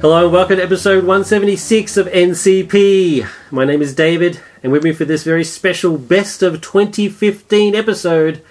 [0.00, 3.26] Hello and welcome to episode 176 of NCP.
[3.50, 8.42] My name is David, and with me for this very special Best of 2015 episode,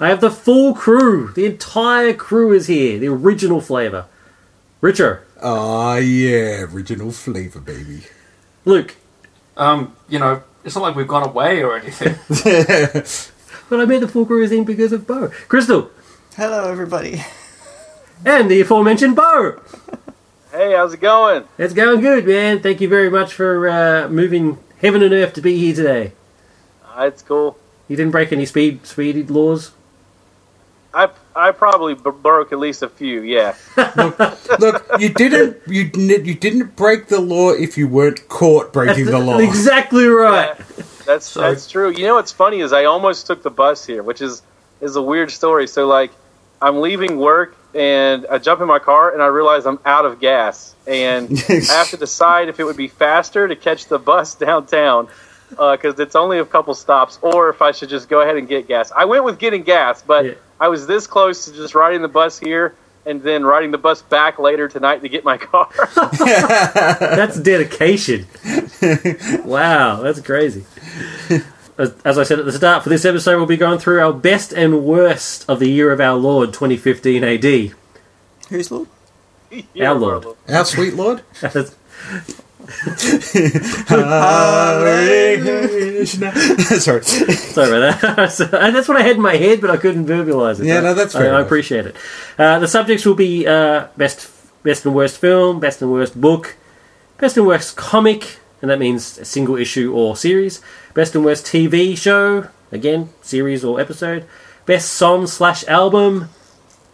[0.00, 1.32] I have the full crew.
[1.34, 4.06] The entire crew is here, the original flavour.
[4.80, 8.04] Richard, Ah, yeah, original flavour, baby.
[8.64, 8.96] Luke,
[9.56, 12.14] Um, you know, it's not like we've gone away or anything.
[13.68, 15.28] but I made the full crew is in because of Bo.
[15.48, 15.90] Crystal,
[16.36, 17.22] Hello, everybody.
[18.24, 19.60] and the aforementioned Bo.
[20.54, 21.48] Hey, how's it going?
[21.58, 22.60] It's going good, man.
[22.60, 26.12] Thank you very much for uh, moving heaven and earth to be here today.
[26.96, 27.58] Uh, it's cool.
[27.88, 29.72] You didn't break any speed speed laws.
[30.94, 33.22] I I probably b- broke at least a few.
[33.22, 33.56] Yeah.
[34.60, 39.06] Look, you didn't you didn't- you didn't break the law if you weren't caught breaking
[39.06, 39.38] the law.
[39.38, 40.56] Exactly right.
[41.04, 41.90] That's So- that's true.
[41.90, 44.40] You know what's funny is I almost took the bus here, which is
[44.80, 45.66] is a weird story.
[45.66, 46.12] So like,
[46.62, 50.20] I'm leaving work and I jump in my car and I realize I'm out of
[50.20, 54.34] gas and I have to decide if it would be faster to catch the bus
[54.46, 55.08] downtown
[55.58, 58.48] uh, because it's only a couple stops, or if I should just go ahead and
[58.48, 58.90] get gas.
[58.94, 60.32] I went with getting gas, but Yeah.
[60.60, 62.74] I was this close to just riding the bus here
[63.06, 65.68] and then riding the bus back later tonight to get my car.
[65.94, 68.26] That's dedication.
[69.44, 70.64] wow, that's crazy.
[71.76, 74.12] As, as I said at the start, for this episode, we'll be going through our
[74.12, 77.74] best and worst of the year of our Lord 2015 AD.
[78.50, 78.88] Who's Lord?
[79.72, 80.22] Yeah, Our Lord.
[80.22, 80.36] bro.
[80.48, 81.22] Our sweet lord.
[81.40, 81.74] That's-
[86.04, 87.02] Sorry.
[87.02, 88.30] Sorry about that.
[88.34, 90.66] So, and that's what I had in my head, but I couldn't verbalize it.
[90.66, 91.46] Yeah, no, that's I, fair I enough.
[91.46, 91.96] appreciate it.
[92.38, 94.30] Uh, the subjects will be uh, best,
[94.62, 96.56] best and worst film, best and worst book,
[97.18, 100.60] best and worst comic, and that means a single issue or series.
[100.94, 104.26] Best and worst TV show, again, series or episode.
[104.64, 106.30] Best song slash album.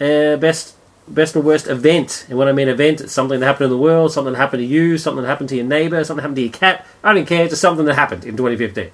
[0.01, 0.75] Uh, best
[1.07, 2.27] best and worst event.
[2.29, 4.63] And when I mean event, it's something that happened in the world, something that happened
[4.63, 6.87] to you, something that happened to your neighbour, something that happened to your cat.
[7.05, 8.91] I don't care, just something that happened in 2015.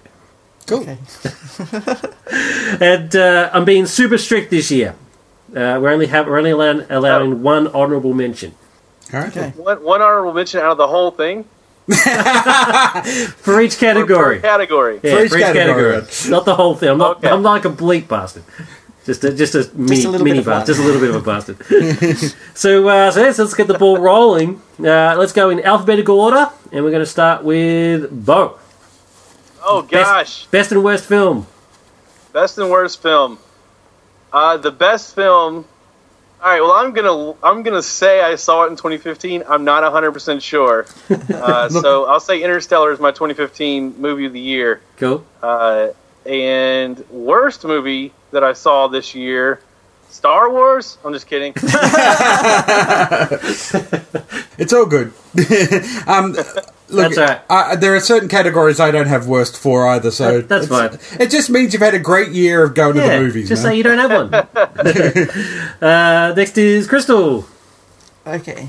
[0.67, 0.81] Cool.
[0.81, 0.99] Okay.
[2.81, 4.95] And uh, I'm being super strict this year.
[5.51, 8.53] Uh, we're only have we're only allowing, allowing one honourable mention
[9.13, 9.29] All right.
[9.29, 9.51] Okay.
[9.51, 11.45] One, one honorable mention out of the whole thing.
[13.37, 14.37] for each Per- category.
[14.37, 15.01] Per category.
[15.03, 16.03] Yeah, For each category.
[16.29, 16.89] not the whole thing.
[16.91, 17.19] I'm not.
[17.19, 17.29] Okay.
[17.29, 18.45] I'm not a complete bastard.
[19.05, 20.67] Just a, just a mini, a mini bastard.
[20.75, 21.57] Just a little bit of a bastard.
[22.57, 24.61] so, uh, so let's, let's get the ball rolling.
[24.81, 28.59] Uh, let's go in alphabetical order, and we're going to start with Bo.
[29.63, 31.47] Oh gosh, Best and worst film.
[32.33, 33.39] best and worst film.
[34.33, 35.65] Uh, the best film.
[36.43, 36.61] All right.
[36.61, 39.45] Well, I'm gonna I'm gonna say I saw it in 2015.
[39.49, 40.87] I'm not 100 percent sure.
[41.33, 44.81] Uh, so I'll say Interstellar is my 2015 movie of the year.
[44.97, 45.25] Cool.
[45.43, 45.89] Uh,
[46.25, 49.61] and worst movie that I saw this year,
[50.11, 50.99] Star Wars.
[51.05, 51.55] I'm just kidding.
[54.59, 55.13] It's all good.
[56.07, 56.35] um,
[56.89, 57.41] look, That's all right.
[57.73, 60.99] uh, there are certain categories I don't have worst for either, so That- that's fine.
[61.21, 63.49] It just means you've had a great year of going to the movies.
[63.49, 63.73] just man.
[63.73, 64.35] say you don't have one.
[65.83, 67.47] uh, next is Crystal.
[68.27, 68.69] Okay.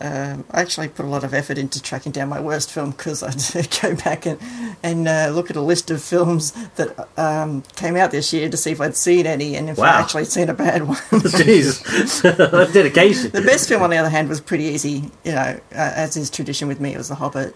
[0.00, 3.22] Um, I actually put a lot of effort into tracking down my worst film because
[3.24, 4.38] I had to go back and
[4.82, 8.56] and uh, look at a list of films that um, came out this year to
[8.56, 9.86] see if I'd seen any, and if Wow.
[9.86, 10.98] I actually seen a bad one.
[11.10, 11.32] That's
[12.72, 13.30] dedication.
[13.32, 15.10] the best film, on the other hand, was pretty easy.
[15.24, 17.54] You know, uh, as is tradition with me, it was The Hobbit.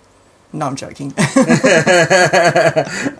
[0.54, 1.14] No, I'm joking.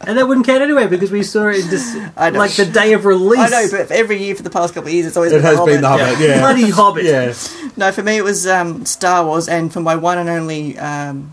[0.05, 2.39] And that wouldn't count anyway because we saw it in this, I know.
[2.41, 3.39] like the day of release.
[3.39, 5.45] I know, but every year for the past couple of years, it's always It been
[5.45, 6.07] has The been the Hobbit.
[6.07, 6.39] Hobbit, yeah.
[6.41, 7.05] Bloody Hobbit.
[7.05, 7.35] Yeah.
[7.77, 11.33] No, for me it was um, Star Wars, and for my one and only um,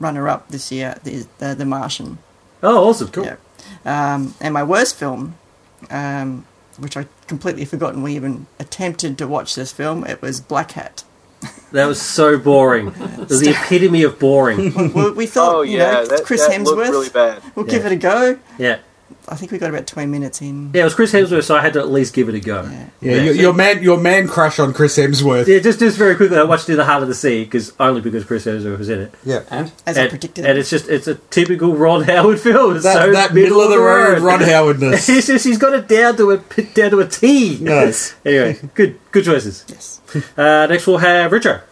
[0.00, 2.18] runner-up this year, the, the, the Martian.
[2.62, 3.08] Oh, awesome.
[3.08, 3.24] Cool.
[3.26, 3.36] Yeah.
[3.86, 5.36] Um, and my worst film,
[5.90, 6.44] um,
[6.78, 11.04] which I completely forgotten we even attempted to watch this film, it was Black Hat.
[11.72, 12.88] That was so boring.
[12.88, 14.92] It was the epitome of boring.
[14.94, 16.88] Well, we thought, oh you yeah, know, that, Chris that Hemsworth.
[16.88, 17.42] really bad.
[17.56, 17.72] We'll Yeah.
[17.72, 18.38] give it a go.
[18.58, 18.78] Yeah.
[19.26, 20.70] I think we got about 20 minutes in.
[20.74, 22.62] Yeah, it was Chris Hemsworth, so I had to at least give it a go.
[22.62, 22.86] Yeah.
[23.00, 25.46] Yeah, your, your man, your man crush on Chris Hemsworth.
[25.46, 28.00] Yeah, just just very quickly, I watched In the Heart of the Sea because only
[28.02, 29.14] because Chris Hemsworth was in it.
[29.24, 30.44] Yeah, And As I predicted.
[30.44, 32.74] and it's just it's a typical Ron Howard film.
[32.76, 35.06] It's that, so that middle of the road, Ron He's Howardness.
[35.06, 36.36] just he's got it down to a
[36.74, 37.58] down to a T.
[37.60, 38.14] Nice.
[38.24, 39.64] Anyway, good good choices.
[39.68, 40.00] yes.
[40.36, 41.62] Uh, next we'll have Richard.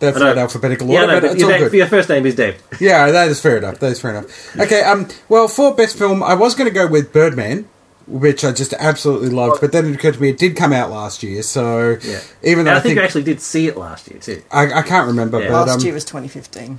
[0.00, 1.76] That's not alphabetical Yeah, order, no, but but it's your, all name- good.
[1.78, 2.62] your first name is Dave.
[2.80, 3.78] Yeah, that is fair enough.
[3.80, 4.56] That is fair enough.
[4.58, 7.68] Okay, um, well, for best film, I was going to go with Birdman,
[8.06, 10.90] which I just absolutely loved, but then it occurred to me it did come out
[10.90, 12.20] last year, so Yeah.
[12.42, 14.42] even And though I I think think you actually did see it last year too.
[14.52, 15.48] I, I can't remember, Yeah.
[15.48, 16.78] but Last um, year was 2015.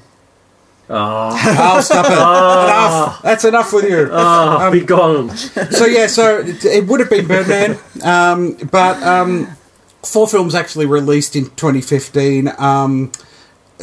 [0.91, 2.13] Oh, I'll stop it.
[2.13, 3.21] Enough.
[3.21, 4.09] That's enough with you.
[4.11, 5.29] oh be gone.
[5.37, 9.47] so yeah, so it, it would have been Birdman, um, but um,
[10.03, 12.51] four films actually released in 2015.
[12.57, 13.11] Um,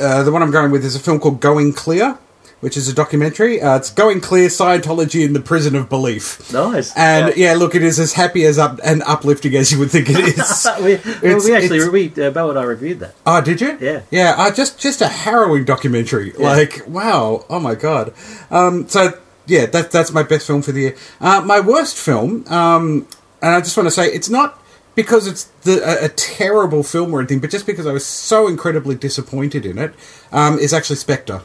[0.01, 2.19] uh, the one I'm going with is a film called Going Clear,
[2.61, 3.61] which is a documentary.
[3.61, 6.53] Uh, it's Going Clear Scientology in the Prison of Belief.
[6.53, 6.95] Nice.
[6.97, 7.55] And yeah.
[7.55, 10.67] look, it is as happy as up and uplifting as you would think it is.
[10.81, 13.15] we, well, we actually we uh, Belle and I reviewed that.
[13.25, 13.79] oh, did you?
[13.81, 14.03] Yeah.
[14.11, 16.33] Yeah, uh, just just a harrowing documentary.
[16.33, 18.13] Like, wow, oh my god.
[18.51, 20.97] Um, so yeah, that, that's my best film for the year.
[21.21, 23.07] Uh, my worst film, um,
[23.41, 24.61] and I just want to say, it's not
[24.97, 28.49] because it's the, a, a terrible film or anything, but just because I was so
[28.49, 29.95] incredibly disappointed in it,
[30.33, 31.43] um, is actually Spectre.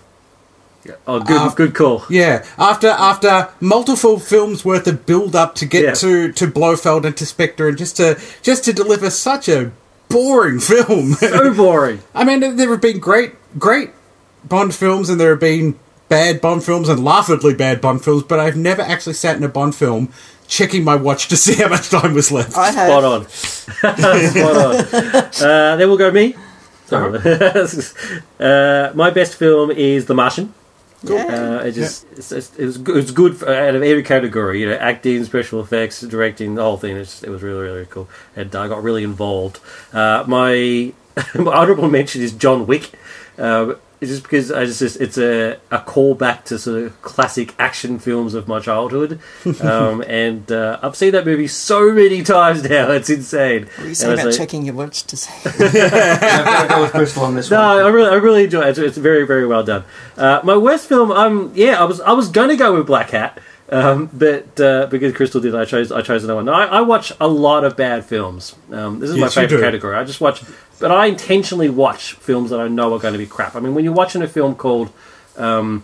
[1.05, 2.03] Oh, good, Uh, good call.
[2.09, 5.93] Yeah, after after multiple films worth of build up to get Yeah.
[5.93, 9.71] to to Blofeld and to Spectre, and just to just to deliver such a
[10.09, 11.13] boring film.
[11.13, 11.99] So boring.
[12.15, 13.91] I mean, there have been great great
[14.43, 15.75] Bond films, and there have been
[16.09, 19.47] bad Bond films and laughably bad Bond films, but I've never actually sat in a
[19.49, 20.09] Bond film
[20.51, 22.55] checking my watch to see how much time was left.
[22.57, 22.89] I have.
[22.89, 23.29] Spot on.
[24.29, 25.49] Spot on.
[25.49, 26.35] Uh, then we'll go me.
[26.85, 27.17] Sorry.
[28.39, 30.53] uh, my best film is The Martian.
[31.03, 31.59] Yeah.
[31.61, 34.03] Uh, it just it's, it's, it was good, it was good for, out of every
[34.03, 34.61] category.
[34.61, 36.97] You know, acting, special effects, directing, the whole thing.
[36.97, 39.59] It's just, it was really really cool, and I got really involved.
[39.93, 40.93] Uh, my,
[41.35, 42.91] my honorable mention is John Wick.
[43.39, 47.99] Uh, it's just because I just it's a a callback to sort of classic action
[47.99, 49.19] films of my childhood,
[49.61, 52.89] um, and uh, I've seen that movie so many times now.
[52.91, 53.67] It's insane.
[53.67, 55.31] What are you saying I about like- checking your watch to say?
[55.73, 55.85] Yeah,
[56.21, 58.69] I've got to go with Crystal on this No, I really, I really enjoy it.
[58.69, 59.83] It's, it's very, very well done.
[60.17, 63.11] Uh, my worst film, um, yeah, I was, I was going to go with Black
[63.11, 63.37] Hat,
[63.69, 66.49] um, but uh, because Crystal did, I chose, I chose another one.
[66.49, 68.55] I, I watch a lot of bad films.
[68.71, 69.95] Um, this is Yes, my favorite category.
[69.95, 70.41] I just watch,
[70.81, 73.55] but I intentionally watch films that I know are going to be crap.
[73.55, 74.91] I mean, when you're watching a film called
[75.37, 75.83] um,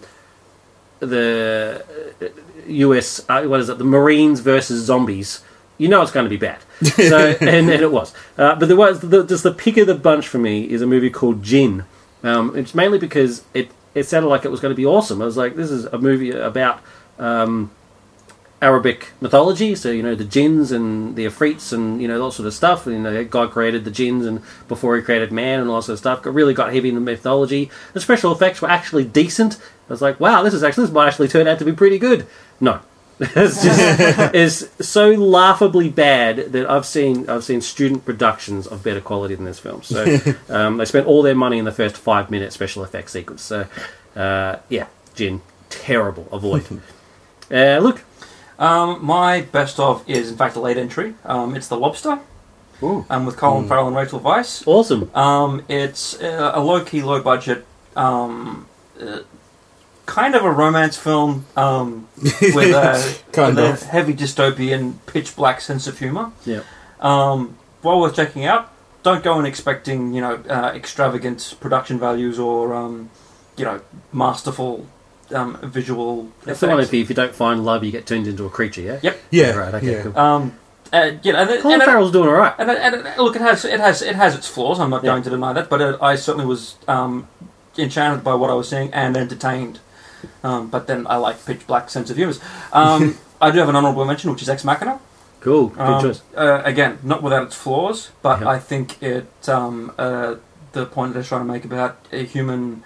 [0.99, 1.85] the
[2.21, 2.25] uh,
[2.67, 3.23] U.S.
[3.29, 3.77] Uh, what is it?
[3.77, 5.43] The Marines versus Zombies.
[5.77, 6.59] You know it's going to be bad.
[6.97, 8.13] So, and, and it was.
[8.37, 10.87] Uh, but there was the, just the pick of the bunch for me is a
[10.87, 11.85] movie called Jinn.
[12.23, 15.21] Um, it's mainly because it it sounded like it was going to be awesome.
[15.21, 16.81] I was like, this is a movie about
[17.19, 17.71] um,
[18.61, 22.47] Arabic mythology, so you know the jinns and the afrits and you know that sort
[22.47, 22.87] of stuff.
[22.87, 25.93] You know, God created the jinns and before He created man and all that sort
[25.93, 26.23] of stuff.
[26.23, 27.69] Got really got heavy into mythology.
[27.93, 29.57] The special effects were actually decent.
[29.89, 31.99] I was like, wow, this is actually this might actually turn out to be pretty
[31.99, 32.25] good.
[32.59, 32.81] No,
[33.19, 39.01] it's just is so laughably bad that I've seen I've seen student productions of better
[39.01, 39.83] quality than this film.
[39.83, 40.17] So
[40.49, 43.43] um, they spent all their money in the first five minute special effects sequence.
[43.43, 43.67] So
[44.15, 46.27] uh, yeah, Jinn, terrible.
[46.31, 46.81] Avoid.
[47.51, 48.03] uh, look,
[48.59, 51.13] Um, my best of is, in fact, a late entry.
[51.25, 52.19] Um, it's The Lobster,
[52.81, 53.05] Ooh.
[53.09, 54.65] um, with Colin Farrell and Rachel Weisz.
[54.67, 55.11] awesome.
[55.15, 57.65] Um, it's uh, a low key, low budget,
[57.95, 58.65] um,
[58.99, 59.19] uh,
[60.07, 63.81] kind of a romance film um, with, a, Kind with of.
[63.81, 66.31] a heavy dystopian, pitch black sense of humour.
[66.45, 66.61] Yeah.
[66.99, 68.71] Um, well worth checking out.
[69.03, 73.09] Don't go in expecting you know uh, extravagant production values or um,
[73.55, 73.81] you know
[74.11, 74.87] masterful
[75.33, 78.27] um, visual That's the one if you, if you don't find love, you get turned
[78.27, 78.81] into a creature.
[78.81, 78.99] Yeah.
[79.01, 79.19] Yep.
[79.31, 79.73] Yeah, Right.
[79.75, 79.91] Okay.
[79.91, 80.01] yeah.
[80.03, 80.17] Cool.
[80.17, 80.53] Um,
[80.93, 82.53] uh, you know, and, it- Colin and it- Farrell's doing all right.
[82.57, 84.79] And, and, and look, it has it has it has its flaws.
[84.79, 85.11] I'm not Yeah.
[85.11, 87.27] going to deny that, but it, I certainly was um,
[87.77, 89.79] enchanted by what I was seeing and entertained.
[90.43, 92.33] Um, but then I like pitch black sense of humour.
[92.73, 94.99] Um, I do have an honourable mention, which is Ex Machina.
[95.41, 95.67] Cool.
[95.67, 96.21] Good Um, choice.
[96.35, 98.49] Uh, again, not without its flaws, but Yeah.
[98.49, 100.35] I think it um, uh,
[100.71, 102.83] the point that they're trying to make about a human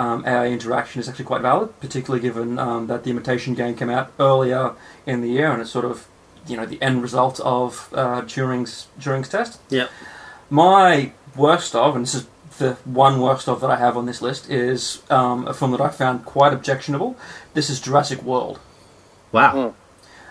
[0.00, 3.90] um, AI interaction is actually quite valid, particularly given um, that the Imitation Game came
[3.90, 4.72] out earlier
[5.04, 6.08] in the year, and it's sort of
[6.46, 9.60] you know the end result of uh, Turing's Turing's test.
[9.68, 9.90] Yep.
[10.48, 12.26] My worst of, and this is
[12.56, 15.82] the one worst of that I have on this list, is um, a film that
[15.82, 17.14] I found quite objectionable.
[17.52, 18.58] This is Jurassic World.
[19.32, 19.74] Wow.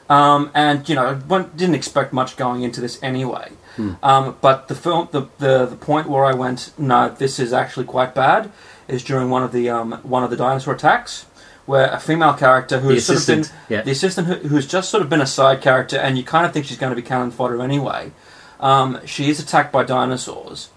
[0.09, 3.51] Um, and you know, one didn't expect much going into this anyway.
[3.75, 3.93] Hmm.
[4.01, 7.85] Um, but the film, the, the the point where I went, no, this is actually
[7.85, 8.51] quite bad,
[8.89, 11.25] is during one of the um, one of the dinosaur attacks,
[11.65, 13.45] where a female character The who's sort of been.
[13.69, 13.81] Yeah.
[13.83, 16.53] the assistant who, who's just sort of been a side character, and you kind of
[16.53, 18.11] think she's going to be cannon fodder anyway.
[18.59, 20.69] Um, she is attacked by dinosaurs,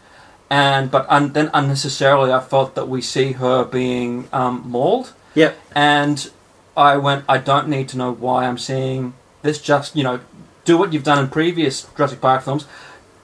[0.51, 5.59] and but un- then unnecessarily, I felt that we see her being um, mauled Yep.
[5.75, 6.31] and
[6.77, 9.61] I went, I don't need to know why I'm seeing this.
[9.61, 10.21] Just you know,
[10.65, 12.67] do what you've done in previous Jurassic Park films.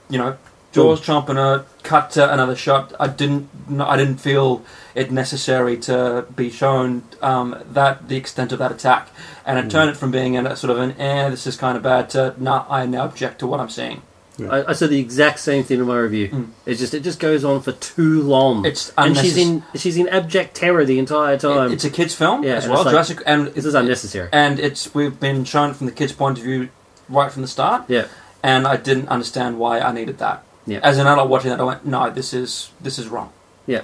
[0.09, 0.37] You know,
[0.71, 2.93] jaws chomping her, cut to another shot.
[2.99, 3.49] I didn't,
[3.79, 4.63] I didn't feel
[4.95, 9.09] it necessary to be shown um, that the extent of that attack,
[9.45, 11.83] and it turned it from being a sort of an eh, this is kind of
[11.83, 14.01] bad to nah, I now object to what I'm seeing.
[14.39, 16.29] I, I said the exact same thing in my review.
[16.29, 16.49] Mm.
[16.65, 18.65] It's just it just goes on for too long.
[18.65, 21.73] It's and she's in she's in abject terror the entire time.
[21.73, 22.85] It's a kids' film Yeah, as and well.
[22.85, 24.29] like- Jurassic, and this is unnecessary.
[24.31, 26.69] and it's we've been shown from the kids' point of view
[27.09, 27.83] right from the start.
[27.89, 28.07] Yeah.
[28.41, 30.45] and I didn't understand why I needed that.
[30.67, 30.79] Yeah.
[30.83, 33.31] As an adult watching that, I went, "No, this is this is wrong."
[33.65, 33.81] Yeah.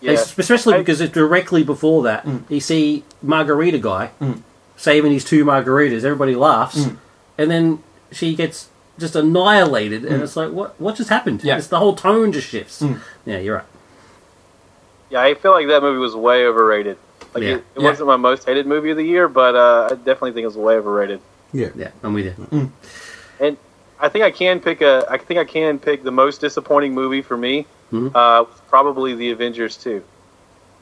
[0.00, 0.12] yeah.
[0.12, 2.42] Especially because it's directly before that, Mm.
[2.48, 4.40] you see Margarita guy Mm.
[4.76, 6.04] saving his two margaritas.
[6.04, 6.96] Everybody laughs, Mm.
[7.38, 7.78] and then
[8.10, 10.24] she gets just annihilated, and Mm.
[10.24, 10.74] it's like, what?
[10.78, 11.42] What just happened?
[11.44, 11.56] Yeah.
[11.56, 12.80] It's the whole tone just shifts.
[12.82, 12.98] Mm.
[13.26, 13.64] Yeah, you're right.
[15.10, 16.96] Yeah, I feel like that movie was way overrated.
[17.34, 17.50] Like Yeah.
[17.50, 17.90] it, it Yeah.
[17.90, 20.56] wasn't my most hated movie of the year, but uh, I definitely think it was
[20.56, 21.20] way overrated.
[21.52, 21.68] Yeah.
[21.76, 22.70] Yeah, I'm with you.
[23.40, 23.56] And
[24.04, 25.06] I think I can pick a.
[25.10, 27.66] I think I can pick the most disappointing movie for me.
[27.92, 28.10] Mhm.
[28.14, 30.02] Uh, probably The Avengers Two.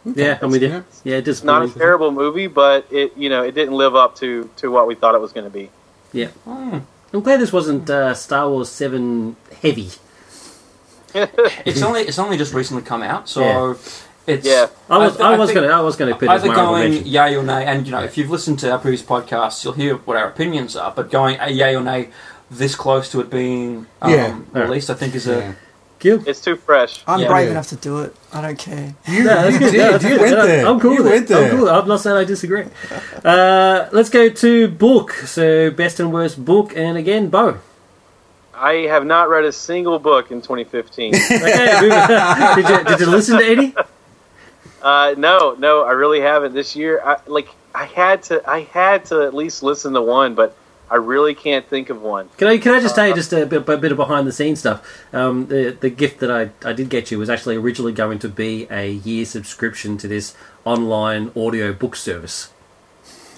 [0.04, 0.68] Yeah, I'm with you.
[0.68, 0.82] Yeah.
[1.04, 4.50] Yeah, It's not a terrible movie, but it you know it didn't live up to
[4.56, 5.70] to what we thought it was going to be.
[6.12, 6.82] Yeah, Mm.
[7.14, 9.90] I'm glad this wasn't uh, Star Wars Seven heavy.
[11.14, 13.74] It's only it's only just recently come out, so Yeah.
[14.26, 14.46] it's.
[14.46, 14.66] Yeah.
[14.88, 17.06] I was, th- I, was gonna, I was gonna put either going mention.
[17.06, 19.96] yay or nay, and you know, if you've listened to our previous podcasts, you'll hear
[19.96, 20.90] what our opinions are.
[20.90, 22.08] But going a yay or nay,
[22.58, 24.38] this close to it being um, Yeah.
[24.52, 25.52] released, I think is a Yeah.
[25.98, 26.22] Gil?
[26.26, 27.02] It's too fresh.
[27.06, 27.28] I'm Yeah.
[27.28, 27.52] brave Yeah.
[27.52, 28.14] enough to do it.
[28.32, 28.94] I don't care.
[29.06, 29.74] You, Yeah, that's you did.
[29.74, 30.66] Yeah, you went there.
[30.66, 31.28] I'm cool You with went it.
[31.28, 31.50] there.
[31.52, 31.68] I'm cool.
[31.68, 32.64] I'm not saying I disagree.
[33.24, 35.12] Uh, let's go to book.
[35.26, 37.58] So best and worst book, and again, Bo.
[38.54, 41.14] I have not read a single book in 2015.
[41.42, 43.74] Okay, did you did you listen to any?
[44.82, 47.00] uh, no, no, I really haven't this year.
[47.04, 50.56] I, like I had to, I had to at least listen to one, but
[50.92, 52.28] I really can't think of one.
[52.36, 54.32] Can I can I just tell you just a bit, a bit of behind the
[54.32, 54.86] scenes stuff?
[55.14, 58.28] Um, the the gift that I, I did get you was actually originally going to
[58.28, 62.50] be a year subscription to this online audio book service.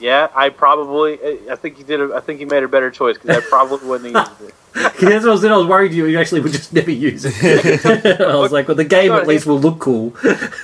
[0.01, 1.21] Yeah, I probably.
[1.49, 2.01] I think you did.
[2.01, 4.55] A, I think you made a better choice because I probably wouldn't have used it.
[4.75, 5.45] That's what I was.
[5.45, 8.21] I was worried you actually would just never use it.
[8.21, 10.13] I was like, well, the game at least will look cool.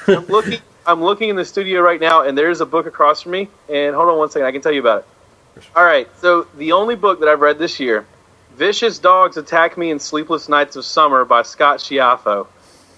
[0.09, 0.59] I'm looking.
[0.85, 3.49] I'm looking in the studio right now, and there's a book across from me.
[3.69, 5.07] And hold on one second, I can tell you about it.
[5.75, 6.09] All right.
[6.21, 8.07] So the only book that I've read this year,
[8.57, 12.47] "Vicious Dogs Attack Me in Sleepless Nights of Summer" by Scott Schiaffo.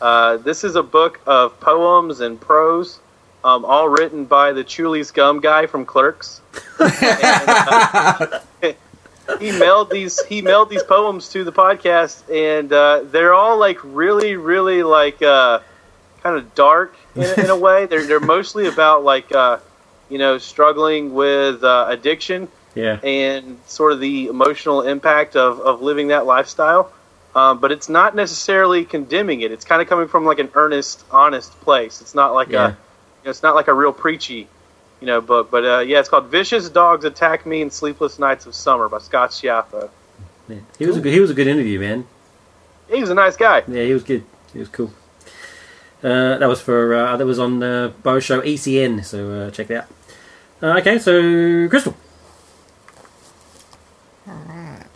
[0.00, 2.98] Uh, this is a book of poems and prose,
[3.44, 6.40] um, all written by the Chewlies Gum guy from Clerks.
[6.80, 8.40] And, uh,
[9.38, 10.20] he mailed these.
[10.24, 15.22] He mailed these poems to the podcast, and uh, they're all like really, really like.
[15.22, 15.60] Uh,
[16.22, 17.86] kind of dark in, in a way.
[17.86, 19.58] They're they're mostly about like uh,
[20.12, 25.82] you know struggling with uh, addiction Yeah, and sort of the emotional impact of, of
[25.82, 26.92] living that lifestyle.
[27.34, 29.50] Um, but it's not necessarily condemning it.
[29.52, 32.00] It's kind of coming from like an earnest, honest place.
[32.02, 32.66] It's not like Yeah.
[32.66, 32.76] a you
[33.24, 34.48] know, it's not like a real preachy
[35.00, 35.50] you know book.
[35.50, 38.98] But uh, yeah, it's called "Vicious Dogs Attack Me in Sleepless Nights of Summer" by
[38.98, 39.88] Scott Schiaffo.
[40.48, 40.58] yeah.
[40.78, 41.12] He was a good.
[41.12, 42.06] He was a good interview, man.
[42.90, 43.62] He was a nice guy.
[43.66, 44.24] Yeah, he was good.
[44.52, 44.90] He was cool.
[46.04, 49.68] Uh, that was for uh, that was on uh, Bo Show ECN, so uh, check
[49.68, 49.88] that out.
[50.62, 51.96] Uh, okay, so Crystal.
[54.28, 54.86] Alright.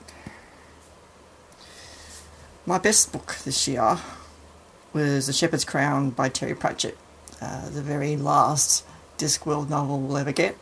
[2.64, 3.98] My best book this year
[4.92, 6.96] was The Shepherd's Crown by Terry Pratchett,
[7.42, 8.84] uh, the very last
[9.18, 10.56] Discworld novel we'll ever get.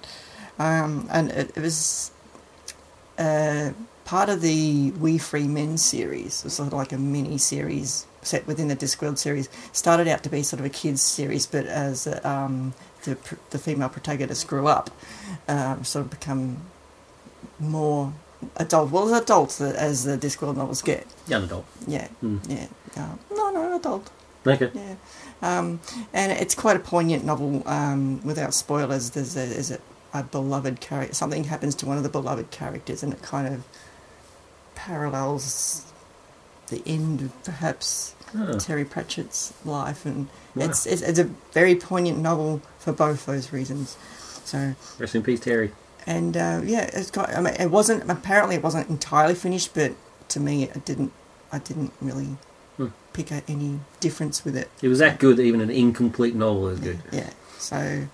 [0.59, 2.11] Um, and it, it was
[3.19, 3.73] uh,
[4.07, 6.39] part of the Wee Free Men series.
[6.39, 9.51] It was sort of like a mini series set within the Discworld series.
[9.73, 12.73] Started out to be sort of a kids series, but as um,
[13.05, 13.17] the,
[13.51, 14.91] the female protagonist grew up,
[15.49, 16.59] um, sort of become
[17.59, 18.13] more
[18.57, 18.91] adult.
[18.91, 21.07] Well, as adults as the Discworld novels get.
[21.29, 21.67] Young adult.
[21.87, 22.39] Yeah, Hmm.
[22.49, 22.67] yeah.
[22.97, 24.11] Um, no, no, adult.
[24.47, 24.71] Okay.
[24.75, 24.95] Yeah,
[25.41, 25.81] um,
[26.13, 27.63] and it's quite a poignant novel.
[27.67, 29.79] Um, without spoilers, there's a, there's a,
[30.13, 31.15] a beloved character.
[31.15, 33.65] Something happens to one of the beloved characters, and it kind of
[34.75, 35.91] parallels
[36.69, 40.67] the end of perhaps Oh, Terry Pratchett's life, and Wow.
[40.67, 43.97] it's, it's it's a very poignant novel for both those reasons.
[44.45, 45.73] So rest in peace, Terry.
[46.07, 47.31] and uh, yeah, it's got.
[47.31, 49.93] I mean, it wasn't apparently it wasn't entirely finished, but
[50.29, 51.13] to me, it didn't.
[51.53, 52.37] I didn't really
[52.77, 52.89] Hmm.
[53.13, 54.69] pick out any difference with it.
[54.83, 56.99] It was that good even an incomplete novel is good.
[57.13, 57.31] Yeah.
[57.59, 58.09] So,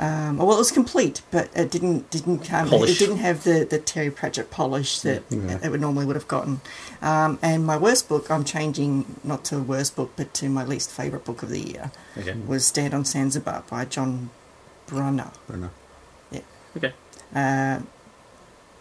[0.00, 2.68] um, well, it was complete, but it didn't didn't come.
[2.68, 2.90] Polish.
[2.90, 5.58] It didn't have the, the Terry Pratchett polish that Yeah.
[5.62, 6.60] it would normally would have gotten.
[7.02, 10.90] Um, and my worst book, I'm changing not to worst book, but to my least
[10.90, 12.32] favorite book of the year, Okay.
[12.46, 14.30] was Stand on Zanzibar by John
[14.86, 15.30] Brunner.
[15.46, 15.70] Brunner.
[16.32, 16.40] Yeah.
[16.76, 16.92] Okay.
[17.34, 17.80] Uh,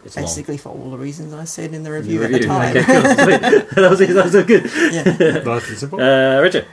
[0.06, 0.24] It's long.
[0.26, 2.78] basically for all the reasons I said in the The review, at the time.
[2.78, 3.02] Okay, cool.
[3.84, 4.64] that was that was good.
[4.96, 5.44] yeah.
[5.44, 6.00] Nice and simple.
[6.00, 6.66] Uh, Richard.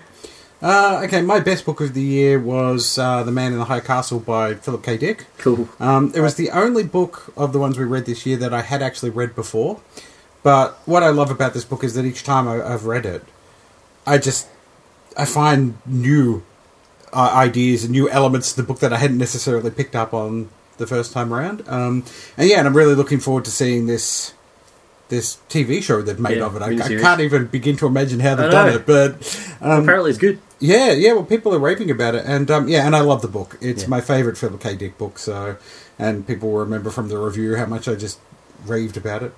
[0.63, 3.81] Uh, okay, my best book of the year was uh, The Man in the High
[3.81, 4.97] Castle by Philip K.
[4.97, 5.27] Dick.
[5.39, 5.69] Cool.
[5.79, 8.63] Um, it was the only book of the ones we read this year that I
[8.63, 9.81] had actually read before.
[10.43, 13.25] But what I love about this book is that each time I, I've read it,
[14.07, 14.49] I just
[15.17, 16.43] I find new
[17.13, 20.49] uh, ideas and new elements to the book that I hadn't necessarily picked up on
[20.79, 21.65] the first time around.
[21.69, 22.05] Um,
[22.39, 24.33] and yeah, and I'm really looking forward to seeing this
[25.09, 26.63] this TV show they've made Yeah, of it.
[26.63, 29.13] I, I can't even begin to imagine how they've done it, but
[29.61, 30.41] um, Apparently, it's good.
[30.59, 31.13] Yeah, yeah.
[31.13, 33.59] Well, people are raving about it, and um, yeah, and I love the book.
[33.61, 33.89] It's Yeah.
[33.89, 34.75] my favourite Philip K.
[34.75, 35.19] Dick book.
[35.19, 35.57] So,
[35.99, 38.19] and people will remember from the review how much I just
[38.65, 39.35] raved about it.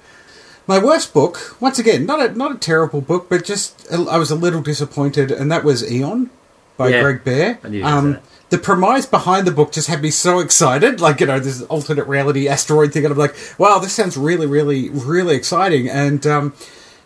[0.69, 4.31] My worst book, once again, not a not a terrible book, but just I was
[4.31, 6.31] a little disappointed, and that was Eon
[6.77, 7.59] by Yeah, Greg Bear.
[7.65, 8.19] I you'd say Um,
[8.51, 12.07] the premise behind the book just had me so excited, like you know, this alternate
[12.07, 16.53] reality asteroid thing, and I'm like, wow, this sounds really, really, really exciting, and um,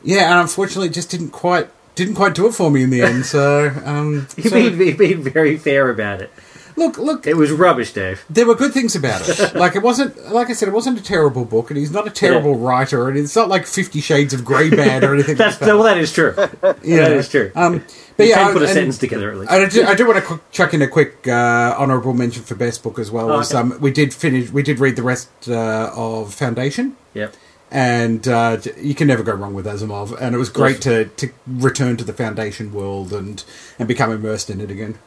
[0.02, 3.02] yeah, and unfortunately, it just didn't quite didn't quite do it for me in the
[3.02, 3.26] end.
[3.26, 6.30] So, um, You've so- been, you've been very fair about it.
[6.76, 8.24] look, look, It was rubbish, Dave.
[8.30, 9.54] there were good things about it.
[9.62, 12.10] Like it wasn't, like I said, it wasn't a terrible book, and he's not a
[12.10, 15.36] terrible writer, and it's not like Fifty Shades of Grey bad or anything.
[15.42, 15.74] That's like that.
[15.74, 16.34] well, that is true.
[16.82, 17.08] Yeah.
[17.08, 17.52] That is true.
[17.54, 17.84] Um,
[18.16, 19.52] but you yeah, can put a and- sentence together at least.
[19.52, 22.54] And I do, I do want to chuck in a quick uh, honourable mention for
[22.54, 23.30] best book as well.
[23.30, 23.60] Oh, was, okay.
[23.60, 27.34] um, we did finish, we did read the rest uh, of Foundation, Yep.
[27.72, 30.14] And uh, you can never go wrong with Asimov.
[30.20, 33.42] And it was great to, to return to the Foundation world and
[33.78, 34.98] and become immersed in it again.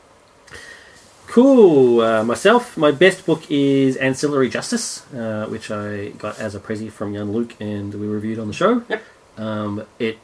[1.27, 2.01] Cool.
[2.01, 6.91] Uh, myself, my best book is Ancillary Justice, uh, which I got as a prezi
[6.91, 8.83] from young Luke, and we reviewed on the show.
[8.89, 9.03] Yep.
[9.37, 10.17] Um, it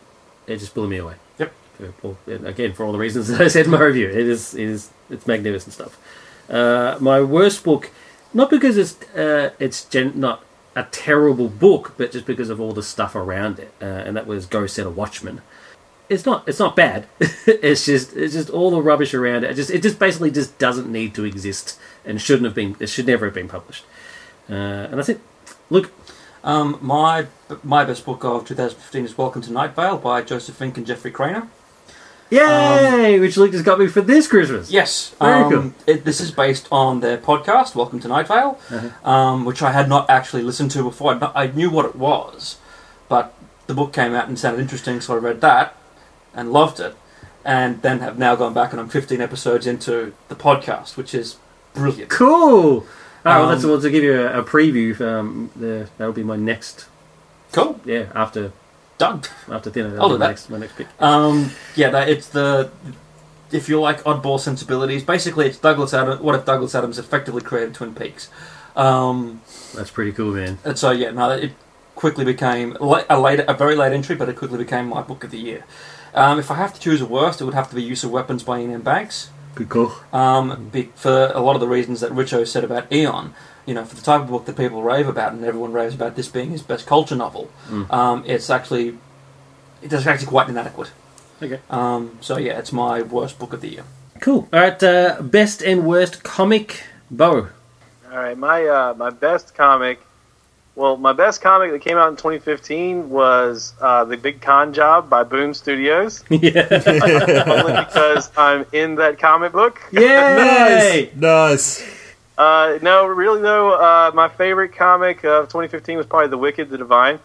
[0.47, 1.15] it just blew me away.
[1.37, 1.53] Yep.
[1.77, 4.55] For- well, again, for all the reasons that I said in my review, it is
[4.55, 5.99] it is it's magnificent stuff.
[6.49, 7.91] Uh, my worst book,
[8.33, 10.43] not because it's uh, it's gen- not
[10.75, 14.25] a terrible book, but just because of all the stuff around it, uh, and that
[14.27, 15.41] was Go Set a Watchman.
[16.09, 17.07] It's not it's not bad.
[17.47, 19.51] it's just it's just all the rubbish around it.
[19.51, 22.75] It just it just basically just doesn't need to exist and shouldn't have been.
[22.79, 23.85] It should never have been published.
[24.49, 24.53] Uh,
[24.89, 25.21] and that's it.
[25.69, 25.91] Look,
[26.43, 27.27] Um, my
[27.63, 31.11] my best book of 2015 is Welcome to Night Vale by Joseph Fink and Jeffrey
[31.11, 31.47] Cranor.
[32.31, 33.19] Yay!
[33.19, 34.71] which Luke just got me for this Christmas.
[34.71, 35.73] Yes, Very um, cool.
[35.85, 39.09] It, this is based on their podcast, Welcome to Night Vale, Uh-huh.
[39.09, 41.13] um, which I had not actually listened to before.
[41.15, 42.57] Not, I knew what it was,
[43.09, 43.33] but
[43.67, 45.75] the book came out and sounded interesting, so I read that
[46.33, 46.95] and loved it,
[47.43, 51.37] and then have now gone back and I'm 15 episodes into the podcast, which is
[51.73, 52.09] brilliant.
[52.09, 52.85] Cool.
[53.23, 54.99] All right, well, that's Um, well to give you a, a preview.
[55.01, 56.85] Um, the, that'll be my next.
[57.51, 58.53] Cool, Yeah, after
[59.01, 59.21] done.
[59.51, 59.99] after dinner.
[59.99, 60.27] I'll do that.
[60.27, 60.87] next, my next pick.
[60.99, 62.71] Um, yeah, that it's the
[63.51, 66.21] if you like oddball sensibilities, basically it's Douglas Adams.
[66.21, 68.29] What if Douglas Adams effectively created Twin Peaks?
[68.75, 69.41] Um,
[69.75, 70.59] That's pretty cool, man.
[70.63, 71.51] and so yeah, no, it
[71.95, 75.31] quickly became a late, a very late entry, but it quickly became my book of
[75.31, 75.65] the year.
[76.13, 78.11] Um, if I have to choose a worst, it would have to be Use of
[78.11, 78.81] Weapons by Iain M.
[78.81, 79.29] Banks.
[79.55, 79.93] Good call.
[80.13, 83.33] Um, be, for a lot of the reasons that Richo said about Eon,
[83.65, 86.15] you know, for the type of book that people rave about, and everyone raves about
[86.15, 87.91] this being his best culture novel, Mm.
[87.91, 88.97] um, it's actually
[89.81, 90.91] it's actually quite inadequate.
[91.41, 91.59] Okay.
[91.69, 93.83] Um, so yeah, it's my worst book of the year.
[94.19, 94.47] Cool.
[94.53, 94.81] All right.
[94.83, 96.83] Uh, best and worst comic.
[97.09, 97.47] Bo.
[98.11, 99.99] All right, my uh, my best comic.
[100.75, 105.09] Well, my best comic that came out in 2015 was uh, the Big Con Job
[105.09, 106.65] by Boom Studios, yeah.
[107.45, 109.81] only because I'm in that comic book.
[109.91, 111.11] Yay!
[111.15, 111.83] nice.
[112.37, 116.77] Uh, no, really though, uh, my favorite comic of 2015 was probably The Wicked, The
[116.77, 117.19] Divine.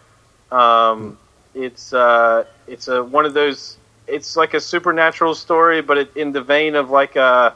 [0.51, 1.17] Um,
[1.55, 3.77] it's uh, it's a one of those.
[4.05, 7.55] It's like a supernatural story, but it, in the vein of like a.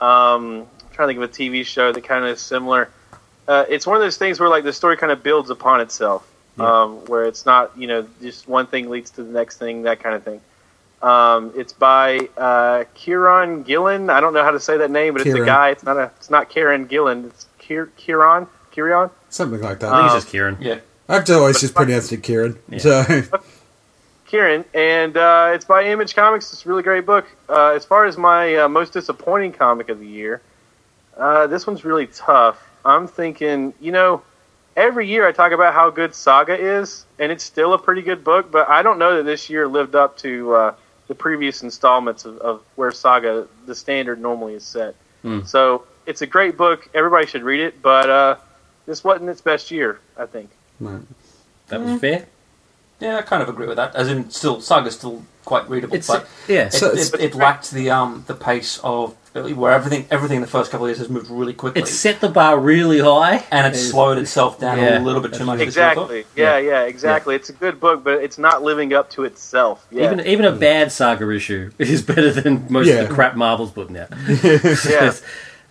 [0.00, 1.28] Um, I'm trying to think of a
[1.60, 2.88] TV show that kind of is similar.
[3.46, 6.26] Uh, it's one of those things where like the story kind of builds upon itself,
[6.58, 6.82] Yeah.
[6.82, 10.00] um, where it's not you know just one thing leads to the next thing, that
[10.00, 10.40] kind of thing.
[11.02, 14.10] Um, it's by uh, Kieron Gillen.
[14.10, 15.70] I don't know how to say that name, but it's a guy.
[15.70, 16.10] It's not a.
[16.16, 17.26] It's not Kieron Gillen.
[17.26, 18.46] It's Kier, Kieran.
[18.72, 19.10] Kieran.
[19.30, 19.92] Something like that.
[19.92, 20.56] I think Um, it's just Kieran.
[20.60, 22.58] Yeah, I've always just pronounced it Kieran.
[22.68, 22.78] Yeah.
[22.78, 23.22] So
[24.26, 26.52] Kieran, and uh, it's by Image Comics.
[26.52, 27.26] It's a really great book.
[27.48, 30.42] Uh, as far as my uh, most disappointing comic of the year,
[31.16, 32.58] uh, this one's really tough.
[32.84, 34.22] I'm thinking, you know,
[34.76, 38.22] every year I talk about how good Saga is, and it's still a pretty good
[38.22, 40.74] book, but I don't know that this year lived up to uh,
[41.08, 44.94] the previous installments of, of where Saga, the standard, normally is set.
[45.22, 45.40] Hmm.
[45.44, 46.88] So it's a great book.
[46.94, 48.36] Everybody should read it, but uh,
[48.86, 50.50] this wasn't its best year, I think.
[50.80, 51.00] right.
[51.68, 52.26] That was fair.
[53.00, 53.94] yeah, I kind of agree with that.
[53.94, 56.66] As in, still Saga's still quite readable, It's but yeah.
[56.66, 59.14] it, So it, it's- it lacked the um the pace of
[59.54, 62.20] where everything everything in the first couple of years has moved really quickly, It set
[62.20, 65.44] the bar really high, and it It's- slowed itself down Yeah, a little bit too
[65.44, 65.58] much.
[65.58, 66.10] this year, I thought.
[66.10, 66.26] Exactly.
[66.36, 67.34] Yeah, yeah, exactly.
[67.34, 69.86] It's a good book, but it's not living up to itself.
[69.90, 70.04] Yeah.
[70.04, 72.94] Even even a bad saga issue is better than most Yeah.
[73.02, 74.08] of the crap Marvel's putting out.
[74.44, 75.12] Yeah.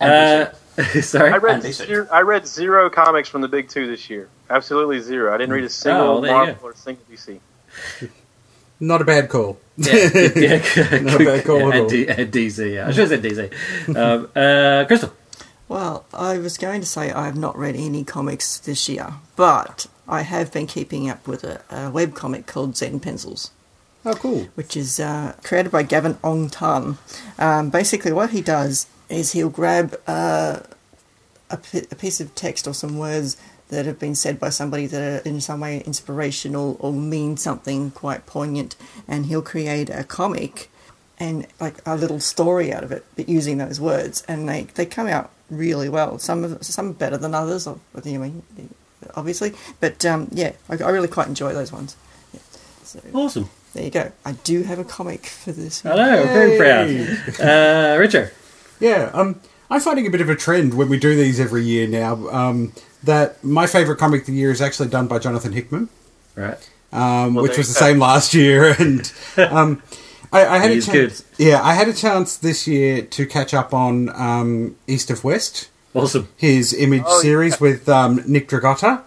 [0.00, 0.46] uh,
[1.00, 1.32] sorry.
[1.32, 4.28] I read zero, I read zero comics from the big two this year.
[4.50, 5.34] Absolutely zero.
[5.34, 7.40] I didn't read a single Oh, there Marvel or a single DC.
[8.80, 9.58] Not a bad call.
[9.76, 11.88] yeah, yeah, Not a bad call at all.
[11.88, 12.74] D, and DC.
[12.74, 12.88] Yeah.
[12.88, 13.96] I should have said DC.
[13.96, 15.12] Um, uh, Crystal.
[15.68, 19.86] Well, I was going to say I have not read any comics this year, but
[20.08, 23.50] I have been keeping up with a, a web comic called Zen Pencils.
[24.04, 24.48] Oh, cool.
[24.54, 26.96] which is uh, created by Gavin Aung Than.
[27.38, 30.60] Um, basically, what he does is he'll grab uh,
[31.50, 33.36] a, pi- a piece of text or some words
[33.68, 37.90] that have been said by somebody that are in some way inspirational or mean something
[37.90, 38.76] quite poignant,
[39.06, 40.70] and he'll create a comic
[41.20, 44.86] and like a little story out of it, but using those words, and they, they
[44.86, 46.18] come out really well.
[46.18, 48.42] Some of some better than others, I mean,
[49.16, 51.96] obviously, but um, yeah, I, I really quite enjoy those ones.
[52.32, 52.40] Yeah.
[52.84, 53.50] So Awesome.
[53.74, 54.12] there you go.
[54.24, 55.84] I do have a comic for this.
[55.84, 56.22] I know.
[56.24, 57.40] Very proud.
[57.46, 58.30] Uh, Richard.
[58.80, 61.86] Yeah, um, I'm finding a bit of a trend when we do these every year
[61.86, 62.28] now.
[62.28, 62.72] Um,
[63.04, 65.88] that my favourite comic of the year is actually done by Jonathan Hickman,
[66.34, 66.56] Right.
[66.92, 67.86] um, Well, which was the go.
[67.86, 69.82] same last year, and um,
[70.32, 71.24] I, I had He a is chance.
[71.38, 75.68] Yeah, I had a chance this year to catch up on um, East of West,
[75.94, 76.28] Awesome.
[76.36, 77.22] his image Oh, yeah.
[77.22, 79.02] series with um, Nick Dragotta.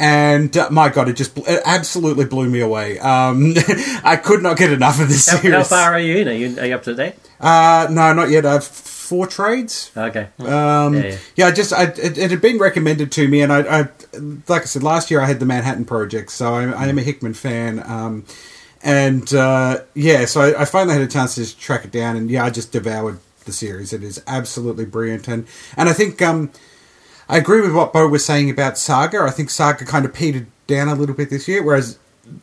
[0.00, 2.98] And uh, my God, it just bl- it absolutely blew me away.
[3.00, 3.52] Um,
[4.02, 5.54] I could not get enough of this How, series.
[5.58, 6.28] how far are you in?
[6.28, 7.16] Are you, are you up to date?
[7.38, 8.46] Uh, no, not yet.
[8.46, 9.90] I've four trades.
[9.94, 10.28] Okay.
[10.38, 11.46] Um, Yeah, yeah, yeah.
[11.48, 13.88] I just I, it, it had been recommended to me, and I, I,
[14.48, 17.02] like I said last year, I had the Manhattan Project, so I, I am a
[17.02, 17.82] Hickman fan.
[17.84, 18.24] Um,
[18.82, 22.16] and uh, yeah, so I, I finally had a chance to just track it down,
[22.16, 23.92] and yeah, I just devoured the series.
[23.92, 26.50] It is absolutely brilliant, and and I think um,
[27.30, 29.20] I agree with what Bo was saying about Saga.
[29.22, 31.98] I think Saga kind of petered down a little bit this year, whereas.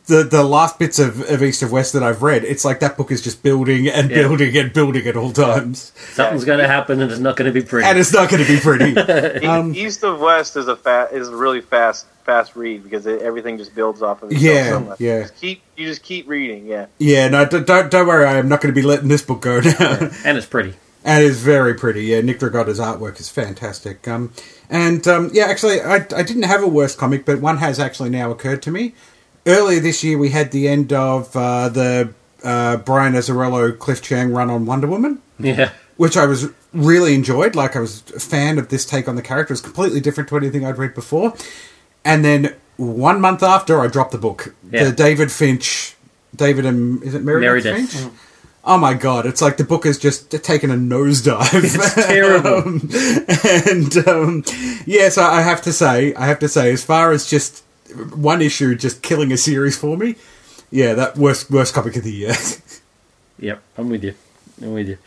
[0.06, 2.98] The, the last bits of, of East of West that I've read, it's like that
[2.98, 4.16] book is just building and Yeah.
[4.16, 5.92] building and building at all times.
[6.12, 7.88] Something's going to happen and it's not going to be pretty.
[7.88, 9.46] And it's not going to be pretty.
[9.46, 13.22] Um, East of West is a fa- is a really fast fast read because it,
[13.22, 15.00] everything just builds off of itself Yeah, so much.
[15.00, 15.14] yeah.
[15.16, 16.66] You just keep you just keep reading.
[16.66, 18.26] Yeah, Yeah, no, d- don't don't worry.
[18.26, 20.10] I'm not going to be letting this book go now.
[20.22, 20.74] and it's pretty.
[21.04, 22.02] and it's very pretty.
[22.04, 24.06] Yeah, Nick Dragotta's artwork is fantastic.
[24.06, 24.34] Um,
[24.70, 28.10] and um, yeah, actually, I, I didn't have a worst comic, but one has actually
[28.10, 28.94] now occurred to me.
[29.46, 32.12] Earlier this year, we had the end of uh, the
[32.44, 35.70] uh, Brian Azzarello Cliff Chiang run on Wonder Woman, Yeah.
[35.96, 37.56] which I was really enjoyed.
[37.56, 39.52] Like I was a fan of this take on the character.
[39.52, 41.34] It was completely different to anything I'd read before.
[42.04, 44.54] And then one month after, I dropped the book.
[44.70, 44.84] Yeah.
[44.84, 45.96] The David Finch,
[46.36, 47.92] David and is it Meredith, Meredith.
[47.92, 48.12] Finch?
[48.64, 49.24] Oh my god!
[49.24, 51.64] It's like the book has just taken a nosedive.
[51.64, 52.58] It's terrible.
[52.58, 52.90] Um,
[53.70, 54.44] and um,
[54.86, 57.64] yes, I I have to say, I have to say, as far as just
[58.14, 60.16] one issue just killing a series for me,
[60.70, 62.34] yeah, that worst worst comic of the year.
[63.40, 64.14] Yep, I'm with you.
[64.60, 64.98] I'm with you.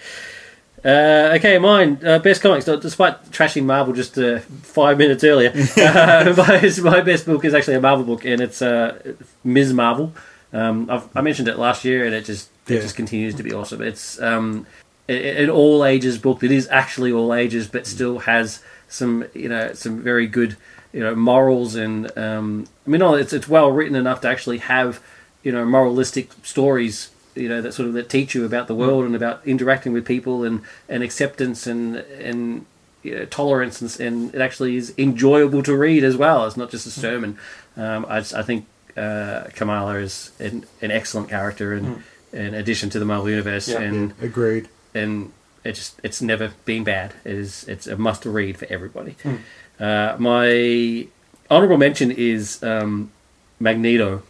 [0.84, 2.64] Uh, okay, mine uh, best comics.
[2.66, 7.76] Despite trashing Marvel just uh, five minutes earlier, uh, my, my best book is actually
[7.76, 8.98] a Marvel book, and it's uh,
[9.44, 9.74] Ms.
[9.74, 10.14] Marvel.
[10.54, 12.82] Um, I've, I mentioned it last year, and it just it Yeah.
[12.82, 13.82] just continues to be awesome.
[13.82, 14.66] It's um,
[15.10, 19.74] an all ages book that is actually all ages, but still has some you know
[19.74, 20.58] some very good
[20.94, 24.60] you know morals and um, I mean, no, it's it's well written enough to actually
[24.60, 25.00] have
[25.44, 29.06] you know moralistic stories you know that sort of that teach you about the world
[29.06, 32.66] and about interacting with people and and acceptance and and
[33.04, 36.46] you know, tolerance and, and it actually is enjoyable to read as well.
[36.46, 37.38] It's not just a sermon.
[37.76, 42.90] Um, I, just- I think uh, Kamala is an, an excellent character and in addition
[42.92, 43.82] to the Marvel universe Yeah.
[43.82, 44.70] and Agreed.
[44.94, 45.32] and
[45.64, 47.14] it just it's never been bad.
[47.24, 49.16] It is it's a must read for everybody.
[49.80, 51.08] Uh, my
[51.50, 53.12] honorable mention is um,
[53.60, 54.24] Magneto.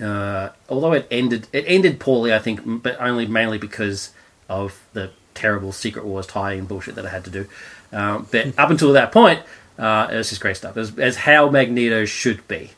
[0.00, 4.10] Uh, although it ended it ended poorly, I think, but only mainly because
[4.48, 7.46] of the terrible Secret Wars tie-in bullshit that I had to do.
[7.92, 9.40] Um, but up until that point,
[9.78, 10.76] uh, it was just great stuff.
[10.76, 12.72] As, as how Magneto should be.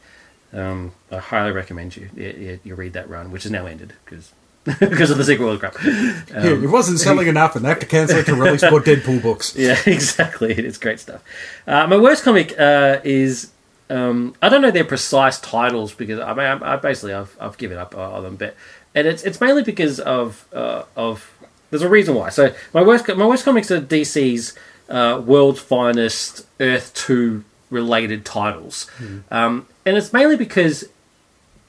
[0.53, 3.93] Um, I highly recommend you, you you- you read that run, which is now ended
[4.05, 4.33] because
[4.81, 5.77] because of the Secret Wars crap.
[5.83, 9.23] yeah, it wasn't selling enough, and they have to cancel it to release more Deadpool
[9.23, 9.55] books.
[9.69, 10.53] Yeah, exactly.
[10.53, 11.23] It's great stuff.
[11.67, 13.51] Uh, my worst comic uh, is
[13.91, 17.57] um, I don't know their precise titles because I mean I, I basically I've, I've
[17.59, 18.55] given up on them, but
[18.95, 21.31] and it's it's mainly because of uh, of
[21.71, 22.29] there's a reason why.
[22.31, 24.55] So my worst my worst comics are DC's
[24.89, 28.91] uh, World's Finest Earth Two related titles,
[29.31, 30.85] um, and it's mainly because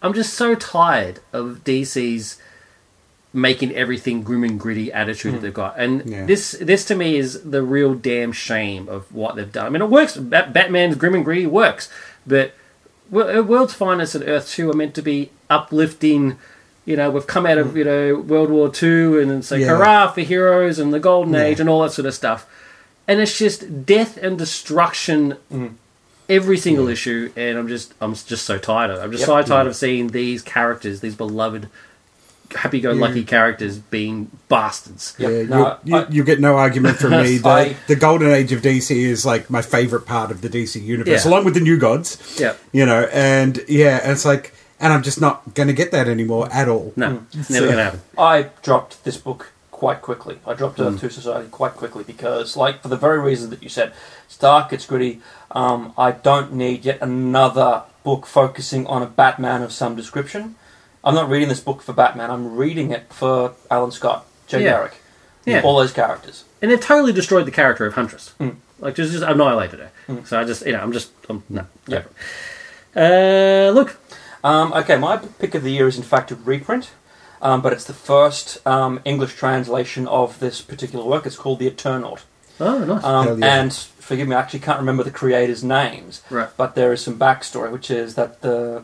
[0.02, 2.39] I'm just so tired of DC's
[3.32, 5.44] making everything grim and gritty attitude that hmm.
[5.44, 5.76] they've got.
[5.78, 6.26] And Yeah.
[6.26, 9.68] this this to me is the real damn shame of what they've done.
[9.68, 10.18] I mean, it works.
[10.18, 11.90] Bat- Batman's grim and gritty works,
[12.26, 12.54] but
[13.14, 16.38] uh, World's Finest and Earth Two are meant to be uplifting.
[16.86, 17.78] You know, we've come out of hmm.
[17.78, 19.78] you know World War Two, and it's like Yeah.
[19.78, 21.44] hurrah for heroes and the Golden Yeah.
[21.44, 22.48] Age and all that sort of stuff.
[23.08, 25.68] And it's just death and destruction hmm.
[26.28, 28.98] every single issue, and I'm just I'm just so tired of.
[28.98, 29.02] it.
[29.04, 29.28] I'm just Yep.
[29.28, 31.70] so tired of seeing these characters, these beloved,
[32.54, 35.16] happy-go-lucky characters being bastards.
[35.18, 35.32] Yep.
[35.32, 37.38] Yeah, No, you, I- you, you get no argument from me.
[37.38, 40.82] The, I- the golden age of DC is like my favorite part of the DC
[40.82, 41.32] universe, Yeah.
[41.32, 42.38] along with the New Gods.
[42.40, 42.56] Yeah.
[42.72, 46.08] You know, and yeah, and it's like and I'm just not going to get that
[46.08, 46.94] anymore at all.
[46.96, 48.02] No, it's So- never going to happen.
[48.18, 50.40] I dropped this book quite quickly.
[50.48, 50.80] I dropped.
[50.80, 53.94] Earth Two Society quite quickly because, like, for the very reason that you said,
[54.26, 55.22] it's dark, it's gritty.
[55.52, 60.56] Um, I don't need yet another book focusing on a Batman of some description.
[61.04, 62.30] I'm not reading this book for Batman.
[62.30, 64.72] I'm reading it for Alan Scott, Jay Yeah.
[64.72, 64.94] Garrick,
[65.46, 65.62] Yeah.
[65.64, 66.44] all those characters.
[66.62, 68.34] And they've totally destroyed the character of Huntress.
[68.40, 68.56] Mm.
[68.80, 69.92] Like, just, just annihilated her.
[70.10, 70.28] Mm.
[70.28, 71.66] So I just, you know, I'm just, I'm, no.
[71.88, 72.04] Yeah.
[72.96, 73.98] Uh, look,
[74.44, 76.92] Um, okay, my pick of the year is in fact a reprint,
[77.42, 81.26] um, but it's the first um, English translation of this particular work.
[81.26, 82.22] It's called The Eternaut.
[82.62, 83.04] oh, nice.
[83.04, 83.62] Um, yeah.
[83.62, 86.50] And forgive me, I actually can't remember the creators' names, right.
[86.58, 88.84] but there is some backstory, which is that the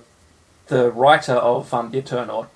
[0.67, 2.47] the writer of um, The Eternaut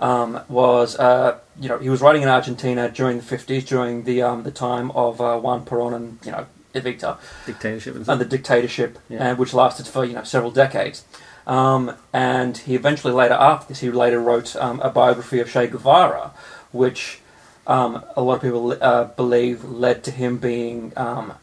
[0.00, 4.22] um, was, uh, you know, he was writing in Argentina during the 50s, during the
[4.22, 8.24] um, the time of uh, Juan Perón and, you know, Evita, Dictatorship and and the
[8.24, 9.18] dictatorship, Yeah.
[9.30, 11.04] and which lasted for, you know, several decades.
[11.46, 15.66] Um, and he eventually later, after this, he later wrote um, a biography of Che
[15.66, 16.30] Guevara,
[16.72, 17.20] which
[17.66, 21.34] um, a lot of people uh, believe led to him being um,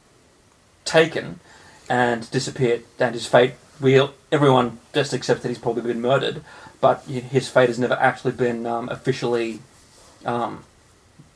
[0.85, 1.39] taken
[1.89, 3.53] and disappeared, and his fate.
[3.81, 6.43] We everyone just accepts that he's probably been murdered,
[6.81, 9.59] but his fate has never actually been um, officially
[10.25, 10.63] um,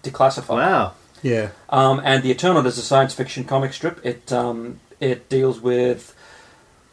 [0.04, 0.50] declassified.
[0.58, 0.94] Wow.
[1.22, 1.50] Yeah.
[1.70, 4.06] Um, and the Eternaut is a science fiction comic strip.
[4.06, 6.14] It um, it deals with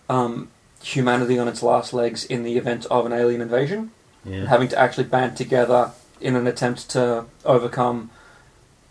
[0.08, 0.48] um,
[0.82, 3.90] humanity on its last legs in the event of an alien invasion,
[4.24, 4.46] Yeah.
[4.46, 8.10] having to actually band together in an attempt to overcome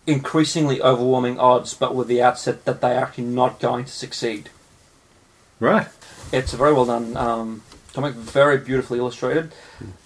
[0.08, 4.50] increasingly overwhelming odds, but with the outset that they're actually not going to succeed.
[5.60, 5.88] Right.
[6.32, 9.51] It's a very well done um, comic, very beautifully illustrated,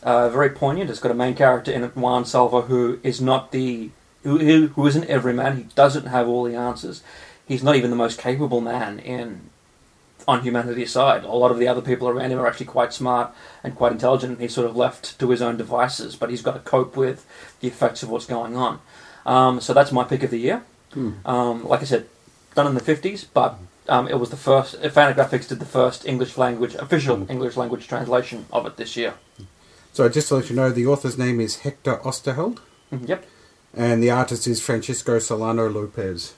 [0.01, 0.89] uh, very poignant.
[0.89, 3.91] It's got a main character in it, Juan Salvo, who is not the
[4.23, 5.57] who, who, isn't every man.
[5.57, 7.03] He doesn't have all the answers.
[7.45, 9.49] He's not even the most capable man in
[10.25, 11.25] on humanity's side.
[11.25, 14.33] A lot of the other people around him are actually quite smart and quite intelligent.
[14.33, 17.25] And he's sort of left to his own devices, but he's got to cope with
[17.59, 18.79] the effects of what's going on.
[19.25, 20.63] Um, so that's my pick of the year.
[20.93, 21.11] Hmm.
[21.25, 22.07] Um, like I said,
[22.55, 23.57] done in the fifties, but
[23.89, 24.79] um, it was the first.
[24.81, 29.13] Fantagraphics did the first English language official English language translation of it this year.
[29.93, 32.57] So just to let you know, the author's name is Hector Oesterheld,
[32.91, 33.25] Mhm, Yep.
[33.75, 36.33] and the artist is Francisco Solano Lopez.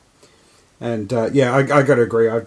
[0.82, 2.30] And uh, yeah, I, I got to agree.
[2.30, 2.42] I,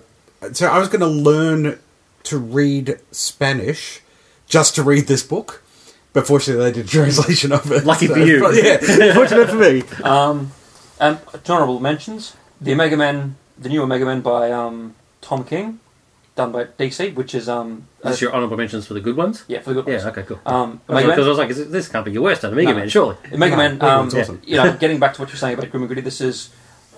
[0.52, 1.78] so I was going to learn
[2.24, 4.00] to read Spanish
[4.46, 5.62] just to read this book.
[6.12, 7.84] But fortunately, they did a translation of it.
[7.84, 8.40] Lucky So- for you.
[8.40, 9.82] but yeah, fortunate for me.
[10.04, 10.52] Um,
[11.00, 15.80] and honorable mentions: the Omega Men, the new Omega Man by um, Tom King,
[16.36, 19.16] done by DC, which is um, Is this uh, your honourable mentions for the good
[19.16, 19.44] ones?
[19.48, 20.02] yeah for the good ones.
[20.04, 20.40] Yeah, okay, cool.
[20.46, 22.76] Um, Because I was like, is- this can't be your worst on Omega No.
[22.78, 23.16] Man, surely.
[23.32, 24.42] Omega No, Men, Omega um, Man's awesome.
[24.44, 26.50] you know, getting back to what you're saying about Grim and Gritty, this is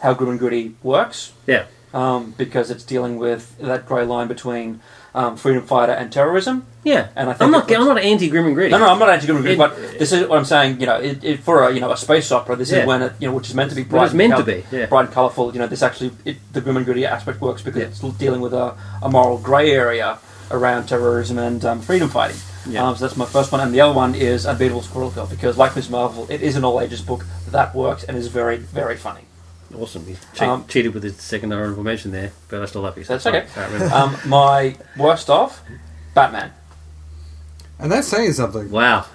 [0.03, 1.33] how Grim and Gritty works.
[1.47, 1.65] Yeah.
[1.93, 4.81] um, because it's dealing with that grey line between
[5.15, 6.67] um, freedom fighter and terrorism.
[6.85, 7.09] Yeah.
[7.17, 8.71] And I think I'm not, I'm not anti Grim and Gritty.
[8.71, 9.59] No, no, I'm not anti Grim and Gritty, It-
[9.93, 10.81] but this is what I'm saying.
[10.81, 12.81] You know, it, it, for a you know a space opera, this Yeah.
[12.81, 14.65] is when it you know which is meant to be bright, it's meant to be,
[14.71, 14.87] yeah.
[14.87, 15.53] bright and colourful.
[15.53, 17.89] You know, this actually it, the Grim and Gritty aspect works because Yeah.
[17.89, 20.19] it's dealing with a, a moral grey area
[20.51, 22.37] around terrorism and um, freedom fighting.
[22.69, 22.87] Yeah.
[22.87, 25.57] Um, so that's my first one, and the other one is Unbeatable Squirrel Girl because,
[25.57, 28.97] like Miss Marvel, it is an all ages book that works and is very very
[28.97, 29.23] funny.
[29.79, 30.05] Awesome.
[30.09, 33.05] You che- Um, cheated with his second honourable mention there, but I still love you.
[33.05, 33.47] So That's okay.
[33.55, 35.61] Can't um, my worst of
[36.15, 36.53] Batman.
[37.79, 38.71] And that's saying something.
[38.71, 39.07] wow.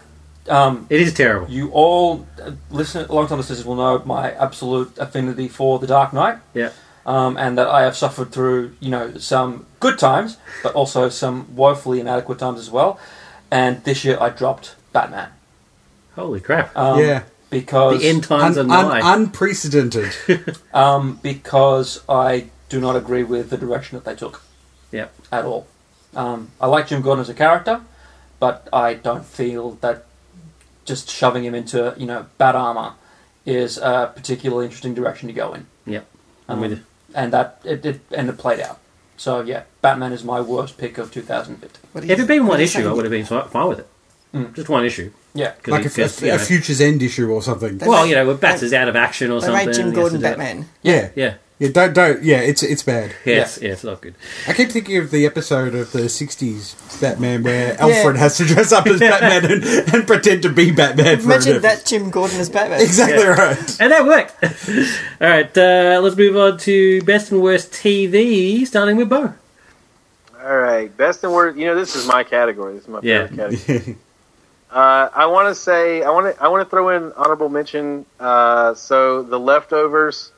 [0.48, 1.50] Um, It is terrible.
[1.50, 6.38] You all uh, listen, long-time listeners will know my absolute affinity for The Dark Knight,
[6.54, 6.70] Yeah.
[7.06, 11.48] um, and that I have suffered through, you know, some good times, but also some
[11.56, 13.00] woefully inadequate times as well.
[13.52, 15.30] And this year I dropped Batman.
[16.16, 16.76] Holy crap.
[16.78, 17.24] Um, yeah.
[17.50, 20.14] Because the end times Un- are un- unprecedented.
[20.74, 24.42] um, because I do not agree with the direction that they took
[24.92, 25.08] yeah.
[25.32, 25.68] at all.
[26.16, 27.82] Um, I like Jim Gordon as a character,
[28.40, 30.06] but I don't feel that
[30.86, 32.94] just shoving him into you know bat armor
[33.46, 35.68] is a particularly interesting direction to go in.
[35.86, 36.02] Yeah.
[36.48, 36.84] I'm Um, with you.
[37.14, 38.80] and that it, it and it played out.
[39.18, 41.82] So yeah, Batman is my worst pick of 2015.
[41.92, 43.80] What do you- If it had been one issue, I would have been fine with
[43.80, 43.88] it.
[44.34, 44.54] Mm.
[44.54, 45.12] Just one issue.
[45.36, 47.78] Yeah, 'Cause like he- a, 'cause, a, you a Future's End issue or something.
[47.78, 49.66] They- Well, you know, when Bats they- is out of action or something.
[49.68, 50.38] made Jim and he has Gordon to do it.
[50.38, 50.66] Batman.
[50.82, 51.10] Yeah.
[51.16, 51.34] Yeah.
[51.58, 53.12] Yeah, don't, don't, yeah, it's it's bad.
[53.24, 54.14] Yeah, it's, yeah, it's not good.
[54.46, 58.74] I keep thinking of the episode of the 60s Batman where Alfred has to dress
[58.74, 62.42] up as Batman and, and pretend to be Batman for Imagine an that Jim Gordon
[62.42, 62.82] as Batman.
[62.82, 63.30] Exactly Yeah.
[63.30, 63.78] right.
[63.80, 64.34] And that worked.
[65.22, 69.34] All right, uh, let's move on to best and worst TV, starting with Bo.
[70.44, 71.58] All right, best and worst.
[71.58, 72.74] You know, this is my category.
[72.74, 73.28] This is my Yeah.
[73.28, 73.98] favorite category.
[74.76, 78.06] Uh, I want to say I want to I want to throw in honorable mention.
[78.20, 80.34] Uh, so the leftovers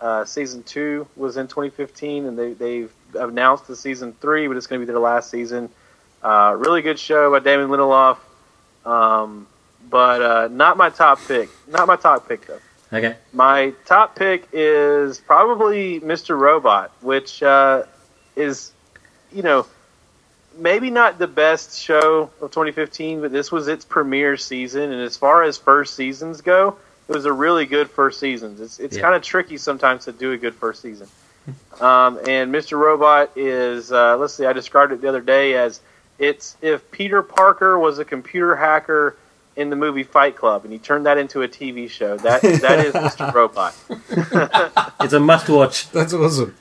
[0.00, 4.66] uh, season two was in 2015, and they they've announced the season three, but it's
[4.66, 5.68] going to be their last season.
[6.22, 8.16] Uh, really good show by Damon Lindelof.
[8.86, 9.46] Um,
[9.90, 11.50] but uh, not my top pick.
[11.68, 12.60] Not my top pick though.
[12.94, 13.14] Okay.
[13.34, 16.38] My top pick is probably Mr.
[16.38, 17.82] Robot, which uh,
[18.36, 18.72] is,
[19.30, 19.66] you know,
[20.56, 24.92] maybe not the best show of 2015, but this was its premiere season.
[24.92, 26.76] And as far as first seasons go,
[27.08, 28.56] it was a really good first season.
[28.60, 29.02] It's, it's Yeah.
[29.02, 31.08] kind of tricky sometimes to do a good first season.
[31.80, 32.78] Um, and Mr.
[32.78, 35.80] Robot is, uh, let's see, I described it the other day as
[36.20, 39.16] it's if Peter Parker was a computer hacker
[39.56, 42.16] in the movie Fight Club, and he turned that into a TV show.
[42.18, 43.34] That that is Mr.
[43.34, 43.74] Robot,
[45.00, 45.90] It's a must watch.
[45.90, 46.54] That's awesome.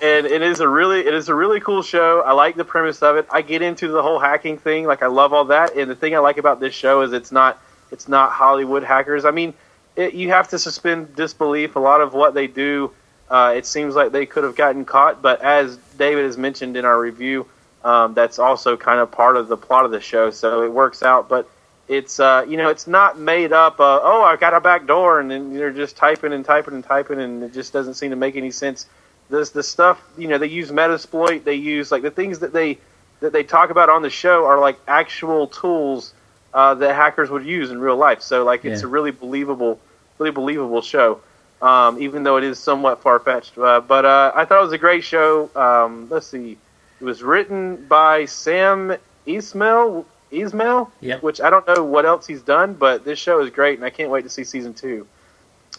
[0.00, 2.20] And it is a really it is a really cool show.
[2.20, 3.26] I like the premise of it.
[3.30, 5.76] I get into the whole hacking thing, like I love all that.
[5.76, 9.24] And the thing I like about this show is it's not it's not Hollywood hackers.
[9.24, 9.54] I mean,
[9.94, 11.76] it, you have to suspend disbelief.
[11.76, 12.92] A lot of what they do,
[13.30, 15.22] uh, it seems like they could have gotten caught.
[15.22, 17.46] But as David has mentioned in our review,
[17.84, 21.02] um, that's also kind of part of the plot of the show, so it works
[21.02, 21.28] out.
[21.28, 21.48] But
[21.88, 23.80] it's uh, you know it's not made up.
[23.80, 26.84] Uh, oh, I got a back door, and then they're just typing and typing and
[26.84, 28.86] typing, and it just doesn't seem to make any sense.
[29.28, 31.44] This the stuff you know they use Metasploit.
[31.44, 32.78] They use like the things that they
[33.20, 36.12] that they talk about on the show are like actual tools
[36.54, 38.22] uh, that hackers would use in real life.
[38.22, 38.86] So like it's Yeah.
[38.86, 39.80] a really believable,
[40.18, 41.20] really believable show.
[41.62, 44.72] Um, even though it is somewhat far fetched, uh, but uh, I thought it was
[44.74, 45.48] a great show.
[45.56, 46.58] Um, let's see,
[47.00, 48.94] it was written by Sam
[49.26, 51.22] Esmail, Esmail, Yep.
[51.22, 53.90] which I don't know what else he's done, but this show is great, and I
[53.90, 55.06] can't wait to see season two.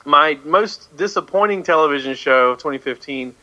[0.06, 3.36] My most disappointing television show of 2015,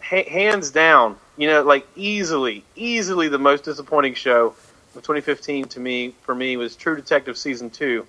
[0.00, 4.54] ha- hands down, you know, like easily, easily the most disappointing show
[4.94, 8.06] of 2015 to me for me was True Detective season two.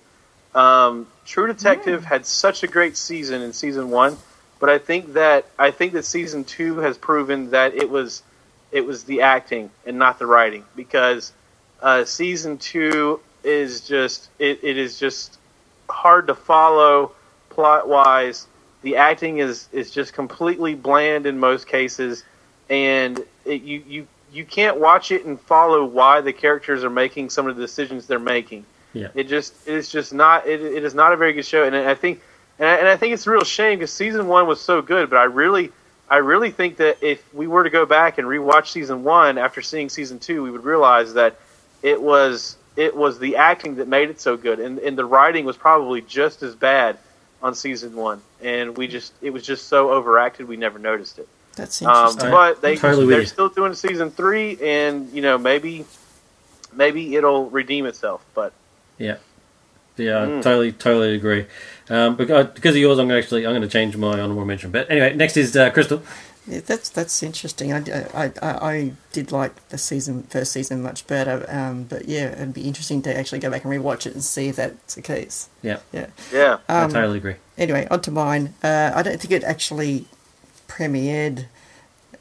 [0.54, 4.16] Um, True Detective had such a great season in season one,
[4.58, 8.22] but I think that I think that season two has proven that it was
[8.70, 11.32] it was the acting and not the writing because
[11.80, 15.38] uh, season two is just it, it is just
[15.88, 17.12] hard to follow
[17.52, 18.46] plot wise.
[18.82, 22.24] The acting is is just completely bland in most cases,
[22.68, 27.30] and it, you you you can't watch it and follow why the characters are making
[27.30, 28.64] some of the decisions they're making.
[28.92, 29.08] Yeah.
[29.14, 31.76] It just it is just not it, it is not a very good show, and
[31.76, 32.20] I think
[32.58, 35.10] and I, and I think it's a real shame because season one was so good,
[35.10, 35.70] but I really
[36.08, 39.62] I really think that if we were to go back and rewatch season one after
[39.62, 41.38] seeing season two, we would realize that
[41.82, 45.44] it was it was the acting that made it so good, and and the writing
[45.44, 46.98] was probably just as bad
[47.42, 51.28] on season one, and we just it was just so overacted we never noticed it.
[51.56, 52.30] That's Um, interesting.
[52.30, 53.26] but they totally they're you.
[53.26, 55.84] still doing season three, and you know maybe
[56.72, 58.52] maybe it'll redeem itself, but.
[58.98, 59.16] Yeah.
[59.98, 60.42] Yeah, I Mm.
[60.42, 61.44] totally, totally agree.
[61.90, 64.70] Um, because, because of yours, I'm actually I'm going to change my honorable mention.
[64.70, 66.02] But anyway, next is uh, Crystal.
[66.46, 67.72] Yeah, that's that's interesting.
[67.72, 67.78] I,
[68.14, 72.52] I, I, I did like the season first season much better, um, but yeah, it'd
[72.54, 75.48] be interesting to actually go back and rewatch it and see if that's the case.
[75.62, 76.08] Yeah, Yeah.
[76.32, 76.58] Yeah.
[76.68, 77.36] I Um, totally agree.
[77.56, 78.54] Anyway, on to mine.
[78.62, 80.06] Uh, I don't think it actually
[80.66, 81.46] premiered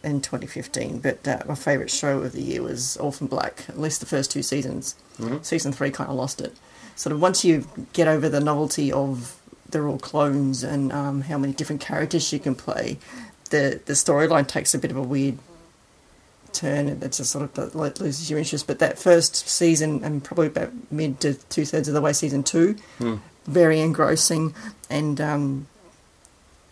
[0.03, 3.65] in 2015, but uh, my favourite show of the year was Orphan Black.
[3.69, 4.95] At least the first two seasons.
[5.19, 5.43] Mhm.
[5.45, 6.55] Season three kind of lost it.
[6.95, 9.37] Sort of once you get over the novelty of
[9.69, 12.97] they're all clones and um, how many different characters you can play,
[13.51, 15.37] the the storyline takes a bit of a weird
[16.51, 16.89] turn.
[16.89, 18.67] and It's just sort of like, loses your interest.
[18.67, 22.43] But that first season and probably about mid to two thirds of the way, season
[22.43, 23.15] two, Hmm.
[23.45, 24.53] very engrossing
[24.89, 25.21] and.
[25.21, 25.67] Um,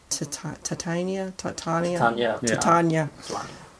[0.09, 2.37] Tita- Titania, Titania, Yeah.
[2.37, 3.09] Titania.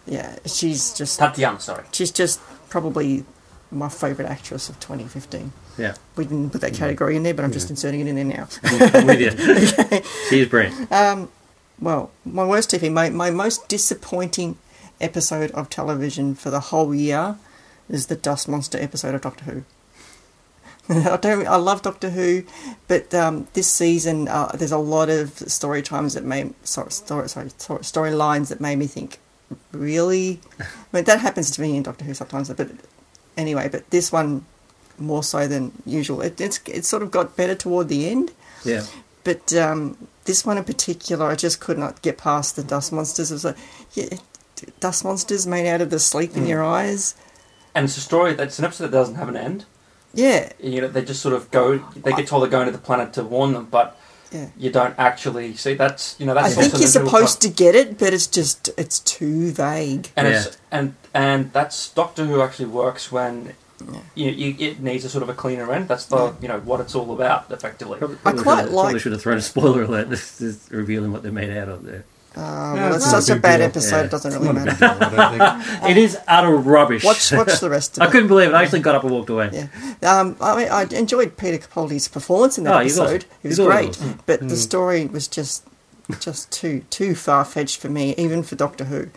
[0.06, 1.86] Yeah, she's just Tatiana, sorry.
[1.92, 3.26] she's just probably
[3.72, 5.52] my favourite actress of 2015.
[5.80, 8.26] Yeah, We didn't put that category in there, but I'm just inserting it in there
[8.26, 8.48] now.
[8.64, 10.02] I'm with you.
[10.30, 10.92] Here's Brent.
[11.82, 14.58] Well, my worst TV, my, my most disappointing
[15.00, 17.38] episode of television for the whole year
[17.90, 19.64] is the Dust Monster episode of Doctor Who.
[21.10, 21.48] I don't.
[21.48, 22.44] I love Doctor Who,
[22.88, 27.30] but um, this season uh, there's a lot of story times that made sorry story
[27.30, 29.20] sorry story storylines that made me think,
[29.72, 30.40] really.
[30.60, 32.72] I mean that happens to me in Doctor Who sometimes, but
[33.38, 34.46] anyway, but this one
[34.98, 36.22] more so than usual.
[36.22, 38.32] It, it's it sort of got better toward the end.
[38.66, 38.86] Yeah,
[39.30, 43.30] But um, this one in particular, I just could not get past the dust monsters.
[43.30, 43.58] It was like,
[43.94, 44.18] yeah,
[44.80, 47.14] dust monsters made out of the sleep in your eyes.
[47.76, 49.66] And it's a story that's an episode that doesn't have an end.
[50.16, 51.78] Yeah, You know, they just sort of go.
[51.96, 54.00] They get told they're going to the planet to warn them, but
[54.32, 54.48] yeah.
[54.58, 55.76] you don't actually see.
[55.76, 58.26] That's you know That's I think you're the little supposed to get it, but it's
[58.26, 60.10] just it's too vague.
[60.18, 60.44] and Yeah.
[60.44, 63.54] it's and and that's Doctor Who actually works when
[64.16, 65.88] you, you it needs a sort of a cleaner end.
[65.88, 67.98] That's the you know what it's all about effectively.
[68.00, 70.10] probably, I quite should have, like- probably should have thrown a spoiler alert.
[70.12, 72.04] This is revealing what they're made out of there.
[72.38, 73.66] Oh, No, well, it's it's not a such a bad deal.
[73.68, 74.04] episode, Yeah.
[74.06, 75.00] it doesn't really not a big matter.
[75.00, 75.84] deal, I don't think.
[75.90, 77.04] It is utter rubbish.
[77.04, 78.08] Watch, watch the rest of it.
[78.08, 78.54] I couldn't believe it.
[78.54, 79.50] I actually got up and walked away.
[79.52, 79.68] Yeah,
[80.20, 83.02] um, I mean, I enjoyed Peter Capaldi's performance in that Oh, episode.
[83.26, 83.30] awesome.
[83.44, 84.20] It was He's great, awesome.
[84.28, 85.66] but the story was just
[86.20, 89.08] just too too far fetched for me, even for Doctor Who.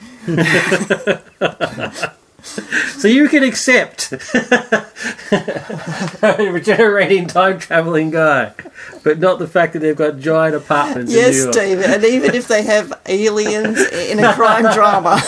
[2.42, 4.86] So you can accept a
[6.50, 8.52] regenerating time traveling guy,
[9.04, 11.54] but not the fact that they've got giant apartments in New Yes, York.
[11.54, 15.20] David, and even if they have aliens in a crime drama,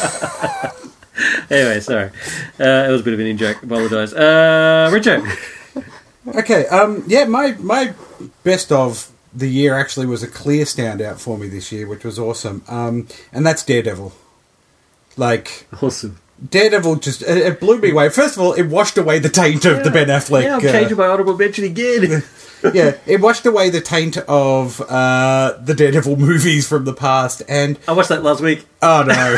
[1.49, 2.11] Anyway, sorry.
[2.59, 3.63] Uh, it was a bit of an in joke.
[3.63, 4.13] Apologise.
[4.13, 5.23] Uh, Richard.
[6.35, 7.95] Okay, um, yeah, my my
[8.43, 12.19] best of the year actually was a clear standout for me this year, which was
[12.19, 12.65] awesome.
[12.67, 14.13] Um, and that's Daredevil.
[15.17, 16.19] Like Awesome.
[16.51, 18.09] Daredevil, just it, it blew me away.
[18.11, 20.43] First of all, it washed away the taint of the Ben Affleck.
[20.43, 22.23] Yeah, I'm uh, changing my honourable mention again.
[22.75, 27.79] yeah, it washed away the taint of uh, the Daredevil movies from the past, and
[27.89, 28.67] I watched that last week.
[28.83, 29.37] oh no,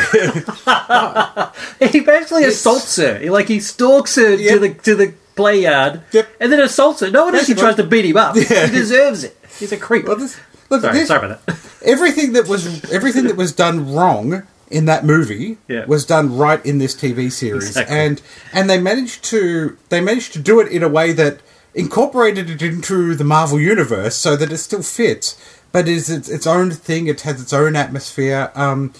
[1.87, 3.19] He basically assaults her.
[3.19, 6.27] He like he stalks her to the to the play yard, Yep.
[6.39, 7.11] and then assaults her.
[7.11, 8.35] No one actually tries to beat him up.
[8.35, 8.65] Yeah.
[8.67, 9.37] He deserves it.
[9.59, 10.05] He's a creep.
[10.07, 10.39] well, this,
[10.69, 11.59] look, sorry, this, sorry about that.
[11.83, 15.85] everything that was everything that was done wrong in that movie Yeah.
[15.85, 17.95] was done right in this TV series, Exactly.
[17.97, 18.21] and
[18.53, 21.39] and they managed to they managed to do it in a way that
[21.73, 25.37] incorporated it into the Marvel universe so that it still fits,
[25.71, 27.07] but is its, its own thing.
[27.07, 28.93] It has its own atmosphere, um,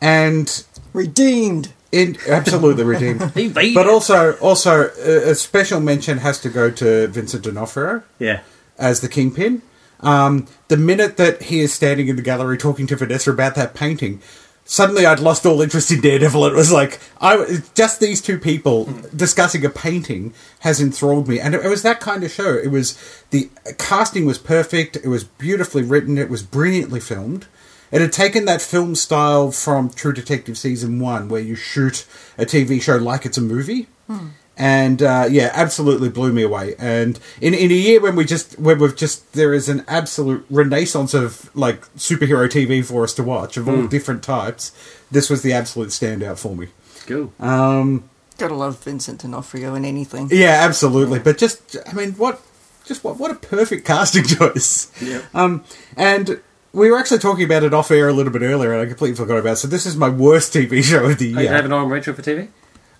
[0.00, 1.72] and redeemed.
[1.92, 3.20] in absolutely redeemed.
[3.74, 8.40] But also, also a, a special mention has to go to Vincent D'Onofrio yeah.
[8.78, 9.60] as the kingpin.
[10.00, 13.74] Um, the minute that he is standing in the gallery talking to Vanessa about that
[13.74, 14.20] painting,
[14.64, 16.46] suddenly I'd lost all interest in Daredevil.
[16.46, 19.16] It was like I just these two people hmm.
[19.16, 22.54] discussing a painting has enthralled me, and it, it was that kind of show.
[22.54, 22.98] It was
[23.30, 24.96] the casting was perfect.
[24.96, 26.18] It was beautifully written.
[26.18, 27.46] It was brilliantly filmed.
[27.90, 32.06] It had taken that film style from True Detective season one, where you shoot
[32.38, 34.28] a TV show like it's a movie, hmm.
[34.56, 36.74] And uh, yeah, absolutely blew me away.
[36.78, 40.44] And in in a year when we just when we've just there is an absolute
[40.50, 44.72] renaissance of like superhero TV for us to watch of all different types.
[45.10, 46.68] This was the absolute standout for me.
[47.06, 47.32] Cool.
[47.40, 48.04] Um,
[48.38, 50.28] Gotta love Vincent D'Onofrio in anything.
[50.32, 51.18] yeah, absolutely.
[51.18, 52.40] But just I mean, what
[52.84, 54.90] just what what a perfect casting choice.
[55.02, 55.22] Yeah.
[55.34, 55.64] Um,
[55.96, 56.40] and
[56.72, 59.16] we were actually talking about it off air a little bit earlier, and I completely
[59.16, 59.52] forgot about.
[59.52, 59.56] it.
[59.56, 61.52] So this is my worst TV show of the Oh, you year.
[61.52, 62.48] have an honorable mention for TV?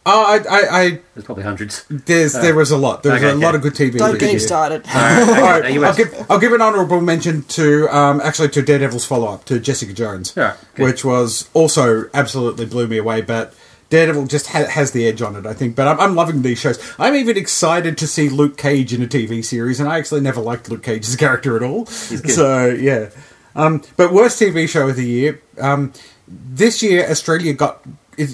[0.05, 1.85] Oh, I, I, I There's probably hundreds.
[1.89, 3.05] there's there was a lot.
[3.05, 3.99] There was Okay, a lot of good TV.
[3.99, 4.85] Don't get him started.
[4.87, 8.63] All right, Are you I'll give I'll give an honourable mention to um, actually to
[8.63, 10.85] Daredevil's follow up to Jessica Jones, All right, good.
[10.85, 13.21] which was also absolutely blew me away.
[13.21, 13.55] But
[13.91, 15.77] Daredevil just ha- has the edge on it, I think.
[15.77, 16.83] But I'm, I'm loving these shows.
[16.99, 20.41] I'm even excited to see Luke Cage in a TV series, and I actually never
[20.41, 21.85] liked Luke Cage's character at all.
[21.85, 22.29] good.
[22.31, 23.11] So yeah,
[23.55, 25.41] um, but worst TV show of the year.
[25.61, 25.93] Um,
[26.27, 27.83] this year, Australia got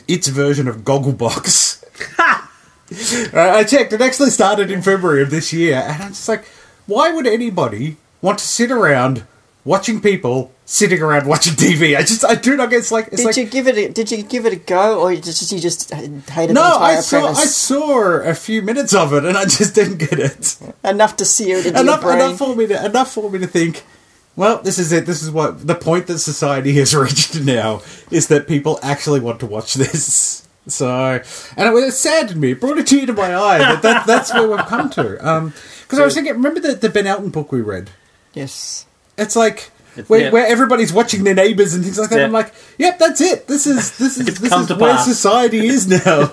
[0.06, 1.84] its, version of Gogglebox.
[2.90, 3.92] Uh, I checked.
[3.92, 6.46] It actually started in February of this year, and I'm just like,
[6.86, 9.26] why would anybody want to sit around
[9.62, 11.94] watching people sitting around watching TV?
[11.94, 12.78] I just, I do not get.
[12.78, 13.36] It's like, it's Did like.
[13.36, 13.76] you give it?
[13.76, 16.96] A, did you give it a go, or did you just hated the no, entire
[16.96, 20.18] I saw, premise I saw a few minutes of it, and I just didn't get
[20.18, 20.56] it.
[20.82, 22.24] enough to sear it into enough, your brain?
[22.24, 23.84] enough for me to, enough for me to think.
[24.38, 25.04] Well, this is it.
[25.04, 29.40] This is what the point that society has reached now is that people actually want
[29.40, 30.44] to watch this.
[30.68, 30.86] So,
[31.56, 32.50] and it, it saddened me.
[32.50, 35.16] It brought a tear to my eye that, that that's where we've come to.
[35.26, 37.88] Um, because I was thinking, remember the, the Ben Elton book we read?
[38.34, 38.84] Yes.
[39.16, 40.30] It's like It's- where, yeah.
[40.30, 42.18] where everybody's watching their neighbours and things like that.
[42.18, 42.26] Yeah.
[42.26, 43.46] I'm like, yep, that's it.
[43.46, 45.06] This is this is this is where pass.
[45.06, 46.28] society is now.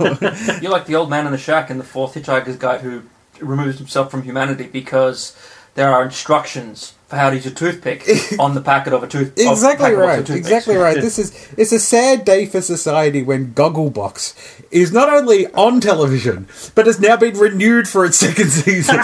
[0.62, 3.04] You're like the old man in the shack in the fourth Hitchhiker's Guide who
[3.40, 5.34] removes himself from humanity because
[5.76, 8.06] there are instructions for how to use a toothpick
[8.40, 9.34] on the packet of a tooth.
[9.38, 10.18] exactly of right.
[10.18, 10.38] toothpicks.
[10.40, 10.96] Exactly right.
[10.96, 16.48] This is it's a sad day for society when Gogglebox is not only on television
[16.76, 19.00] but has now been renewed for its second season.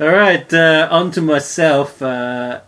[0.00, 2.00] All right, uh, on to myself.
[2.00, 2.60] Uh,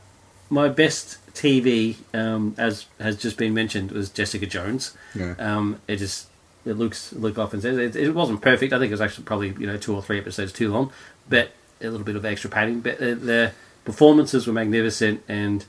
[0.50, 4.96] my best TV, um, as has just been mentioned, was Jessica Jones.
[5.14, 5.34] Yeah.
[5.38, 6.28] Um, it just
[6.64, 8.72] it looks Luke often says it, it wasn't perfect.
[8.72, 10.92] I think it was actually probably you know two or three episodes too long,
[11.28, 11.50] but
[11.80, 12.80] a little bit of extra padding.
[12.80, 13.52] But uh, the
[13.84, 15.64] performances were magnificent, and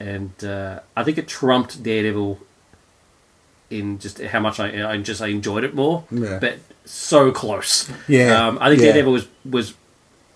[0.00, 2.38] and uh, I think it trumped Daredevil
[3.70, 6.04] in just how much I, I just I enjoyed it more.
[6.10, 6.38] Yeah.
[6.38, 7.90] But so close.
[8.08, 8.86] Yeah, Um, I think yeah.
[8.92, 9.74] Daredevil was was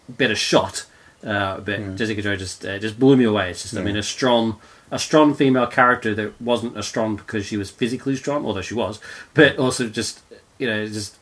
[0.08, 0.84] better shot,
[1.24, 3.50] uh, but Jessica Jones just uh, just blew me away.
[3.50, 4.58] It's just I mean a strong
[4.90, 8.74] a strong female character that wasn't a strong because she was physically strong, although she
[8.74, 9.00] was,
[9.32, 10.20] but also just
[10.58, 11.16] you know just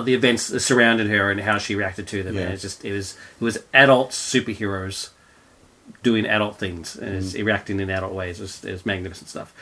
[0.00, 2.34] of the events that surrounded her and how she reacted to them.
[2.34, 2.42] Yeah.
[2.42, 5.10] And it's just it was it was adult superheroes
[6.02, 8.40] doing adult things and is reacting in adult ways.
[8.64, 9.52] It was magnificent stuff.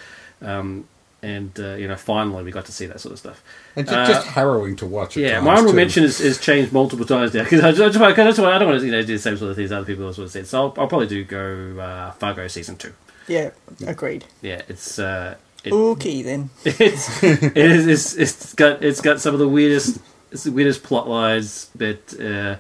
[0.43, 0.89] Um,
[1.23, 3.43] and uh, you know, finally, we got to see that sort of stuff.
[3.75, 5.17] And ju- Uh, just harrowing to watch.
[5.17, 5.77] At Yeah, times, my honorable too.
[5.77, 8.81] mention is, is changed multiple times now because I, just, I, just, I don't want
[8.81, 10.47] to you know do the same sort of things other people also have said.
[10.47, 12.93] So I'll, I'll probably do go uh, Fargo season two.
[13.29, 13.51] Yeah,
[13.87, 14.25] agreed.
[14.43, 16.51] Yeah, it's uh, it, Okay then.
[16.65, 19.99] it's it is it's, it's got it's got some of the weirdest
[20.31, 22.57] it's the weirdest plot lines, but uh,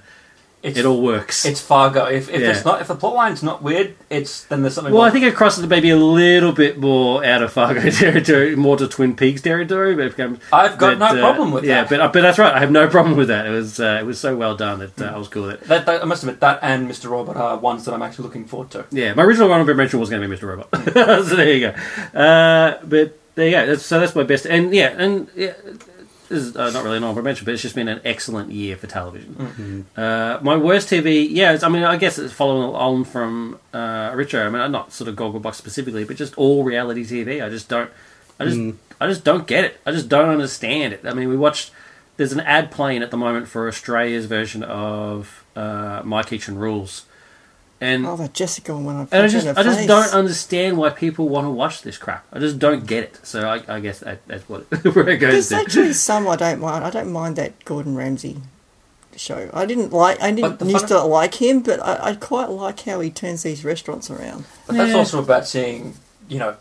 [0.63, 1.45] It's, it all works.
[1.45, 2.07] it's Fargo.
[2.07, 2.51] If, if Yeah.
[2.51, 4.93] it's not if the plot line's not weird, it's then there's something.
[4.93, 8.77] well, I think it crosses maybe a little bit more out of Fargo territory, more
[8.77, 9.95] to Twin Peaks territory.
[9.95, 11.91] But it becomes, I've got but, no uh, problem with yeah, that.
[11.93, 12.53] Yeah, but but that's right.
[12.53, 13.47] I have no problem with that.
[13.47, 15.69] It was uh, it was so well done that uh, I was cool with it.
[15.69, 17.11] That, that, I must admit that and Mr.
[17.11, 18.87] Robot are ones that I'm actually looking forward to.
[18.91, 20.49] Yeah, my original honorable mention was going to be Mr.
[20.49, 20.69] Robot.
[21.29, 22.19] so there you go.
[22.19, 23.67] Uh, but there you go.
[23.67, 24.47] That's, so that's my best.
[24.47, 25.53] And yeah, and yeah,
[26.31, 28.87] is uh, not really an honorable mention, but it's just been an excellent year for
[28.87, 29.87] television.
[29.97, 34.13] Uh, my worst TV, yeah, it's, I mean, I guess it's following on from uh,
[34.15, 34.47] Richard.
[34.47, 37.45] I mean, not sort of Gogglebox specifically, but just all reality TV.
[37.45, 37.91] I just don't,
[38.39, 38.59] I just,
[39.01, 39.81] I just don't get it.
[39.87, 41.01] I just don't understand it.
[41.05, 41.71] I mean, we watched.
[42.19, 47.06] There's an ad playing at the moment for Australia's version of uh, My Kitchen Rules,
[47.81, 48.97] and Oh, that Jessica one.
[48.97, 51.83] I and I just, in her I just don't understand why people want to watch
[51.83, 52.25] this crap.
[52.33, 53.21] I just don't get it.
[53.27, 54.63] So I, I guess that, that's what
[54.95, 55.57] where it goes There's to.
[55.57, 56.85] actually some I don't mind.
[56.85, 58.39] I don't mind that Gordon Ramsay
[59.17, 59.51] show.
[59.55, 60.21] I didn't like.
[60.23, 63.43] I didn't used fun- to like him, but I, I quite like how he turns
[63.43, 64.45] these restaurants around.
[64.67, 64.97] But that's Yeah.
[64.99, 65.95] also about seeing,
[66.29, 66.57] you know,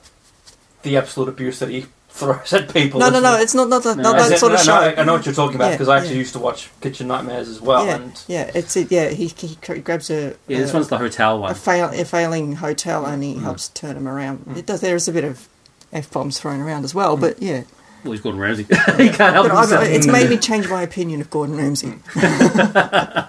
[0.84, 1.86] the absolute abuse that he
[2.16, 3.00] throws at people.
[3.00, 3.34] No, no, no.
[3.34, 4.92] It's- It's not not, that not As that in- sort of no, show.
[4.96, 6.20] no, I know what you're talking about Yeah, because I actually yeah.
[6.20, 8.52] used to watch Kitchen Nightmares as well, yeah, and yeah.
[8.56, 8.92] It's it.
[8.92, 11.54] Yeah, he, he grabs a Yeah, this one's the hotel a, one.
[11.56, 13.42] fail, a failing hotel and Mm.
[13.42, 14.46] helps turn them around.
[14.58, 14.82] It does.
[14.82, 15.48] There is a bit of
[15.94, 17.64] f bombs thrown around as well, but yeah.
[18.04, 18.64] Well, he's Gordon Ramsay.
[18.98, 19.86] he can't help But himself.
[19.86, 21.94] it's made me change my opinion of Gordon Ramsay.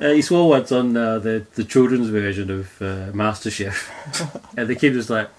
[0.00, 4.74] Uh, he swore once on uh, the the children's version of uh, MasterChef, and the
[4.74, 5.30] kid was like,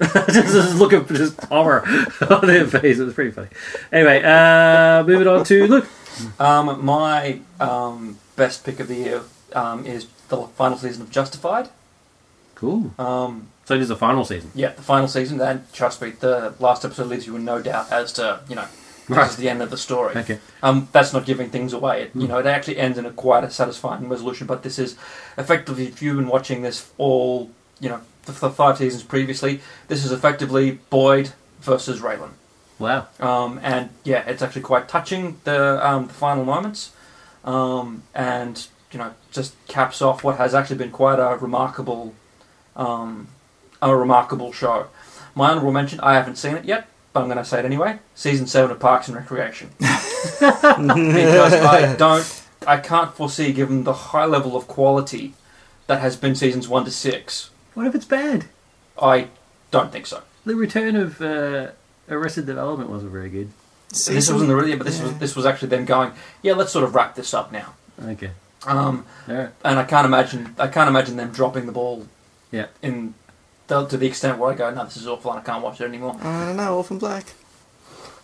[0.02, 1.84] just, just look at just horror
[2.30, 2.98] on their face.
[2.98, 3.48] It was pretty funny.
[3.92, 5.88] Anyway, uh, moving on to look.
[6.40, 9.22] um, my um, best pick of the year
[9.54, 11.68] um, is the final season of Justified.
[12.54, 12.92] Cool.
[12.98, 14.50] Um, So it is the final season.
[14.54, 15.40] yeah, the final season.
[15.40, 18.66] And trust me, the last episode leaves you in no doubt as to you know
[19.08, 19.28] this Right.
[19.30, 20.16] is the end of the story.
[20.16, 20.38] Okay.
[20.62, 22.02] Um, that's not giving things away.
[22.02, 24.46] It, you know, it actually ends in a quite a satisfying resolution.
[24.46, 24.96] But this is
[25.36, 30.04] effectively, if you've been watching this all, you know, the, the five seasons previously, this
[30.04, 32.30] is effectively Boyd versus Raylan.
[32.78, 33.06] Wow.
[33.20, 36.92] Um, and yeah, it's actually quite touching the um, the final moments,
[37.44, 42.14] um, and you know, just caps off what has actually been quite a remarkable,
[42.74, 43.28] um,
[43.80, 44.88] a remarkable show.
[45.34, 48.00] My honorable mention: I haven't seen it yet, but I'm going to say it anyway.
[48.14, 54.26] Season seven of Parks and Recreation, because I don't, I can't foresee, given the high
[54.26, 55.34] level of quality
[55.86, 57.50] that has been seasons one to six.
[57.74, 58.46] What if it's bad?
[59.00, 59.28] I
[59.70, 60.22] don't think so.
[60.44, 61.68] The return of uh,
[62.08, 63.50] Arrested Development wasn't very good.
[63.90, 66.12] this wasn't the really, but this was this was actually them going,
[66.42, 67.74] yeah, let's sort of wrap this up now.
[68.02, 68.30] Okay.
[68.66, 69.50] Um, All right.
[69.64, 72.06] and I can't imagine I can't imagine them dropping the ball.
[72.50, 72.66] Yeah.
[72.82, 73.14] In
[73.66, 75.80] the, to the extent where I go, no, this is awful, and I can't watch
[75.80, 76.16] it anymore.
[76.20, 77.26] I don't know, Orphan Black.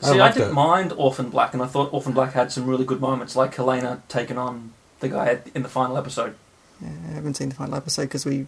[0.01, 0.55] See, I, loved didn't it.
[0.55, 4.03] mind Orphan Black, and I thought Orphan Black had some really good moments, like Helena
[4.09, 6.37] taking on the guy in the final episode.
[6.81, 8.47] Yeah, I haven't seen the final episode because we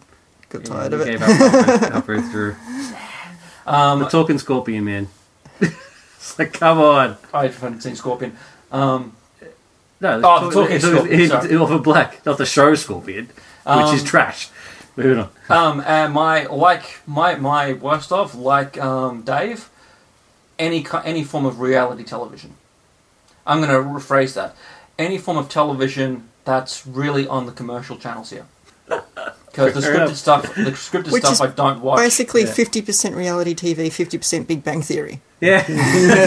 [0.51, 1.11] got Yeah, tired we of it.
[1.11, 2.55] gave up halfway, halfway through.
[3.65, 5.07] Um, The talking scorpion man.
[5.59, 7.17] it's like, come on.
[7.33, 8.35] I haven't seen Scorpion.
[8.71, 9.13] Um,
[9.99, 11.45] No, Oh, the talking it's, scorpion, It's, sorry.
[11.49, 14.49] it's Orphan Black, not the show Scorpion, which is Um, trash.
[14.97, 15.29] Moving on.
[15.49, 19.69] Um, and my like my my worst of like um, Dave,
[20.59, 22.55] any any form of reality television.
[23.47, 24.53] I'm going to rephrase that.
[24.99, 28.45] Any form of television that's really on the commercial channels here.
[29.51, 30.15] Because the scripted enough.
[30.15, 31.97] stuff, the scripted Which stuff is I don't watch.
[31.99, 32.51] Basically, Yeah.
[32.53, 35.21] fifty percent reality TV, fifty percent Big Bang Theory.
[35.41, 35.69] Yeah, that's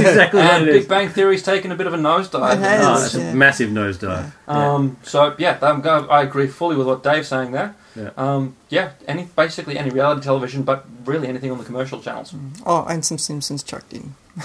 [0.09, 0.89] exactly what and it Big is.
[0.89, 2.53] Bang Theory's taken a bit of a nosedive.
[2.53, 2.87] It has.
[2.87, 3.31] Oh, it's yeah.
[3.31, 4.33] a massive nosedive.
[4.49, 7.75] Um, so yeah, I'm go- I agree fully with what Dave's saying there.
[7.97, 8.11] Yeah.
[8.17, 12.35] Um, yeah, any basically any reality television, but really anything on the commercial channels.
[12.67, 14.15] Oh, and some Simpsons chucked in.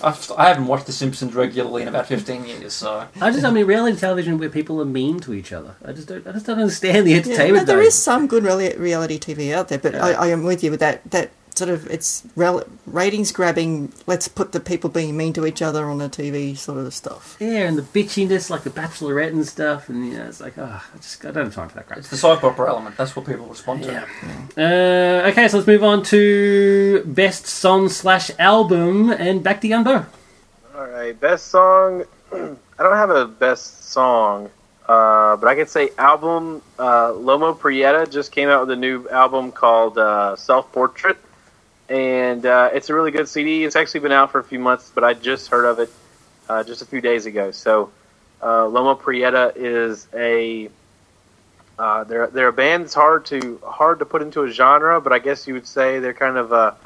[0.00, 3.50] I've, I haven't watched The Simpsons regularly in about 15 years, so I just, I
[3.50, 5.74] mean, reality television where people are mean to each other.
[5.84, 7.54] I just don't, I just don't understand the Yeah, entertainment.
[7.54, 7.88] no, there value.
[7.88, 10.06] is some good reali- reality TV out there, but Yeah.
[10.06, 11.08] I, I am with you with that.
[11.10, 13.92] That sort of it's rel- ratings grabbing.
[14.06, 17.36] Let's put the people being mean to each other on the TV sort of stuff.
[17.40, 20.82] Yeah, and the bitchiness, like the Bachelorette and stuff, and you know, it's like, oh,
[20.82, 21.98] I just, I don't have time for that crap.
[21.98, 22.96] it's the soap opera element.
[22.96, 23.92] That's what people respond to.
[23.92, 25.24] Yeah.
[25.24, 30.06] Uh, okay, so let's move on to best song slash album, and back to Yunbo.
[30.76, 32.04] All right, best song.
[32.32, 34.50] I don't have a best song,
[34.86, 36.62] uh, but I can say album.
[36.78, 41.16] Uh, Loma Prieta just came out with a new album called uh, Self Portrait,
[41.88, 43.64] and uh, it's a really good CD.
[43.64, 45.90] It's actually been out for a few months, but I just heard of it
[46.48, 47.50] uh, just a few days ago.
[47.50, 47.90] So,
[48.42, 50.70] uh, Loma Prieta is a
[51.78, 55.12] uh, they're they're a band that's hard to hard to put into a genre, but
[55.12, 56.76] I guess you would say they're kind of a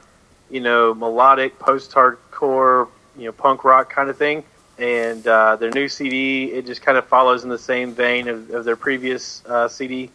[0.50, 4.44] you know melodic post hardcore you know punk rock kind of thing.
[4.78, 8.50] And uh, their new CD it just kind of follows in the same vein of,
[8.50, 10.10] of their previous CD,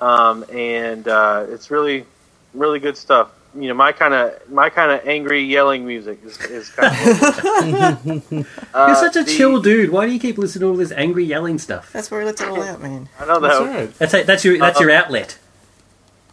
[0.00, 2.04] um, and it's really
[2.52, 3.30] really good stuff.
[3.56, 8.32] You know my kind of my kind of angry yelling music is, is kind of.
[8.74, 9.90] You're such a chill dude.
[9.90, 11.92] Why do you keep listening to all this angry yelling stuff?
[11.92, 13.08] That's where he lets it all out, man.
[13.18, 13.66] I don't That's know.
[13.66, 13.94] right.
[13.98, 15.38] That's that's your that's your outlet.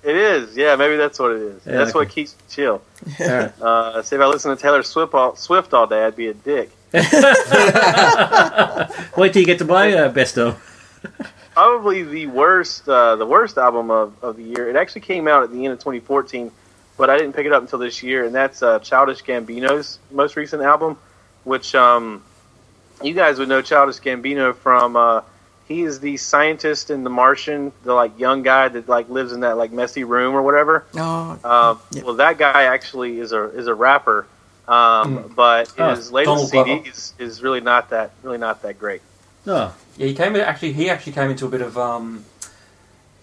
[0.03, 0.75] It is, yeah.
[0.75, 1.61] Maybe that's what it is.
[1.65, 2.81] Yeah, that's what keeps me chill.
[3.19, 3.53] All right.
[3.61, 6.33] Uh, see, if I listen to Taylor Swift all, Swift all day, I'd be a
[6.33, 6.71] dick.
[6.93, 7.03] Wait
[9.33, 10.59] till you get to my uh, best of.
[11.53, 14.69] Probably the worst, uh, the worst album of, of the year.
[14.69, 16.51] It actually came out at the end of 2014,
[17.01, 20.35] but I didn't pick it up until this year, and that's uh, Childish Gambino's most
[20.35, 20.97] recent album,
[21.45, 22.21] which um,
[23.01, 24.95] you guys would know Childish Gambino from.
[24.95, 25.21] Uh,
[25.67, 29.39] he is the scientist in The Martian, the like young guy that like lives in
[29.39, 30.85] that like messy room or whatever.
[30.95, 32.03] Oh, Um, Yep.
[32.03, 34.27] Well, that guy actually is a is a rapper,
[34.67, 36.89] um, but Oh, his latest Donald CD Glover.
[36.89, 39.01] is, is really not that really not that great.
[39.47, 40.73] Oh, Yeah, he came in, actually.
[40.73, 42.25] He actually came into a bit of um,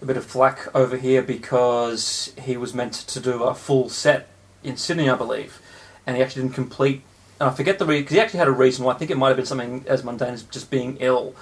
[0.01, 4.27] a bit of flack over here because he was meant to do a full set
[4.63, 5.61] in Sydney, I believe,
[6.05, 7.01] and he actually didn't complete.
[7.39, 8.93] And I forget the reason because he actually had a reason why.
[8.93, 11.35] I think it might have been something as mundane as just being ill,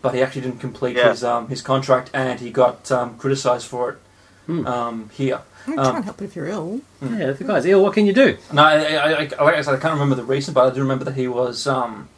[0.00, 1.10] but he actually didn't complete Yeah.
[1.10, 3.98] his um, his contract, and he got um, criticised for it
[4.46, 4.66] Hmm.
[4.66, 5.40] um, here.
[5.68, 6.80] I Um, can't help it if you're ill.
[7.00, 7.82] yeah, the guy's ill.
[7.82, 8.36] What can you do?
[8.52, 10.80] No, I, I, I, like I said, I can't remember the reason, but I do
[10.80, 11.66] remember that he was.
[11.66, 12.08] Um,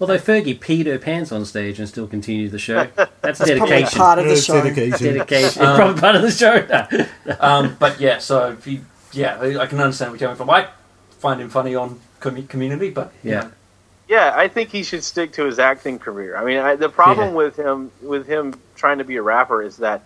[0.00, 2.84] Although Fergie peed her pants on stage and still continued the show.
[2.96, 3.98] That's, That's probably dedication.
[3.98, 4.62] part of the It's show.
[4.62, 5.14] dedication.
[5.14, 5.62] Dedication.
[5.62, 7.06] Um, Probably part of the show.
[7.40, 8.80] um, but yeah, so if you,
[9.12, 10.48] yeah, I can understand where you're coming from.
[10.50, 10.68] I
[11.18, 13.50] find him funny on com- Community, but Yeah.
[14.08, 16.36] Yeah, I think he should stick to his acting career.
[16.36, 17.34] I mean, I, the problem Yeah.
[17.34, 20.02] with him with him trying to be a rapper is that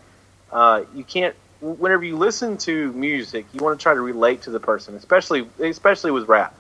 [0.53, 1.35] uh, you can't.
[1.63, 5.49] Whenever you listen to music, you want to try to relate to the person, especially
[5.59, 6.55] especially with rap.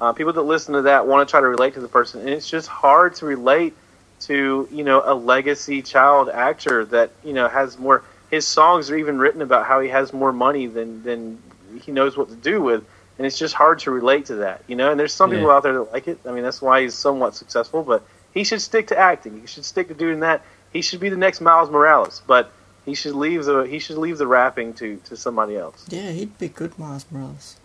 [0.00, 2.30] Uh, people that listen to that want to try to relate to the person, and
[2.30, 3.74] it's just hard to relate
[4.20, 8.02] to you know a legacy child actor that you know has more.
[8.30, 11.42] His songs are even written about how he has more money than than
[11.82, 12.82] he knows what to do with,
[13.18, 14.90] and it's just hard to relate to that, you know.
[14.90, 15.38] And there's some Yeah.
[15.38, 16.18] people out there that like it.
[16.26, 17.82] I mean, that's why he's somewhat successful.
[17.82, 19.38] But he should stick to acting.
[19.40, 20.42] He should stick to doing that.
[20.72, 22.22] He should be the next Miles Morales.
[22.26, 22.50] But
[22.86, 25.84] he should leave the he should leave the rapping to to somebody else.
[25.88, 27.56] Yeah, he'd be good, Miles Morales.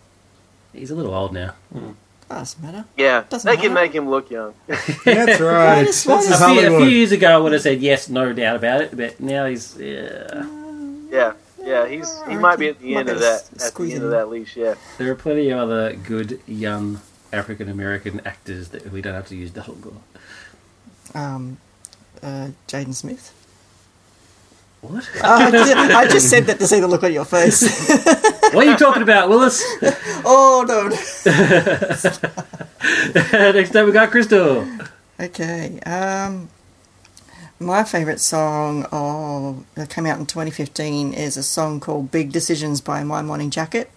[0.74, 1.54] He's a little old now.
[2.28, 2.84] Doesn't matter.
[2.96, 4.54] Yeah, Doesn't they can make him look young.
[5.04, 5.76] That's right.
[5.76, 8.08] Why does- This is A few, a few years ago, I would have said yes,
[8.08, 8.96] no doubt about it.
[8.96, 9.76] But now he's.
[9.76, 10.44] Yeah.
[11.10, 14.10] yeah, yeah, he's he might be at the end of that at the end of
[14.10, 14.56] that leash.
[14.56, 17.00] Yeah, There are plenty of other good young
[17.32, 20.02] African American actors that we don't have to use Donald Gore.
[21.14, 21.58] Um,
[22.22, 23.32] uh, Jaden Smith.
[24.86, 25.08] What?
[25.22, 27.88] Oh, I, ju- I just said that to see the look on your face.
[28.52, 29.62] what are you talking about, Willis?
[30.24, 30.88] oh no.
[33.52, 34.66] Next up, we got Crystal.
[35.18, 35.80] Okay.
[35.80, 36.48] Um,
[37.58, 42.80] my favourite song of that came out in 2015 is a song called "Big Decisions"
[42.80, 43.90] by My Morning Jacket.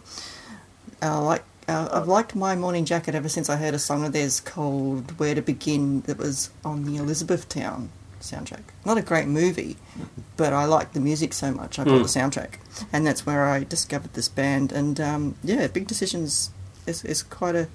[1.02, 1.44] I like.
[1.68, 5.20] Uh, I've liked My Morning Jacket ever since I heard a song of theirs called
[5.20, 7.90] "Where to Begin" that was on the Elizabethtown
[8.22, 8.64] soundtrack.
[8.86, 9.78] Not a great movie,
[10.38, 12.14] but I liked the music so much I bought Mm.
[12.14, 12.54] the soundtrack,
[12.94, 14.72] and that's where I discovered this band.
[14.72, 16.52] And um, yeah, "Big Decisions"
[16.88, 17.68] is, is quite a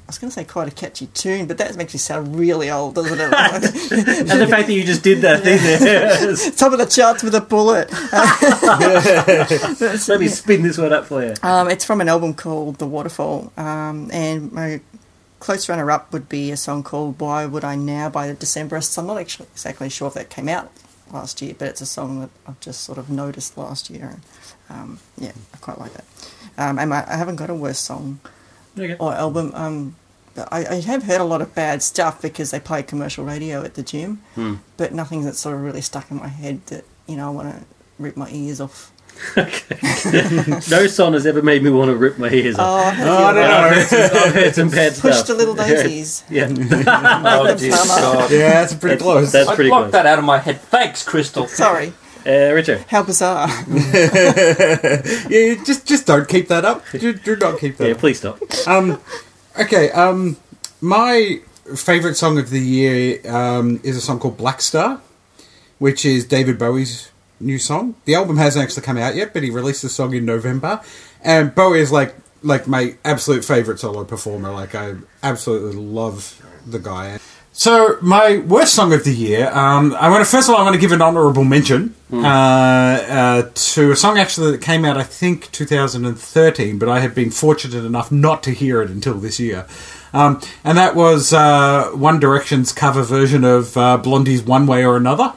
[0.00, 2.70] I was going to say quite a catchy tune, but that makes me sound really
[2.70, 3.30] old, doesn't it?
[3.30, 6.34] And the fact that you just did that thing there.
[6.56, 7.92] Top of the charts with a bullet.
[10.08, 11.34] Let me spin this one up for you.
[11.42, 14.80] Um, it's from an album called The Waterfall, um, and my
[15.40, 18.98] close runner-up would be a song called "Why Would I Now" by the Decemberists.
[18.98, 20.70] I'm not actually exactly sure if that came out
[21.12, 24.18] last year, but it's a song that I've just sort of noticed last year.
[24.68, 26.04] And, um, yeah, I quite like that.
[26.58, 28.20] Um, and I, I haven't got a worse song
[28.78, 28.96] Okay.
[28.98, 29.52] or album.
[29.54, 29.96] Um,
[30.52, 33.74] I, I have heard a lot of bad stuff because they play commercial radio at
[33.74, 34.56] the gym, Hmm.
[34.76, 37.54] but nothing that's sort of really stuck in my head that you know I want
[37.56, 37.64] to
[37.98, 38.92] rip my ears off.
[40.70, 42.94] No song has ever made me want to rip my ears Oh, off.
[42.98, 43.70] I Oh, I other don't one.
[43.70, 44.24] know.
[44.26, 45.26] I've heard some bad Push stuff.
[45.26, 46.24] the little daisies.
[46.30, 46.54] Yeah, oh
[47.58, 48.30] dear God.
[48.30, 49.32] Yeah, that's pretty That's- close.
[49.32, 49.92] that's- I pretty blocked close.
[49.92, 50.60] that out of my head.
[50.60, 51.46] Thanks, Crystal.
[51.48, 51.92] Sorry,
[52.26, 52.84] uh, Richard.
[52.88, 53.48] how bizarre.
[53.68, 56.84] yeah, just just don't keep that up.
[56.92, 57.98] Do, do not keep that Yeah, up.
[57.98, 58.38] please stop.
[58.66, 59.00] Um,
[59.58, 60.36] okay, um,
[60.80, 61.40] my
[61.76, 65.00] favourite song of the year um, is a song called Black Star.
[65.78, 67.10] which is David Bowie's
[67.40, 67.94] new song.
[68.04, 70.80] The album hasn't actually come out yet, but he released the song in November.
[71.22, 74.50] And Bowie is like like my absolute favorite solo performer.
[74.52, 77.18] Like I absolutely love the guy.
[77.52, 80.64] So my worst song of the year, um, I want to first of all I
[80.64, 84.96] want to give an honourable mention uh, uh, to a song actually that came out
[84.96, 89.40] I think 2013, but I had been fortunate enough not to hear it until this
[89.40, 89.66] year,
[90.12, 94.96] um, and that was uh, One Direction's cover version of uh, Blondie's "One Way or
[94.96, 95.34] Another."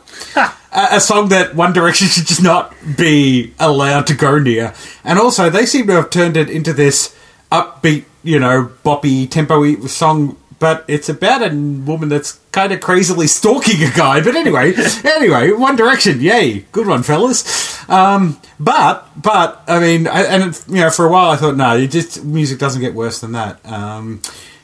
[0.71, 5.19] A, a song that One Direction should just not be allowed to go near, and
[5.19, 7.15] also they seem to have turned it into this
[7.51, 13.25] upbeat, you know, boppy, tempo song but it's about a woman that's kind of crazily
[13.25, 14.21] stalking a guy.
[14.21, 17.89] But anyway, anyway, One Direction, yay, good one, fellas.
[17.89, 21.73] Um, but but I mean, I, and you know, for a while I thought, no,
[21.73, 23.59] you just music doesn't get worse than that.
[23.65, 24.21] Um,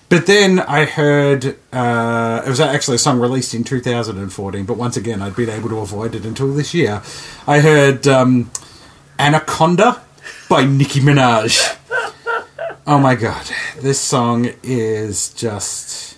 [0.10, 4.98] but then I heard uh, it was actually a song released in 2014, but once
[4.98, 7.02] again I'd been able to avoid it until this year.
[7.46, 8.52] I heard um,
[9.20, 10.02] Anaconda
[10.50, 11.78] by Nicki Minaj.
[12.86, 13.50] Oh my god,
[13.82, 16.18] this song is just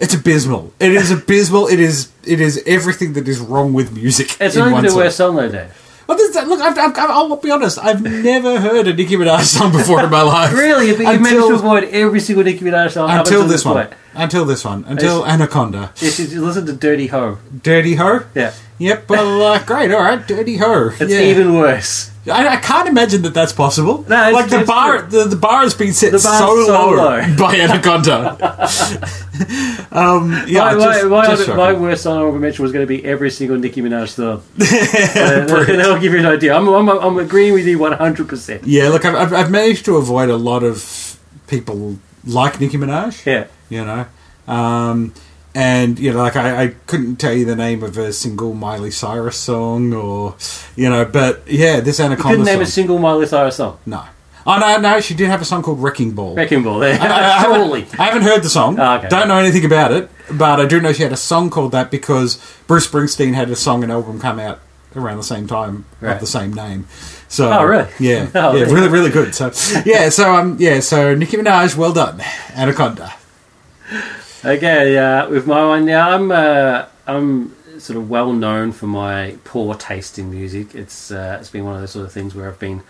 [0.00, 0.72] it's abysmal.
[0.80, 1.68] It is abysmal.
[1.68, 4.36] It is it is everything that is wrong with music.
[4.40, 5.83] It's in not even a worst song though, Dave.
[6.06, 7.78] Well, this, look, I've, I've, I'll be honest.
[7.78, 10.52] I've never heard a Nicki Minaj song before in my life.
[10.52, 13.74] Really, but you managed to avoid every single Nicki Minaj song until this one.
[13.86, 13.92] point.
[14.14, 14.84] Until this one.
[14.86, 15.92] Until It's- Anaconda.
[15.96, 17.38] Yes, you listen to Dirty Ho.
[17.62, 18.20] Dirty Ho.
[18.34, 19.08] Yeah, Yep.
[19.08, 19.90] Well, uh, great.
[19.92, 20.26] All right.
[20.26, 20.90] Dirty Ho.
[20.98, 21.20] it's yeah.
[21.20, 22.10] even worse.
[22.26, 24.04] I, I can't imagine that that's possible.
[24.08, 27.36] No, it's- like the bar, the, the bar has been set so, so low, low.
[27.38, 28.30] by Anaconda.
[29.92, 32.88] um, yeah, my, just, my, just my, my worst song I mention was going to
[32.88, 34.42] be every single Nicki Minaj song.
[34.60, 36.54] uh, that'll give you an idea.
[36.54, 38.62] I'm, I'm, I'm agreeing with you 100%.
[38.64, 43.24] Yeah, look, I've, I've, I've managed to avoid a lot of people like Nicki Minaj.
[43.26, 43.48] Yeah.
[43.68, 44.06] You know,
[44.46, 45.12] um,
[45.54, 48.90] and you know, like I, I couldn't tell you the name of a single Miley
[48.90, 50.36] Cyrus song, or
[50.76, 53.78] you know, but yeah, this You Anaconda couldn't name a single Miley Cyrus song.
[53.86, 54.02] no,
[54.46, 56.34] oh no, no, she did have a song called Wrecking Ball.
[56.34, 56.80] Wrecking Ball.
[56.80, 57.00] There.
[57.00, 57.86] I, I haven't- Surely.
[57.98, 58.78] I haven't heard the song.
[58.80, 59.08] Oh, okay.
[59.08, 61.90] Don't know anything about it, but I do know she had a song called that
[61.90, 62.36] because
[62.66, 64.60] Bruce Springsteen had a song and album come out
[64.96, 66.14] around the same time Right.
[66.14, 66.86] of the same name.
[67.28, 67.88] So Oh, really?
[67.98, 69.34] Yeah, Oh, yeah, really, really good.
[69.34, 69.46] So
[69.84, 72.20] yeah, so um, yeah, so Nicki Minaj, well done,
[72.54, 73.12] Anaconda.
[74.44, 79.36] Okay, uh, with my one, now, I'm uh, I'm sort of well known for my
[79.44, 80.74] poor taste in music.
[80.74, 82.82] It's uh, it's been one of those sort of things where I've been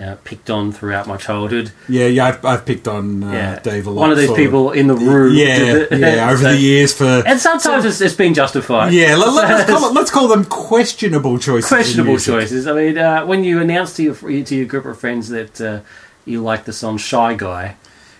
[0.00, 1.70] uh, picked on throughout my childhood.
[1.88, 4.00] Yeah, yeah, I've, I've picked on uh, yeah, Dave a lot.
[4.00, 5.34] one of these people in the room.
[5.36, 8.92] Yeah, yeah, over So- the years for and sometimes it's, it's been justified.
[8.92, 11.68] yeah, let, us call let's call them questionable choices.
[11.68, 12.66] questionable choices.
[12.66, 15.80] I mean, uh, when you announce to your to your group of friends that uh,
[16.24, 17.76] you like the song "Shy Guy,"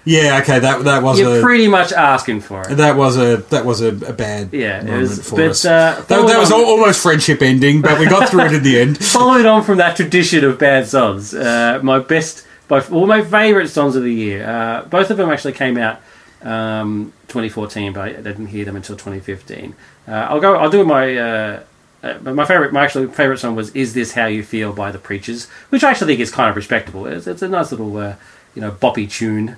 [0.08, 2.76] Yeah, okay, that that was you're a pretty much asking for it.
[2.76, 5.28] that was a that was a, a bad Yeah, it was.
[5.28, 5.64] for But us.
[5.64, 8.78] uh, That, that was on- almost friendship ending, but we got through it in the
[8.80, 9.04] end.
[9.04, 13.68] following on from that tradition of bad songs, uh, my best, by all my favourite
[13.68, 14.48] songs of the year.
[14.48, 16.00] Uh, both of them actually came out
[16.42, 19.74] um, 2014, but I didn't hear them until 2015.
[20.06, 20.56] Uh, I'll go.
[20.56, 21.16] I'll do my.
[21.16, 21.60] Uh,
[22.04, 24.98] uh, my favorite, my actually favorite song was "Is This How You Feel" by the
[25.00, 27.06] Preatures, which I actually think is kind of respectable.
[27.06, 28.14] It's, it's a nice little, uh,
[28.54, 29.56] you know, boppy tune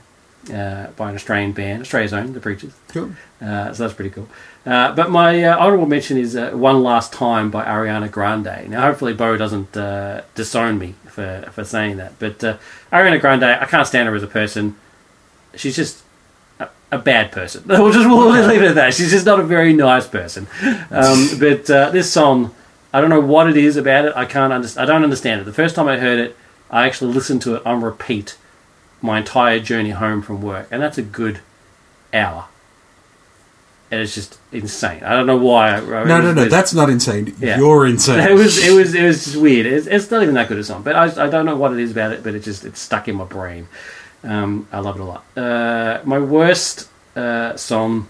[0.52, 2.72] uh, by an Australian band, Australia's own, the Preatures.
[2.88, 3.12] Cool.
[3.40, 4.28] Uh, so that's pretty cool.
[4.64, 8.68] Uh, but my uh, honourable mention is uh, "One Last Time" by Ariana Grande.
[8.68, 12.18] Now, hopefully, Bo doesn't uh, disown me for for saying that.
[12.18, 12.56] But uh,
[12.92, 14.76] Ariana Grande, I can't stand her as a person.
[15.54, 16.02] She's just
[16.60, 17.64] a, a bad person.
[17.68, 18.94] We'll just we'll leave it at that.
[18.94, 20.46] She's just not a very nice person.
[20.90, 22.54] Um, but uh, this song,
[22.92, 24.12] I don't know what it is about it.
[24.16, 24.88] I can't understand.
[24.88, 25.44] I don't understand it.
[25.44, 26.36] The first time I heard it,
[26.70, 28.36] I actually listened to it on repeat
[29.00, 31.40] my entire journey home from work, and that's a good
[32.12, 32.46] hour.
[33.90, 35.02] And it's just insane.
[35.02, 35.70] I don't know why.
[35.70, 37.34] I, I- No, no, no, that's not insane.
[37.38, 37.56] Yeah.
[37.56, 38.20] You're insane.
[38.20, 39.64] It was it was it was just weird.
[39.66, 41.78] It's, it's not even that good a song, but I, I don't know what it
[41.78, 43.66] is about it, but it just it's stuck in my brain.
[44.24, 45.24] Um, I love it a lot.
[45.36, 48.08] Uh, my worst uh, song.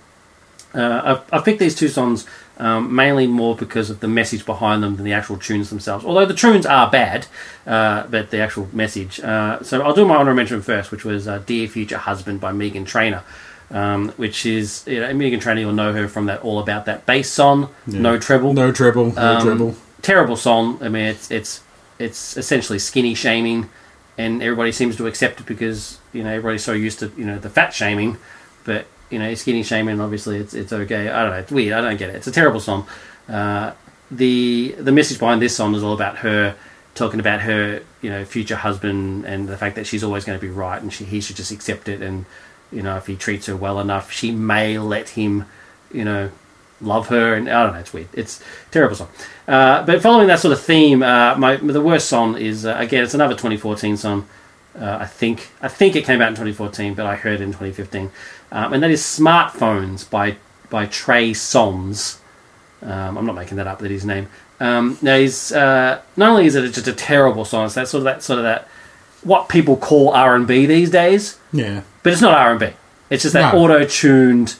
[0.74, 2.26] Uh, I've, I've picked these two songs
[2.59, 6.05] um, mainly more because of the message behind them than the actual tunes themselves.
[6.05, 7.27] Although the tunes are bad,
[7.67, 9.21] uh, but the actual message.
[9.21, 12.53] Uh, so I'll do my honorable mention first, which was uh, "Dear Future Husband" by
[12.53, 13.23] Meghan Trainor.
[13.71, 17.05] Um, which is, you know, Meghan Trainor, you'll know her from that All About That
[17.05, 18.01] bass song, Yeah.
[18.01, 19.77] No Treble no treble, no um, treble.
[20.01, 20.79] terrible song.
[20.81, 21.61] I mean, it's it's
[21.99, 23.69] it's essentially skinny shaming,
[24.17, 27.39] and everybody seems to accept it because you know everybody's so used to you know
[27.39, 28.17] the fat shaming,
[28.65, 31.09] but you know skinny shaming obviously it's it's okay.
[31.09, 31.39] I don't know.
[31.39, 31.75] It's weird.
[31.75, 32.17] I don't get it.
[32.17, 32.87] It's a terrible song.
[33.29, 33.73] Uh,
[34.11, 36.55] the the message behind this song is all about her
[36.95, 40.45] talking about her you know future husband and the fact that she's always going to
[40.45, 42.25] be right and she, he should just accept it and
[42.73, 45.45] you know if he treats her well enough she may let him
[45.93, 46.31] you know
[46.81, 47.81] love her, and I don't know.
[47.81, 48.09] It's weird.
[48.13, 49.09] It's terrible song.
[49.47, 53.05] Uh, but following that sort of theme, uh, my the worst song is uh, again
[53.05, 54.29] it's another 2014 song.
[54.79, 57.49] Uh, I think I think it came out in 2014, but I heard it in
[57.49, 58.11] 2015,
[58.53, 60.37] um, and that is "Smartphones" by
[60.71, 62.19] by Trey Songz.
[62.83, 63.79] Um, I'm not making that up.
[63.81, 64.29] That is his name.
[64.61, 68.01] Um, now he's uh, not only is it just a terrible song, it's that sort
[68.01, 68.69] of that sort of that
[69.23, 71.83] what people call R and B these days, Yeah.
[72.03, 72.69] but it's not R and B.
[73.11, 73.61] It's just that No.
[73.61, 74.57] auto tuned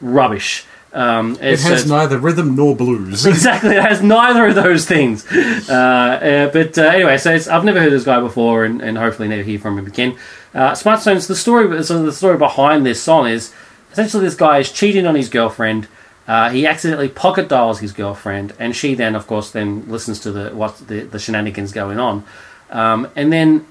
[0.00, 0.66] rubbish.
[0.94, 3.26] Um, It has neither rhythm nor blues.
[3.34, 3.74] exactly.
[3.74, 5.26] It has neither of those things.
[5.68, 8.96] Uh, uh, but uh, anyway, so it's, I've never heard this guy before, and, and
[8.96, 10.16] hopefully never hear from him again.
[10.54, 11.26] Uh, Smartstones.
[11.26, 13.52] The story, so the story behind this song is
[13.90, 15.88] essentially this guy is cheating on his girlfriend.
[16.28, 20.30] Uh, he accidentally pocket dials his girlfriend, and she then, of course, then listens to
[20.30, 22.24] the what the, the shenanigans going on,
[22.70, 23.66] um, and then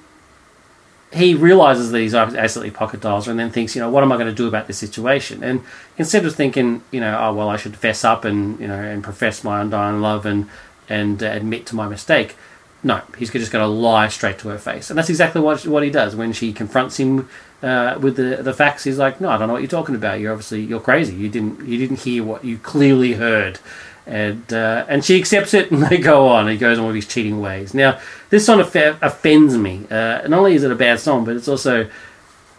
[1.14, 4.12] he realizes that he's accidentally pocket dials her and then thinks, you know, what am
[4.12, 5.44] I going to do about this situation?
[5.44, 5.62] And
[5.98, 9.04] instead of thinking, you know, oh well, I should fess up and you know and
[9.04, 10.50] profess my undying love and
[10.90, 12.36] and uh, admit to my mistake,
[12.84, 15.84] no, he's just going to lie straight to her face, and that's exactly what what
[15.84, 17.30] he does when she confronts him
[17.62, 18.84] uh, with the the facts.
[18.84, 20.20] He's like, no, I don't know what you're talking about.
[20.20, 21.16] You're obviously you're crazy.
[21.16, 23.60] You didn't you didn't hear what you clearly heard.
[24.06, 26.50] And uh, and she accepts it, and they go on.
[26.50, 27.74] He goes on with his cheating ways.
[27.74, 29.88] Now, this song off- offends me.
[29.90, 31.90] Uh, not only is it a bad song, but it's also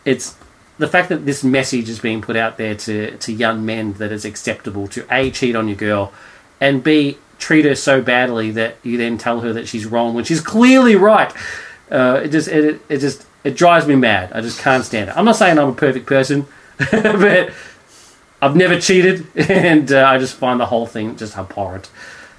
[0.06, 0.36] it's
[0.78, 4.10] the fact that this message is being put out there to, to young men that
[4.10, 6.12] it's acceptable to a cheat on your girl
[6.60, 10.24] and b treat her so badly that you then tell her that she's wrong when
[10.24, 11.32] she's clearly right.
[11.90, 14.32] Uh, it just it, it just it drives me mad.
[14.32, 15.16] I just can't stand it.
[15.16, 16.46] I'm not saying I'm a perfect person,
[16.90, 17.52] but
[18.40, 21.90] I've never cheated, and uh, I just find the whole thing just abhorrent.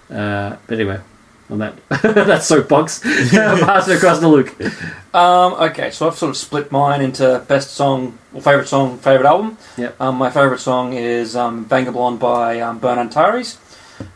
[0.10, 1.00] Uh, but anyway,
[1.50, 4.56] on that that soapbox, pass it across to Luke.
[5.14, 9.28] Um, okay, so I've sort of split mine into best song, or favourite song, favourite
[9.28, 9.58] album.
[9.78, 10.02] Yep.
[10.02, 13.58] Um, my favourite song is um, Vagabond by um, Burn Antares.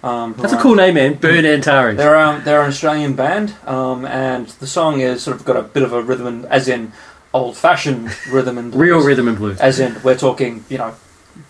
[0.03, 1.13] Um, That's a cool name, man.
[1.15, 1.97] Burn Antares.
[1.97, 5.63] They're um, they're an Australian band, um, and the song is sort of got a
[5.63, 6.91] bit of a rhythm, and, as in
[7.33, 8.81] old-fashioned rhythm and blues.
[8.81, 9.59] Real rhythm and blues.
[9.59, 10.95] As in, we're talking, you know,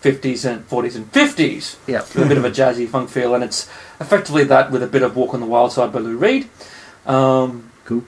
[0.02, 2.00] 50s and 40s and 50s Yeah.
[2.00, 3.68] with a bit of a jazzy funk feel, and it's
[4.00, 6.48] effectively that with a bit of Walk on the Wild Side by Lou Reed.
[7.06, 8.04] Um, Cool.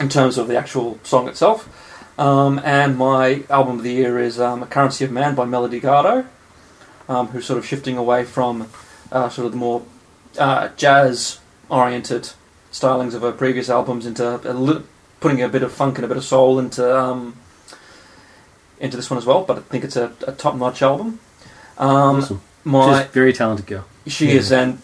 [0.00, 1.68] In terms of the actual song itself.
[2.18, 5.80] Um, and my album of the year is um, A Currency of Man by Melody
[5.80, 6.26] Gardot,
[7.08, 8.68] um, who's sort of shifting away from
[9.12, 9.82] uh, sort of the more
[10.38, 11.38] uh, jazz
[11.68, 12.30] oriented
[12.72, 14.82] stylings of her previous albums into a li-
[15.20, 17.36] putting a bit of funk and a bit of soul into um,
[18.80, 19.44] into this one as well.
[19.44, 21.20] But I think it's a, a top notch album.
[21.78, 22.40] Um, Awesome.
[22.64, 23.84] My Just very talented girl.
[24.06, 24.34] she Yeah.
[24.34, 24.80] is, and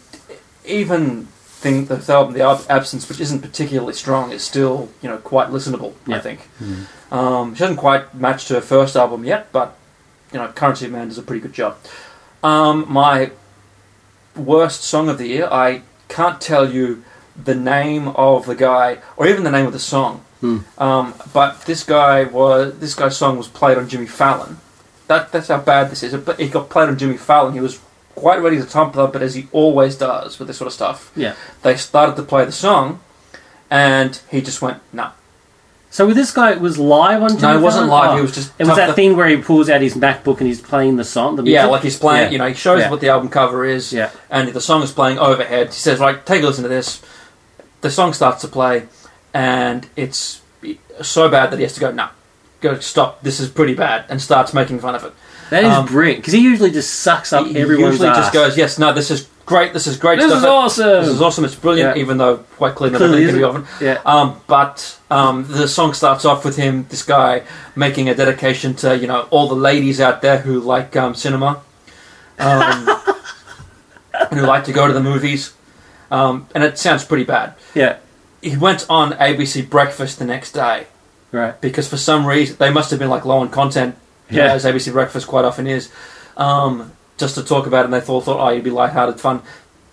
[0.67, 5.49] even think the album, the absence, which isn't particularly strong, is still you know quite
[5.49, 5.93] listenable.
[6.09, 6.49] I think
[7.11, 9.77] um, she hasn't quite matched her first album yet, but
[10.33, 11.77] you know, Currency of Man does a pretty good job.
[12.43, 13.31] Um, my
[14.37, 17.03] worst song of the year, I can't tell you
[17.43, 20.25] the name of the guy or even the name of the song.
[20.41, 20.59] Hmm.
[20.79, 24.59] Um, but this guy was this guy's song was played on Jimmy Fallon.
[25.07, 26.15] That that's how bad this is.
[26.15, 27.53] It, it got played on Jimmy Fallon.
[27.53, 27.79] He was
[28.15, 31.35] quite ready to up, but as he always does with this sort of stuff, Yeah.
[31.63, 33.01] they started to play the song,
[33.71, 35.11] and he just went, "No,
[35.91, 37.35] So with this guy, it was live on.
[37.35, 37.91] no, Jimmy it wasn't Fallon?
[37.91, 38.11] live.
[38.13, 38.17] Oh.
[38.17, 40.47] He was just It was that the- thing where he pulls out his MacBook and
[40.47, 41.37] he's playing the song.
[41.37, 42.27] The Yeah, like he's playing.
[42.27, 42.31] Yeah.
[42.31, 42.91] You know, he shows Yeah.
[42.91, 44.11] what the album cover is, Yeah.
[44.31, 45.67] and the song is playing overhead.
[45.69, 47.01] He says, "Right, take a listen to this."
[47.81, 48.85] The song starts to play,
[49.35, 50.41] and it's
[51.03, 52.09] so bad that he has to go, "No,
[52.61, 53.23] go stop.
[53.23, 55.13] This is pretty bad," and starts making fun of it.
[55.51, 58.17] That is Um, brilliant because he usually just sucks up he everyone's usually ass.
[58.19, 59.73] just goes, "Yes, no, this is great.
[59.73, 60.39] This is great This stuff.
[60.39, 61.01] is awesome.
[61.03, 61.45] This is awesome.
[61.45, 62.03] It's brilliant." Yeah.
[62.03, 63.67] Even though quite clearly not everything can be often.
[63.81, 63.99] Yeah.
[64.07, 67.43] Um, but um, the song starts off with him, this guy,
[67.75, 71.63] making a dedication to you know all the ladies out there who like um, cinema,
[72.39, 72.89] um,
[74.33, 75.53] who like to go to the movies,
[76.13, 77.55] um, and it sounds pretty bad.
[77.75, 77.97] Yeah.
[78.43, 80.87] He went on ABC Breakfast the next day
[81.33, 81.61] Right.
[81.61, 83.97] because for some reason they must have been like low on content,
[84.31, 84.53] Yeah.
[84.53, 85.91] as ABC Breakfast quite often is,
[86.37, 87.85] um, just to talk about it.
[87.87, 89.43] And they thought, thought, oh, you'd be lighthearted fun.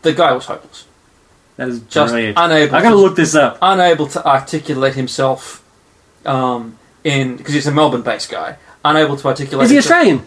[0.03, 0.85] The guy was hopeless,
[1.57, 2.37] That is just brilliant.
[2.39, 2.75] unable.
[2.75, 3.57] I gotta to look this up.
[3.61, 5.61] unable to articulate himself
[6.25, 8.57] um, in because he's a Melbourne-based guy.
[8.85, 9.65] Unable to articulate.
[9.65, 10.25] Is he himself- Australian?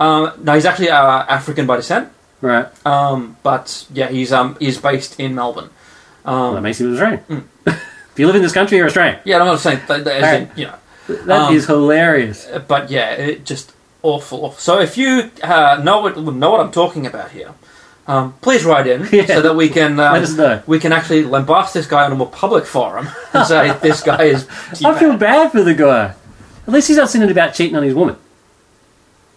[0.00, 2.08] Um, no, he's actually uh, African by descent.
[2.40, 2.66] Right.
[2.84, 5.70] Um, but yeah, he's um, he's based in Melbourne.
[6.24, 7.20] Well, that Um, makes him Australian.
[7.28, 7.42] Mm.
[7.66, 9.18] if you live in this country, you're Australian.
[9.24, 10.40] yeah, I'm not saying that, that as Alright.
[10.42, 10.74] in, you know,
[11.26, 12.46] That is Um, hilarious.
[12.68, 14.44] but yeah, it just awful.
[14.44, 14.58] awful.
[14.58, 17.50] So if you uh, know what know what I'm talking about here,
[18.06, 19.26] um, please write in Yeah.
[19.26, 20.62] so that we can um, Let us know.
[20.66, 24.24] we can actually lambast this guy on a more public forum and say this guy
[24.24, 24.46] is.
[24.84, 26.14] I feel bad for the guy.
[26.66, 28.16] At least he's not singing about cheating on his woman.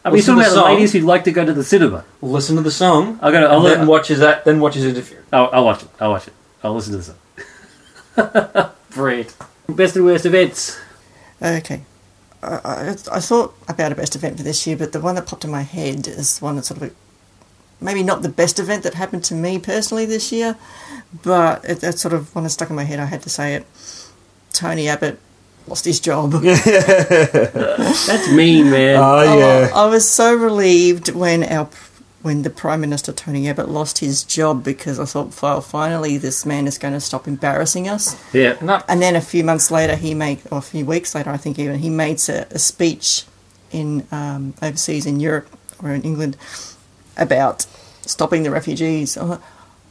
[0.04, 0.74] I mean, Listen talking about the the song.
[0.76, 2.06] ladies who'd like to go to the cinema.
[2.22, 3.18] Listen to the song.
[3.24, 3.48] I'll go to.
[3.48, 4.46] I'll, and then I'll, watches that.
[4.46, 5.18] Then watches interview.
[5.34, 5.90] I'll, I'll watch it.
[6.00, 6.34] I'll watch it.
[6.66, 7.13] I'll listen to this.
[8.16, 8.72] song.
[8.89, 9.36] Brilliant.
[9.70, 10.80] Best and worst events.
[11.39, 11.84] Okay.
[12.41, 15.28] I, I, I thought about a best event for this year, but the one that
[15.28, 16.95] popped in my head is one that's sort of a,
[17.84, 20.57] maybe not the best event that happened to me personally this year,
[21.24, 22.99] but it, that's sort of one that stuck in my head.
[22.99, 23.68] I had to say it.
[24.53, 25.20] Tony Abbott
[25.68, 26.32] lost his job.
[26.41, 28.97] That's mean, man.
[28.97, 29.72] Oh yeah.
[29.76, 31.70] I was so relieved when our
[32.26, 36.43] when the Prime Minister Tony Abbott lost his job because I thought, well, finally this
[36.43, 38.17] man is going to stop embarrassing us.
[38.34, 38.57] yeah.
[38.61, 38.82] No.
[38.88, 41.59] And then a few months later, he made, or a few weeks later, I think
[41.59, 43.26] even he made a, a speech
[43.71, 45.47] in um, overseas in Europe
[45.84, 46.36] or in England
[47.15, 47.67] about
[48.01, 49.17] stopping the refugees.
[49.17, 49.41] I'm like,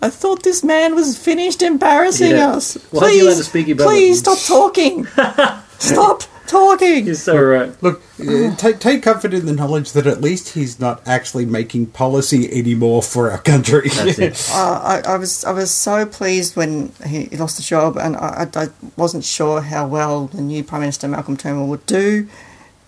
[0.02, 2.50] I thought this man was finished embarrassing Yeah.
[2.54, 2.74] us.
[2.90, 5.06] Why do you let speak please stop talking.
[5.78, 7.06] stop talking.
[7.06, 7.82] You're so right.
[7.82, 11.86] Look, uh, take take comfort in the knowledge that at least he's not actually making
[11.86, 13.88] policy anymore for our country.
[13.88, 14.50] That's it.
[14.54, 18.16] Uh, I, I was I was so pleased when he, he lost the job, and
[18.16, 22.28] I, I, I wasn't sure how well the new Prime Minister Malcolm Turnbull would do,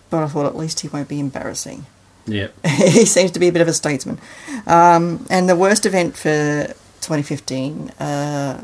[0.09, 1.85] but I thought at least he won't be embarrassing.
[2.27, 2.47] Yeah.
[2.65, 4.19] he seems to be a bit of a statesman.
[4.65, 6.67] Um, and the worst event for
[7.01, 8.63] 2015, uh,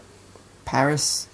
[0.66, 1.28] Paris.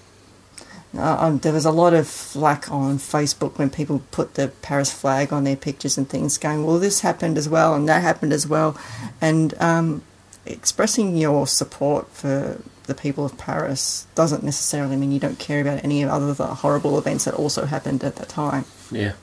[0.98, 4.92] Uh, um, there was a lot of flack on Facebook when people put the Paris
[4.92, 8.34] flag on their pictures and things, going, "Well, this happened as well, and that happened
[8.34, 8.76] as well,"
[9.22, 10.02] and um,
[10.46, 15.84] expressing your support for the people of Paris doesn't necessarily mean you don't care about
[15.84, 18.66] any other of the horrible events that also happened at that time.
[18.92, 19.14] Yeah.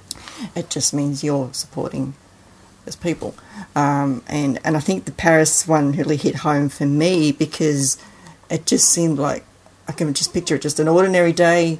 [0.54, 2.14] It just means you're supporting
[2.84, 3.34] those people.
[3.74, 7.98] Um, and, and I think the Paris one really hit home for me because
[8.48, 9.44] it just seemed like
[9.88, 11.78] I can just picture it just an ordinary day,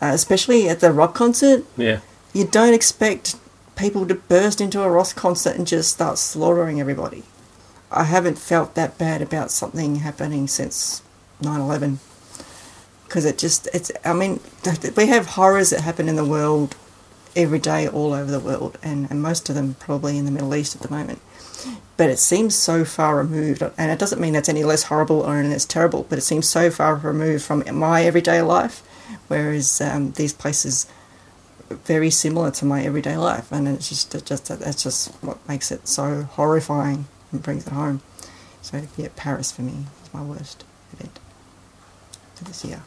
[0.00, 1.64] uh, especially at the rock concert.
[1.76, 2.00] Yeah.
[2.32, 3.36] You don't expect
[3.76, 7.22] people to burst into a rock concert and just start slaughtering everybody.
[7.90, 11.02] I haven't felt that bad about something happening since
[11.40, 12.00] 9 11
[13.06, 14.40] because it just it's i mean
[14.96, 16.76] we have horrors that happen in the world
[17.36, 20.54] every day all over the world and, and most of them probably in the middle
[20.54, 21.20] east at the moment
[21.96, 25.36] but it seems so far removed and it doesn't mean that's any less horrible or
[25.36, 28.82] any less terrible but it seems so far removed from my everyday life
[29.28, 30.86] whereas um, these places
[31.70, 35.38] are very similar to my everyday life and it's just it just that's just what
[35.48, 38.00] makes it so horrifying and brings it home
[38.62, 41.18] so yeah paris for me is my worst event
[42.34, 42.82] for this year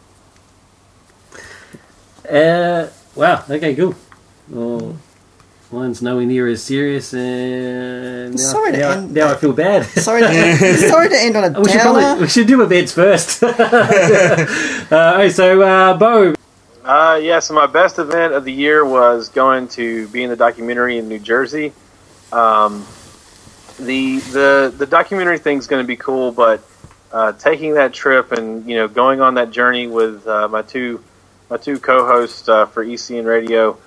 [2.29, 3.43] Uh, wow.
[3.49, 3.95] Okay, cool.
[4.49, 4.97] Well,
[5.71, 9.85] mine's nowhere near as serious, and now, Sorry to now, end now I feel bad.
[9.85, 12.21] Sorry to, sorry to end on a we should probably downer.
[12.21, 13.43] we should do events first.
[13.43, 13.53] uh,
[14.91, 16.35] okay, so uh, Bo,
[16.83, 20.35] Uh, yeah, so my best event of the year was going to be in the
[20.37, 21.73] documentary in New Jersey.
[22.31, 22.85] Um,
[23.79, 26.61] the the the documentary thing's going to be cool, but
[27.11, 31.03] uh, taking that trip and you know going on that journey with uh, my two
[31.49, 33.77] my two co-hosts uh, for ECN Radio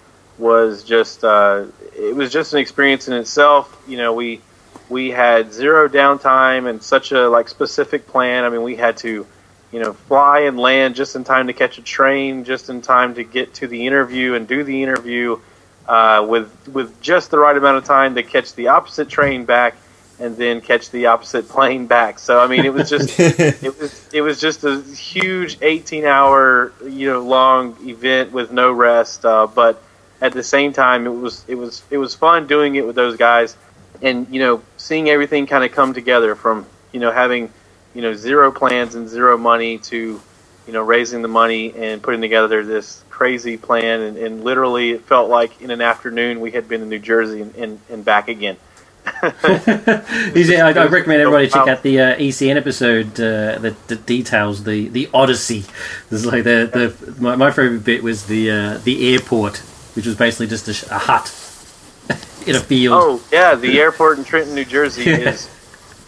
[0.41, 3.81] was just uh, it was just an experience in itself.
[3.87, 4.41] You know, we
[4.89, 8.45] we had zero downtime and such a like specific plan.
[8.45, 9.27] I mean, we had to
[9.73, 13.15] you know, fly and land just in time to catch a train, just in time
[13.15, 15.39] to get to the interview and do the interview
[15.87, 19.77] uh, with with just the right amount of time to catch the opposite train back
[20.19, 22.19] and then catch the opposite plane back.
[22.19, 26.73] So I mean, it was just it was it was just a huge 18 hour
[26.85, 29.83] you know long event with no rest, uh, but
[30.21, 33.17] at the same time, it was it was it was fun doing it with those
[33.17, 33.57] guys,
[34.03, 37.53] and you know, seeing everything kind of come together from you know having
[37.95, 40.21] you know zero plans and zero money to
[40.67, 45.03] you know raising the money and putting together this crazy plan and, and literally it
[45.03, 48.29] felt like in an afternoon we had been in new jersey and, and, and back
[48.29, 48.57] again
[49.23, 54.89] I, I recommend everybody check out the uh, ECN episode uh, that, that details the,
[54.89, 55.61] the Odyssey.
[56.11, 59.63] This is like the, the my, my favorite bit was the uh, the airport,
[59.95, 61.27] which was basically just a, sh- a hut
[62.47, 62.95] in a field.
[63.01, 65.49] oh yeah the airport in trenton new jersey is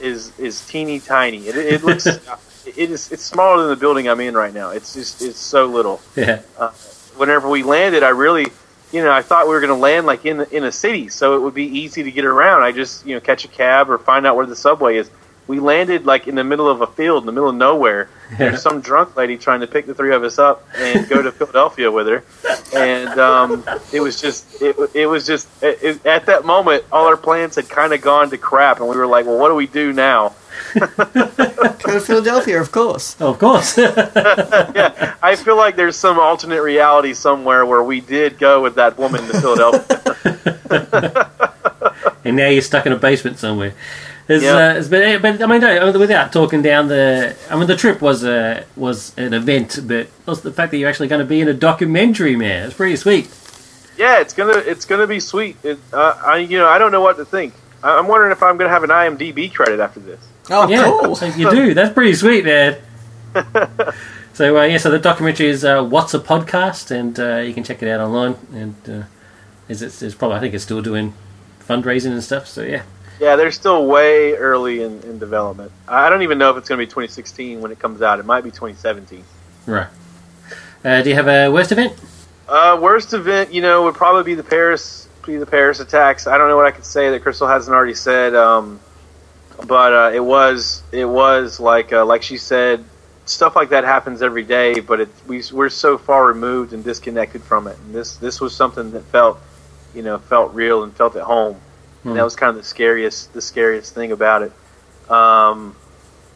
[0.00, 4.08] is is teeny tiny it, it looks uh, it is it's smaller than the building
[4.08, 6.70] i'm in right now it's just it's so little Yeah, uh,
[7.16, 8.46] whenever we landed, I really,
[8.90, 11.36] you know, I thought we were going to land like in in a city, so
[11.36, 12.62] it would be easy to get around.
[12.62, 15.10] I just, you know, catch a cab or find out where the subway is.
[15.52, 18.08] We landed like in the middle of a field, in the middle of nowhere.
[18.38, 21.30] There's some drunk lady trying to pick the three of us up and go to
[21.38, 22.24] Philadelphia with her,
[22.74, 27.06] and um, it was just, it, it was just it, it, at that moment, all
[27.06, 29.54] our plans had kind of gone to crap, and we were like, well, what do
[29.54, 30.32] we do now?
[30.72, 33.14] Go to Philadelphia, of course.
[33.20, 33.76] oh, of course.
[33.76, 38.96] yeah, I feel like there's some alternate reality somewhere where we did go with that
[38.96, 41.30] woman to Philadelphia.
[42.24, 43.74] and now you're stuck in a basement somewhere.
[44.28, 44.56] It's, Yeah.
[44.56, 48.00] uh, it's been, but I mean, no, without talking down the, I mean, the trip
[48.00, 51.40] was a was an event, but also the fact that you're actually going to be
[51.40, 53.28] in a documentary, man, it's pretty sweet.
[53.98, 55.56] Yeah, it's gonna it's gonna be sweet.
[55.62, 57.52] It, uh, I you know I don't know what to think.
[57.84, 60.18] I- I'm wondering if I'm gonna have an IMDb credit after this.
[60.50, 61.14] Oh, yeah, cool.
[61.20, 62.78] so you do, that's pretty sweet, man.
[64.32, 67.64] so uh, yeah, so the documentary is uh, "What's a Podcast," and uh, you can
[67.64, 68.36] check it out online.
[68.54, 69.02] And uh,
[69.68, 71.14] is it's, it's probably I think it's still doing
[71.68, 72.46] fundraising and stuff.
[72.48, 72.82] So yeah,
[73.20, 75.70] Yeah, they're still way early in, in development.
[75.86, 78.18] I don't even know if it's gonna be 2016 when it comes out.
[78.18, 79.24] It might be 2017.
[79.66, 79.88] right.
[80.84, 81.94] Uh, do you have a worst event?
[82.48, 86.26] Uh, worst event, you know, would probably be the Paris, be the Paris attacks.
[86.26, 88.34] I don't know what I could say that Crystal hasn't already said.
[88.34, 88.80] Um,
[89.66, 92.84] but uh, it was, it was like, uh, like she said,
[93.26, 94.80] stuff like that happens every day.
[94.80, 97.78] But it, we, we're so far removed and disconnected from it.
[97.78, 99.38] And this, this was something that felt,
[99.94, 101.60] you know, felt real and felt at home.
[102.04, 104.52] And that was kind of the scariest, the scariest thing about it.
[105.10, 105.76] Um,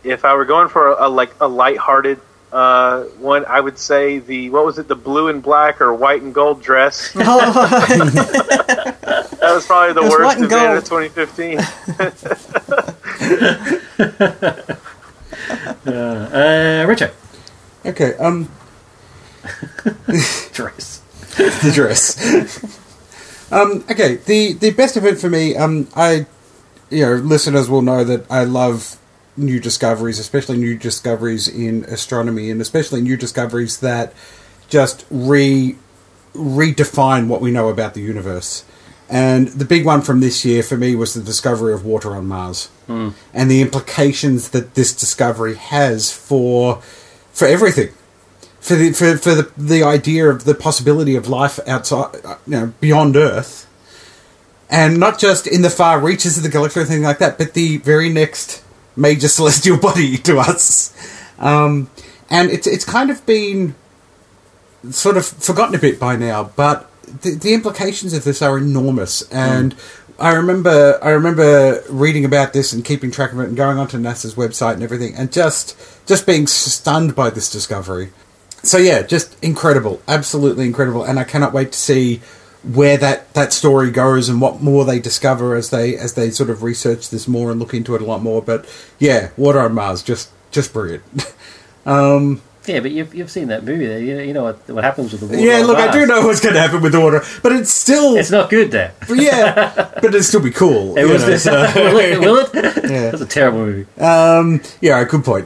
[0.05, 2.21] if I were going for a, a like a lighthearted
[2.53, 6.23] uh, one, I would say the what was it, the blue and black or white
[6.23, 7.13] and gold dress.
[7.17, 7.53] Oh,
[9.47, 11.11] That was probably the was worst white and event of gold.
[11.15, 11.61] 2015.
[15.87, 17.13] Uh, Richard,
[17.85, 18.49] Okay, um,
[20.53, 20.99] dress.
[21.37, 22.81] the dress.
[23.51, 25.57] Um, okay, the the best event for me.
[25.57, 26.27] Um, I,
[26.91, 28.99] you know, listeners will know that I love
[29.37, 34.13] new discoveries, especially new discoveries in astronomy, and especially new discoveries that
[34.69, 35.77] just re
[36.35, 38.65] redefine what we know about the universe.
[39.09, 42.27] And the big one from this year for me was the discovery of water on
[42.27, 42.69] Mars,
[43.33, 46.83] and the implications that this discovery has for
[47.33, 47.93] for everything
[48.67, 52.53] for the for, for the the idea of the possibility of life outside, uh, you
[52.53, 53.71] know, beyond Earth,
[54.69, 57.55] and not just in the far reaches of the galaxy or anything like that, but
[57.55, 58.65] the very next
[58.97, 60.93] major celestial body to us.
[61.39, 61.91] Um,
[62.29, 63.77] and it's it's kind of been
[64.91, 66.91] sort of forgotten a bit by now, but
[67.23, 69.23] the, the implications of this are enormous.
[69.31, 69.77] And
[70.19, 73.97] I remember I remember reading about this and keeping track of it and going onto
[73.97, 78.11] NASA's website and everything, and just just being stunned by this discovery.
[78.67, 82.21] So yeah, just incredible, absolutely incredible, and I cannot wait to see
[82.65, 86.51] where that, that story goes and what more they discover as they as they sort
[86.51, 88.43] of research this more and look into it a lot more.
[88.43, 88.67] But
[88.99, 91.05] yeah, Water on Mars, just just brilliant.
[91.87, 93.99] um, Yeah, but you've, you've seen that movie there.
[94.01, 95.39] You, you know what, what happens with the water.
[95.39, 97.71] yeah, on look, I do know what's going to happen with the water, but it's
[97.73, 98.93] still It's not good there.
[99.09, 100.97] But yeah, but it'd still be cool.
[100.99, 102.21] It was know, so- will it?
[102.21, 102.51] Will it?
[102.91, 103.11] Yeah.
[103.11, 103.87] That's a terrible movie.
[104.01, 105.45] um, yeah, good point.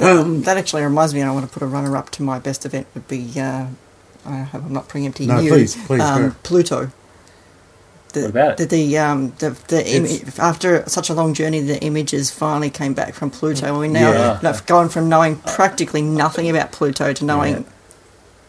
[0.00, 2.38] um, that actually reminds me, and I want to put a runner up to my
[2.38, 3.32] best event would be.
[3.38, 3.66] Uh,
[4.26, 5.50] I hope I'm not preempting No, you.
[5.50, 6.34] please, please, um.
[6.42, 6.90] Pluto.
[8.14, 8.68] The, What about it?
[8.70, 12.70] The, the um the the It's- imi- after such a long journey, the images finally
[12.70, 13.78] came back from Pluto.
[13.78, 14.40] We now Yeah.
[14.40, 17.64] have gone from knowing practically nothing about Pluto to knowing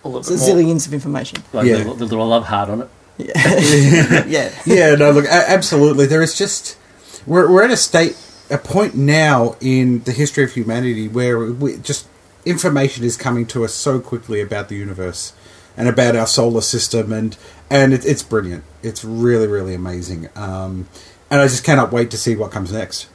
[0.03, 0.47] A little more.
[0.47, 1.43] zillions of information.
[1.53, 1.77] Like Yeah.
[1.83, 2.89] the, the little love heart on it.
[3.17, 4.49] yeah.
[4.65, 6.05] yeah, no, look, a- absolutely.
[6.05, 6.77] There is just
[7.25, 8.15] we're we're at a state,
[8.51, 12.07] a point now in the history of humanity where we just
[12.45, 15.33] information is coming to us so quickly about the universe
[15.77, 17.35] and about our solar system, and
[17.69, 18.63] and it, it's brilliant.
[18.83, 20.87] It's really really amazing, um,
[21.29, 23.07] and I just cannot wait to see what comes next.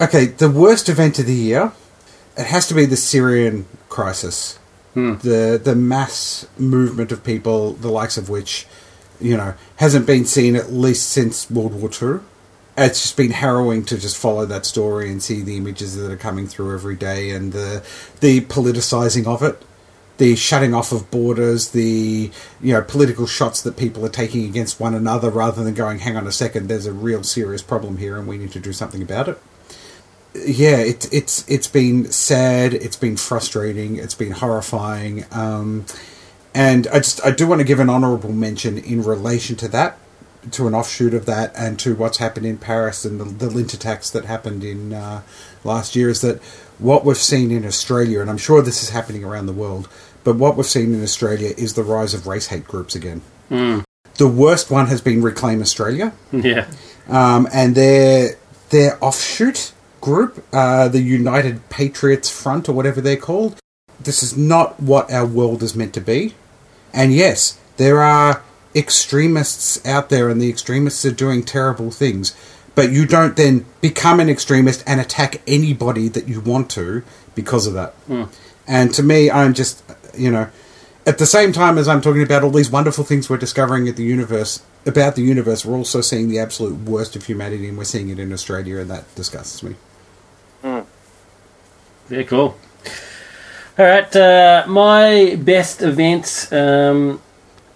[0.00, 1.72] Okay, the worst event of the year,
[2.36, 4.58] it has to be the Syrian crisis.
[4.94, 8.66] The the mass movement of people, the likes of which
[9.22, 12.22] you know, hasn't been seen at least since World War Two.
[12.76, 16.16] It's just been harrowing to just follow that story and see the images that are
[16.16, 17.84] coming through every day and the
[18.20, 19.62] the politicizing of it,
[20.22, 22.30] the shutting off of borders, the
[22.60, 26.16] you know political shots that people are taking against one another rather than going, hang
[26.16, 29.02] on a second, there's a real serious problem here and we need to do something
[29.02, 29.42] about it.
[30.34, 35.24] Yeah, it's it's it's been sad, it's been frustrating, it's been horrifying.
[35.32, 35.86] Um,
[36.54, 39.98] and I just I do want to give an honourable mention in relation to that,
[40.52, 43.74] to an offshoot of that, and to what's happened in Paris and the, the Lindt
[43.74, 45.22] attacks that happened in uh,
[45.64, 46.08] last year.
[46.08, 46.40] Is that
[46.78, 49.88] what we've seen in Australia, and I'm sure this is happening around the world,
[50.24, 53.22] but what we've seen in Australia is the rise of race hate groups again.
[53.50, 56.66] The worst one has been Reclaim Australia, Yeah.
[57.08, 58.36] um, and their
[58.70, 63.58] their offshoot group, uh, the United Patriots Front or whatever they're called.
[64.00, 66.34] This is not what our world is meant to be.
[66.92, 68.42] And yes, there are
[68.74, 72.34] extremists out there, and the extremists are doing terrible things.
[72.74, 77.02] But you don't then become an extremist and attack anybody that you want to
[77.34, 77.94] because of that.
[78.66, 79.82] And to me, I'm just,
[80.14, 80.50] you know,
[81.06, 83.96] at the same time as I'm talking about all these wonderful things we're discovering at
[83.96, 87.84] the universe about the universe, we're also seeing the absolute worst of humanity, and we're
[87.84, 89.76] seeing it in Australia, and that disgusts me.
[92.10, 92.56] Yeah, cool.
[93.78, 96.48] All right, uh, my best event.
[96.52, 97.20] Um,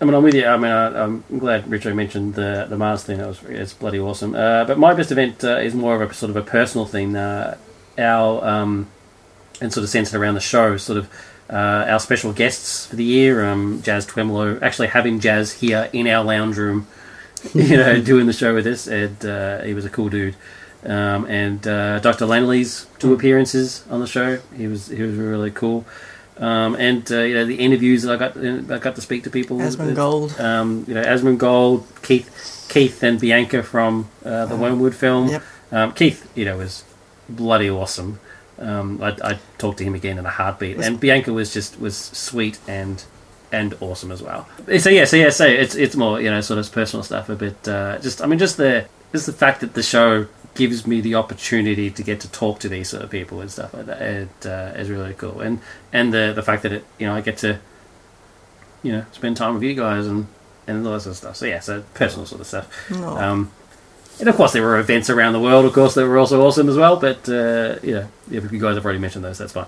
[0.00, 0.46] I mean, I'm with you.
[0.46, 3.18] I mean, I, I'm glad Richo mentioned the the Mars thing.
[3.18, 4.34] That was it's bloody awesome.
[4.34, 7.16] Uh, but my best event uh, is more of a sort of a personal thing.
[7.16, 7.56] Uh,
[7.98, 8.88] our um,
[9.60, 11.08] and sort of centered around the show, sort of
[11.50, 16.06] uh, our special guests for the year, um, Jazz Twemlow, actually having Jazz here in
[16.08, 16.86] our lounge room,
[17.54, 20.36] you know, doing the show with us, and uh, he was a cool dude.
[20.84, 22.26] Um, and uh, Dr.
[22.26, 25.84] Langley's two appearances on the show, he was he was really cool.
[26.38, 29.30] Um, and uh, you know the interviews that I got I got to speak to
[29.30, 29.60] people.
[29.60, 30.38] Asmund Gold.
[30.38, 35.28] Um, you know Asmund Gold, Keith, Keith and Bianca from uh, the Wyrmwood film.
[35.28, 35.42] Yep.
[35.72, 36.84] Um, Keith, you know, was
[37.28, 38.20] bloody awesome.
[38.58, 41.96] Um, I I talked to him again in a heartbeat, and Bianca was just was
[41.96, 43.02] sweet and
[43.52, 44.48] and awesome as well.
[44.78, 47.36] So yeah, so yeah, so it's it's more you know sort of personal stuff, a
[47.36, 47.68] bit.
[47.68, 51.14] Uh, just I mean, just the just the fact that the show gives me the
[51.14, 54.00] opportunity to get to talk to these sort of people and stuff like that.
[54.00, 55.60] It uh, is really cool, and
[55.92, 57.58] and the the fact that it you know I get to
[58.82, 60.26] you know spend time with you guys and
[60.66, 61.36] and all that sort of stuff.
[61.36, 62.90] So yeah, so personal sort of stuff.
[63.18, 63.52] Um,
[64.18, 66.68] and of course, there were events around the world, of course, that were also awesome
[66.68, 66.96] as well.
[66.96, 69.38] But uh, you know, yeah, you guys have already mentioned those.
[69.38, 69.66] That's fine.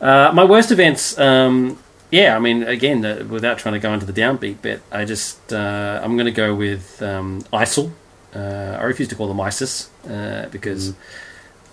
[0.00, 1.78] Uh, my worst events, um,
[2.10, 2.36] yeah.
[2.36, 6.00] I mean, again, uh, without trying to go into the downbeat but I just uh,
[6.02, 7.92] I'm going to go with um, ISIL.
[8.34, 10.94] Uh, I refuse to call them ISIS uh, because.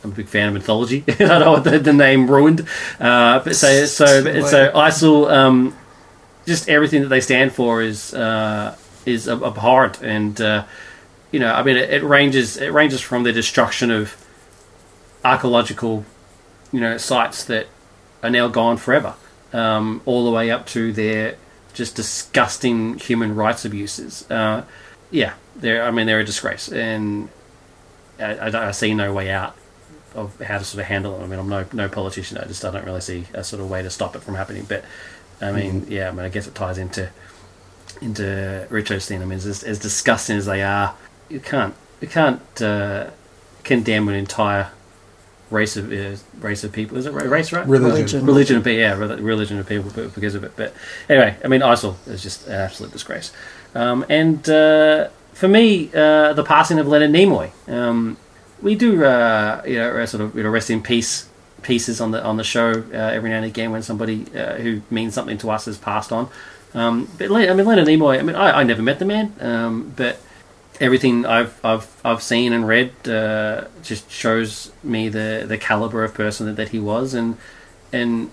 [0.04, 1.04] I'm a big fan of mythology.
[1.08, 2.62] I don't want the, the name ruined.
[3.00, 4.08] Uh, but so so
[4.48, 5.78] so ISIL, um,
[6.48, 8.76] just everything that they stand for is uh,
[9.06, 10.66] is abhorrent, and uh,
[11.32, 14.16] you know, I mean, it, it ranges it ranges from the destruction of
[15.24, 16.06] archaeological,
[16.72, 17.68] you know, sites that
[18.24, 19.16] are now gone forever,
[19.54, 21.36] um, all the way up to their
[21.74, 24.30] just disgusting human rights abuses.
[24.30, 24.64] Uh,
[25.10, 27.30] yeah, they're I mean they're a disgrace, and
[28.20, 29.56] I, I, I see no way out
[30.14, 31.24] of how to sort of handle it.
[31.24, 32.38] I mean, I'm no no politician.
[32.38, 34.66] I just I don't really see a sort of way to stop it from happening.
[34.68, 34.84] But
[35.42, 37.10] I mean, yeah, I mean, I guess it ties into
[38.02, 39.22] into Richo's thing.
[39.22, 40.96] I mean, as, as disgusting as they are,
[41.32, 43.10] you can't you can't uh,
[43.64, 44.72] condemn an entire
[45.50, 46.98] race of uh, race of people.
[46.98, 47.68] Is it race right?
[47.68, 48.26] Religion.
[48.26, 48.80] religion of people.
[48.80, 50.54] Yeah, religion of people because of it.
[50.56, 50.74] But
[51.10, 53.32] anyway, I mean, ISIL is just an absolute disgrace.
[53.76, 57.52] Um, and uh, for me, uh, the passing of Leonard Nimoy.
[57.70, 58.18] Um,
[58.62, 61.28] we do, uh, you know, sort of, you know, rest in peace
[61.64, 64.82] pieces on the on the show uh, every now and again when somebody uh, who
[64.90, 66.30] means something to us has passed on.
[66.74, 68.20] Um, but I mean, Leonard Nimoy.
[68.20, 70.22] I mean, I, I never met the man, um, but
[70.82, 76.14] everything I've I've I've seen and read uh, just shows me the the caliber of
[76.14, 77.38] person that, that he was, and
[77.94, 78.32] and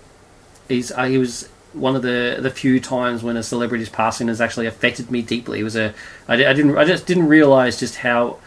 [0.67, 4.41] he's uh, he was one of the the few times when a celebrity's passing has
[4.41, 5.59] actually affected me deeply.
[5.59, 5.93] It was a
[6.27, 8.39] I, I didn't I just didn't realize just how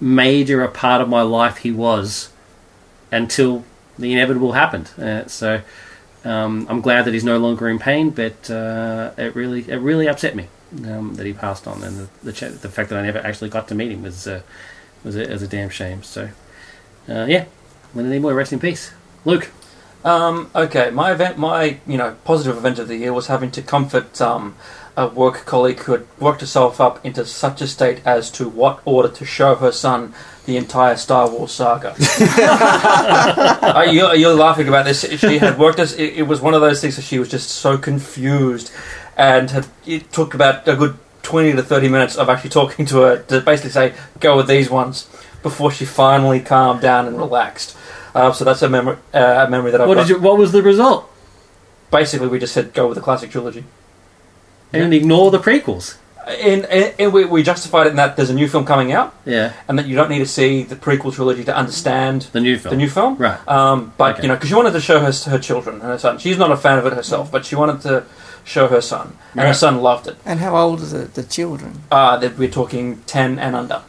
[0.00, 2.32] major a part of my life he was
[3.10, 3.64] until
[3.98, 4.90] the inevitable happened.
[4.98, 5.60] Uh, so
[6.24, 10.08] um, I'm glad that he's no longer in pain, but uh, it really it really
[10.08, 10.48] upset me
[10.86, 13.68] um, that he passed on, and the the, the fact that I never actually got
[13.68, 14.42] to meet him was uh,
[15.04, 16.02] was a, was a damn shame.
[16.02, 16.30] So
[17.08, 17.46] uh, yeah,
[17.94, 18.92] Leonard Nimoy, rest in peace,
[19.24, 19.50] Luke.
[20.04, 23.62] Um, okay, my event, my you know positive event of the year was having to
[23.62, 24.56] comfort um,
[24.96, 28.80] a work colleague who had worked herself up into such a state as to what
[28.84, 31.94] order to show her son the entire Star Wars saga.
[32.00, 35.02] uh, you're, you're laughing about this.
[35.20, 37.48] She had worked as it, it was one of those things that she was just
[37.48, 38.72] so confused,
[39.16, 42.96] and had, it took about a good twenty to thirty minutes of actually talking to
[42.98, 45.08] her to basically say go with these ones
[45.42, 47.76] before she finally calmed down and relaxed.
[48.14, 50.06] Uh, so that's a memory, uh, a memory that I've What got.
[50.06, 50.20] did you?
[50.20, 51.10] What was the result?
[51.90, 53.64] Basically, we just said go with the classic trilogy.
[54.72, 55.96] And ignore the prequels.
[56.26, 59.14] And, and, and we, we justified it in that there's a new film coming out,
[59.24, 62.58] Yeah, and that you don't need to see the prequel trilogy to understand the new
[62.58, 62.70] film.
[62.70, 63.16] the new film.
[63.16, 63.38] Right.
[63.48, 64.22] Um, but Okay.
[64.22, 66.18] you know, because she wanted to show her her children and her son.
[66.18, 68.04] She's not a fan of it herself, but she wanted to
[68.44, 70.16] show her son, and her son loved it.
[70.24, 71.82] And how old are the, the children?
[71.90, 73.82] Uh, that we're talking ten and under.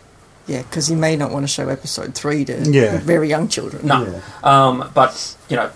[0.48, 2.98] Yeah, because he may not want to show episode three to Yeah.
[2.98, 3.86] very young children.
[3.88, 4.06] No.
[4.06, 4.22] Yeah.
[4.44, 5.70] Um, but you know,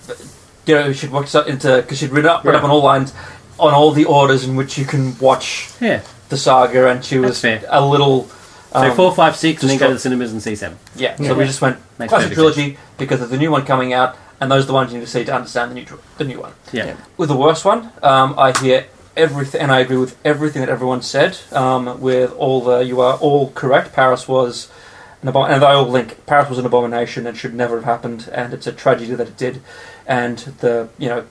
[0.66, 3.14] you know, she'd worked so- into because she'd read up, read up on all lines,
[3.60, 6.02] on all the orders in which you can watch Yeah.
[6.30, 7.70] The saga, and she was That's fair.
[7.70, 8.24] a little.
[8.74, 10.78] So um, four, five, six, and then go to the cinemas and see seven.
[10.95, 11.30] Yeah, Yeah.
[11.30, 14.18] so we just went Makes classic perfect trilogy because there's the new one coming out,
[14.40, 15.86] and those are the ones you need to see to understand the new
[16.18, 16.54] the new one.
[16.72, 16.88] Yeah.
[16.88, 16.98] Yeah.
[17.16, 18.86] With the worst one, um, I hear
[19.16, 21.40] everything, and I agree with everything that everyone said.
[21.52, 23.94] Um, with all the, you are all correct.
[23.94, 24.70] Paris was
[25.24, 26.26] an abom- and they all link.
[26.28, 29.38] Paris was an abomination and should never have happened, and it's a tragedy that it
[29.38, 29.62] did.
[30.06, 31.26] And the, you know,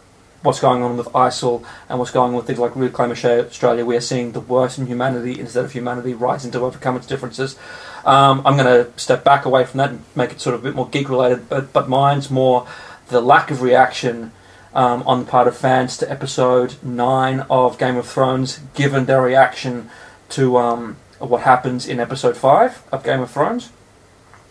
[0.46, 3.96] what's going on with ISIL and what's going on with things like Reclaim Australia, we
[3.96, 7.58] are seeing the worst in humanity instead of humanity rising to overcome its differences.
[8.04, 10.62] Um, I'm going to step back away from that and make it sort of a
[10.62, 12.66] bit more geek related, but, but mine's more
[13.08, 14.32] the lack of reaction
[14.74, 19.22] um, on the part of fans to episode 9 of Game of Thrones, given their
[19.22, 19.90] reaction
[20.30, 23.72] to um, what happens in episode 5 of Game of Thrones.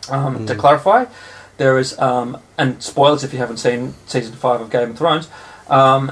[0.09, 1.05] Um, To clarify,
[1.57, 5.29] there is, um, and spoilers if you haven't seen season 5 of Game of Thrones,
[5.69, 6.11] um,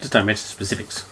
[0.00, 1.04] Just don't mention specifics.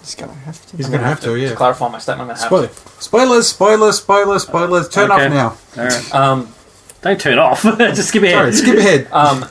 [0.00, 0.76] He's gonna have to.
[0.76, 1.54] He's going to have to, to yeah.
[1.54, 2.68] clarify my statement, I have Spoiler.
[2.98, 4.88] Spoilers, spoilers, spoilers, spoilers.
[4.88, 5.26] Turn Okay.
[5.26, 5.30] off
[5.76, 5.82] now.
[5.82, 6.02] All right.
[6.02, 6.20] to.
[6.20, 6.54] Um,
[7.02, 7.62] Don't turn off.
[7.78, 8.34] Just skip ahead.
[8.34, 9.08] Sorry, skip ahead.
[9.12, 9.44] um,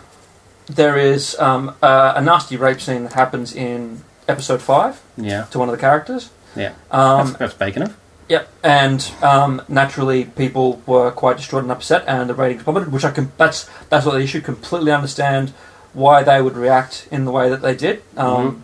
[0.66, 5.60] there is um, a, a nasty rape scene that happens in episode 5 Yeah, to
[5.60, 6.30] one of the characters.
[6.56, 6.74] yeah.
[6.92, 7.98] Um, that's, that's bacon enough.
[8.28, 12.92] Yep, and um, naturally, people were quite distraught and upset, and the ratings plummeted.
[12.92, 14.42] Which I can that's that's what the issue.
[14.42, 15.52] Completely understand
[15.94, 18.02] why they would react in the way that they did.
[18.18, 18.64] Um,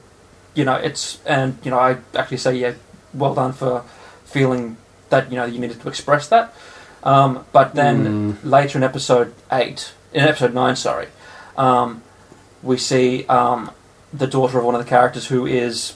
[0.56, 2.74] You know, it's and you know, I actually say yeah,
[3.14, 3.84] well done for
[4.26, 4.78] feeling
[5.10, 6.54] that you know you needed to express that.
[7.04, 11.08] Um, but then later in episode eight, in episode nine, sorry,
[11.58, 12.02] um,
[12.64, 13.72] we see um,
[14.14, 15.96] the daughter of one of the characters who is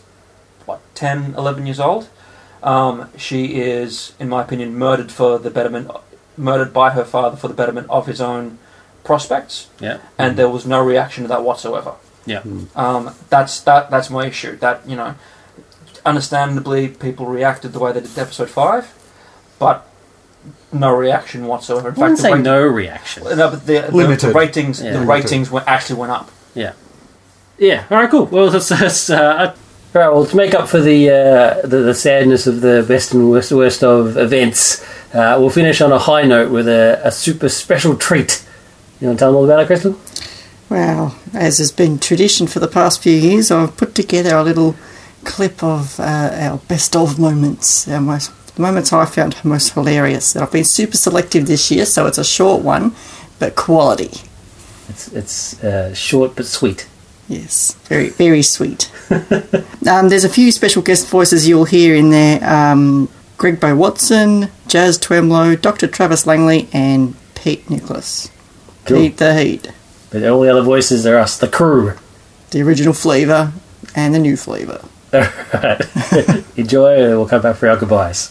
[0.65, 2.09] what 10, 11 years old.
[2.61, 5.89] Um, she is, in my opinion, murdered for the betterment,
[6.37, 8.59] murdered by her father for the betterment of his own
[9.09, 9.97] prospects, Yeah.
[10.17, 11.93] and there was no reaction to that whatsoever.
[12.25, 12.43] Yeah.
[12.75, 13.01] Um,
[13.33, 13.89] that's that.
[13.89, 14.53] That's my issue.
[14.57, 15.15] That you know,
[16.05, 18.83] understandably, people reacted the way they did to episode five,
[19.57, 19.77] but
[20.71, 21.89] no reaction whatsoever.
[21.89, 23.23] In I wouldn't the say rate- no reaction.
[23.23, 24.29] No, but the, the, Limited.
[24.29, 24.93] the ratings, Yeah.
[24.93, 25.23] the Limited.
[25.23, 26.29] ratings went, actually went up.
[26.53, 26.73] Yeah.
[27.57, 27.85] Yeah.
[27.89, 28.09] All right.
[28.09, 28.25] Cool.
[28.25, 29.55] Well, that's, that's uh,
[29.95, 30.09] all right.
[30.13, 33.51] Well, to make up for the uh, the, the sadness of the best and worst,
[33.51, 34.83] worst of events,
[35.13, 38.45] uh, we'll finish on a high note with a, a super special treat.
[38.99, 39.99] You want to tell them all about it, Crystal?
[40.69, 44.75] Well, as has been tradition for the past few years, I've put together a little
[45.23, 50.35] clip of uh, our best of moments, our most the moments I found most hilarious.
[50.35, 52.93] And I've been super selective this year, so it's a short one,
[53.39, 54.11] but quality.
[54.89, 56.87] It's it's uh, short but sweet.
[57.27, 58.91] Yes, very very sweet.
[59.89, 64.49] um, there's a few special guest voices you'll hear in there: um, Greg Bow Watson,
[64.67, 65.87] Jazz Twemlow, Dr.
[65.87, 68.29] Travis Langley, and Pete Nicholas.
[68.89, 68.97] Cool.
[68.97, 69.71] Pete the Heat,
[70.11, 71.93] But all the other voices are us, the crew.
[72.51, 73.51] the original flavour
[73.95, 74.81] and the new flavour.
[75.13, 75.81] All right.
[76.57, 78.27] Enjoy, and we'll come back for our goodbyes.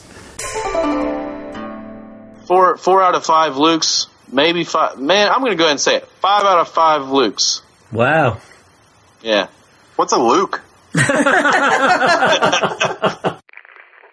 [2.47, 4.99] Four four out of five Lukes, maybe five.
[4.99, 6.09] Man, I'm going to go ahead and say it.
[6.23, 7.61] Five out of five Lukes.
[7.93, 8.39] Wow.
[9.23, 9.49] Yeah.
[9.97, 10.63] What's a Luke?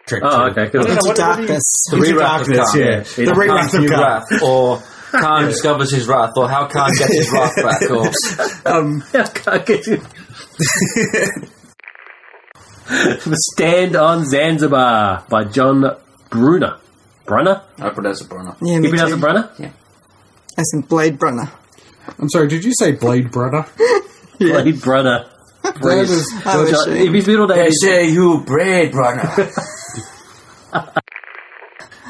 [0.08, 0.58] Trick, Oh, trick.
[0.58, 0.70] okay.
[0.72, 0.86] Cool.
[0.86, 1.86] Into darkness.
[1.90, 2.80] The Into re-wrath of darkness, Khan.
[2.82, 3.26] yeah.
[3.26, 4.00] The re-wrath of New Khan.
[4.00, 4.84] wrath, or
[5.22, 8.10] Khan discovers his wrath, or how Khan gets his wrath back, or
[9.34, 10.02] Can't get you.
[12.88, 15.84] the Stand on Zanzibar by John
[16.30, 16.78] Brunner.
[17.26, 17.64] Brunner?
[17.80, 18.56] I pronounce it Brunner.
[18.62, 19.22] Yeah, You me pronounce it too.
[19.22, 19.50] Brunner?
[20.58, 21.52] As in Blade Runner.
[22.20, 23.66] I'm sorry, did you say Blade Brother?
[24.40, 25.26] Blade Brunner.
[25.66, 27.08] That was- Oh, that was- is uh, she?
[27.08, 29.34] If his middle name is say you Blade Brunner.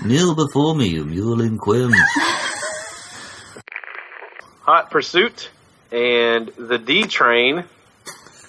[0.03, 1.93] Kneel before me, you mule and quim.
[4.65, 5.49] Hot Pursuit
[5.91, 7.63] and the D Train.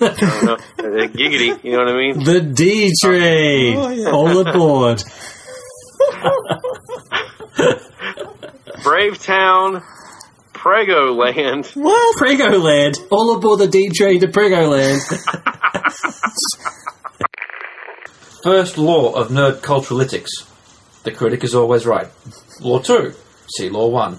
[0.00, 0.54] I don't know.
[0.54, 2.22] Uh, Giggity, you know what I mean?
[2.24, 3.76] the D Train.
[3.76, 4.10] Oh, yeah.
[4.10, 5.02] All aboard.
[8.82, 9.82] Brave Town,
[10.52, 12.16] Prego Land, What?
[12.18, 12.98] Prego Land.
[13.10, 15.00] All aboard the D Train to Prego Land.
[18.42, 20.28] First law of nerd culturalytics.
[21.02, 22.08] The critic is always right.
[22.60, 23.12] Law 2.
[23.56, 24.18] See Law 1.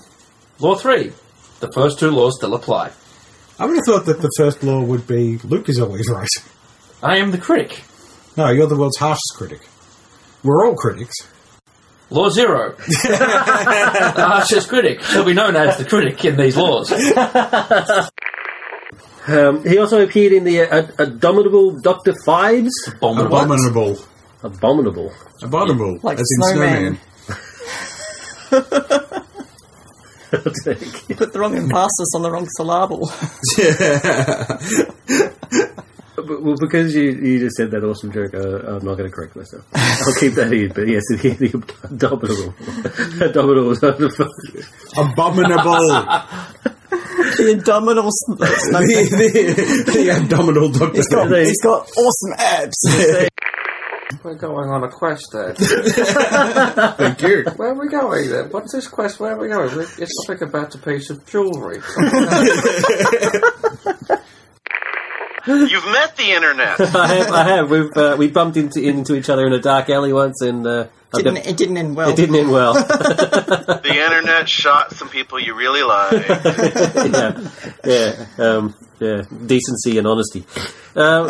[0.60, 1.14] Law 3.
[1.60, 2.92] The first two laws still apply.
[3.60, 6.30] I would have thought that the first law would be Luke is always right.
[7.02, 7.82] I am the critic.
[8.36, 9.62] No, you're the world's harshest critic.
[10.44, 11.16] We're all critics.
[12.10, 12.76] Law 0.
[12.78, 16.92] the harshest critic shall be known as the critic in these laws.
[19.28, 22.14] Um, he also appeared in the uh, Abominable Dr.
[22.26, 22.72] Fives.
[22.88, 23.38] Abominable.
[23.38, 23.98] Abominable.
[24.42, 25.14] Abominable.
[25.42, 26.00] Abominable.
[26.02, 27.00] Like as in snowman.
[28.50, 28.92] snowman.
[31.10, 33.10] You put the wrong emphasis on the wrong syllable.
[36.16, 38.40] But- Well, because you, you just said that awesome joke, uh,
[38.76, 39.64] I'm not going to correct myself.
[39.76, 40.74] I'll keep that in.
[40.74, 41.54] But yes, the, the
[41.88, 42.56] abominable,
[43.22, 43.76] abominable.
[44.98, 45.88] Abominable.
[47.38, 48.46] the abdominal the,
[49.86, 50.96] the, the abdominal doctor.
[50.98, 53.30] He's got, he's got awesome abs.
[54.24, 55.54] We're going on a quest there.
[55.56, 57.44] Thank you.
[57.58, 58.50] Where are we going then?
[58.52, 59.20] What's this quest?
[59.20, 59.70] Where are we going?
[60.00, 61.82] It's something about a piece of jewellery.
[65.46, 66.80] You've met the internet.
[66.96, 67.32] I have.
[67.32, 67.70] I have.
[67.70, 70.88] We've uh, we bumped into into each other in a dark alley once, and uh,
[71.14, 72.10] Didn't, got- it didn't end well.
[72.10, 72.74] it didn't end well.
[72.84, 76.28] the internet shot some people you really like.
[76.28, 77.50] yeah,
[77.86, 79.22] yeah, um, yeah.
[79.46, 80.46] Decency and honesty.
[80.98, 81.28] Um,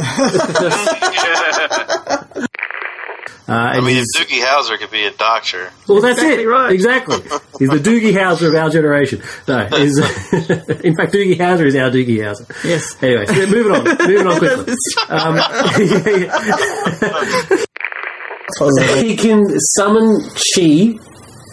[3.49, 6.48] uh, I mean, if Doogie Howser could be a doctor, Well, that's Exactly it.
[6.48, 6.72] right.
[6.74, 7.15] Exactly.
[7.60, 9.22] He's the Doogie Howser of our generation.
[9.48, 9.98] No, he's,
[10.84, 12.45] in fact, Doogie Howser is our Doogie Howser.
[12.65, 13.02] Yes.
[13.02, 13.84] Anyway, so moving on.
[14.07, 14.76] Moving on quickly.
[15.10, 15.38] Um,
[19.03, 20.22] he can summon
[20.56, 20.98] chi.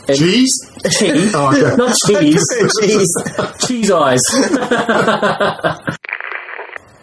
[0.08, 0.52] and- Cheese?
[0.82, 1.30] Chi.
[1.34, 1.76] Oh, okay.
[1.76, 2.44] Not cheese.
[2.80, 3.14] cheese.
[3.66, 4.22] cheese eyes.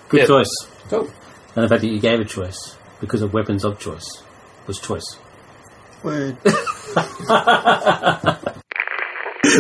[0.10, 0.26] Good Yeah.
[0.28, 0.50] choice.
[0.90, 1.10] Cool.
[1.56, 4.22] And the fact that you gave a choice because of weapons of choice
[4.68, 5.18] was choice.
[6.04, 6.38] Word.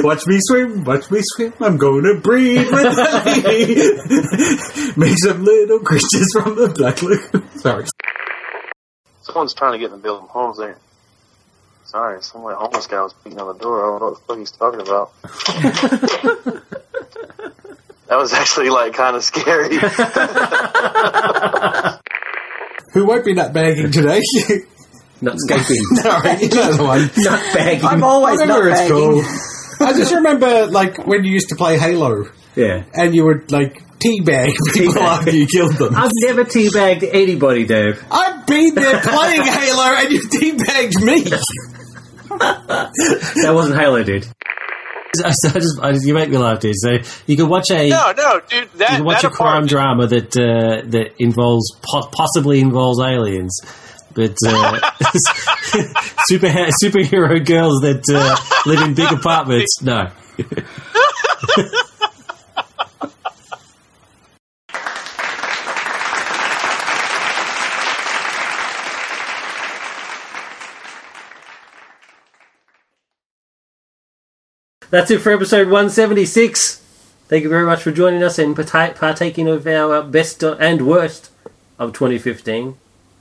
[0.03, 1.53] Watch me swim, watch me swim.
[1.59, 4.93] I'm gonna breed with the lady.
[4.95, 7.49] Make some little creatures from the black lagoon.
[7.59, 7.85] Sorry.
[9.21, 10.27] Someone's trying to get in the building.
[10.29, 10.77] Homes there.
[11.85, 13.81] Sorry, some like homeless guy was beating on the door.
[13.81, 15.11] I don't know what the fuck he's talking about.
[18.07, 19.77] that was actually like kind of scary.
[22.93, 24.21] Who won't be nut bagging today?
[25.22, 25.81] Nutscaping.
[26.02, 27.02] Sorry, another one.
[27.18, 27.85] Nut bagging.
[27.85, 28.95] I'm always Whatever not it's bagging.
[28.98, 29.26] called.
[29.81, 32.26] I just remember, like, when you used to play Halo,
[32.56, 32.84] Yeah.
[32.93, 35.02] and you would, like, teabag people Teabag.
[35.02, 35.95] after you killed them.
[35.95, 38.03] I've never teabagged anybody, Dave.
[38.11, 41.23] I've been there playing Halo, and you teabagged me.
[42.39, 44.26] That wasn't Halo, dude.
[45.14, 45.30] So I
[45.60, 46.76] just, I just, you make me laugh, dude.
[46.77, 48.69] So you can watch a no, no, dude.
[48.72, 52.61] you That can watch that a crime apartment- drama that uh, that involves po- possibly
[52.61, 53.60] involves aliens,
[54.13, 54.91] but uh,
[56.25, 56.47] super
[56.81, 59.81] superhero girls that uh, live in big apartments.
[59.81, 60.11] No.
[74.91, 76.75] That's it for episode 176.
[77.29, 81.31] Thank you very much for joining us and partaking of our uh, best and worst
[81.79, 82.75] of 2015.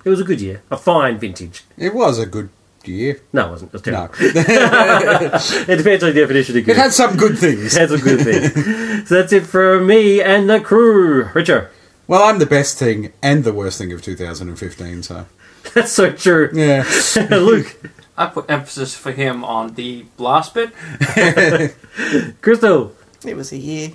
[0.05, 1.65] It was a good year, a fine vintage.
[1.77, 2.49] It was a good
[2.85, 3.21] year.
[3.33, 3.69] No, it wasn't.
[3.69, 3.93] It was No.
[4.09, 4.15] terrible.
[5.73, 6.71] it depends on the definition of good.
[6.73, 7.77] It had some good things.
[7.77, 9.09] It had some good things.
[9.09, 11.29] so that's it for me and the crew.
[11.35, 11.69] Richard,
[12.07, 15.27] Well, I'm the best thing and the worst thing of 2015, so.
[15.75, 16.51] that's so true.
[16.55, 16.85] Yeah.
[17.31, 17.77] Luke,
[18.17, 20.71] I put emphasis for him on the blast bit.
[22.41, 22.95] Crystal.
[23.27, 23.91] It was a year.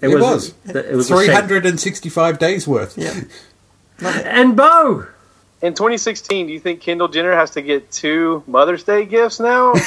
[0.00, 0.54] It was.
[0.66, 2.96] It was 365 days worth.
[2.96, 3.14] Yep.
[4.02, 5.06] And Bo.
[5.62, 9.74] In 2016, do you think Kendall Jenner has to get two Mother's Day gifts now?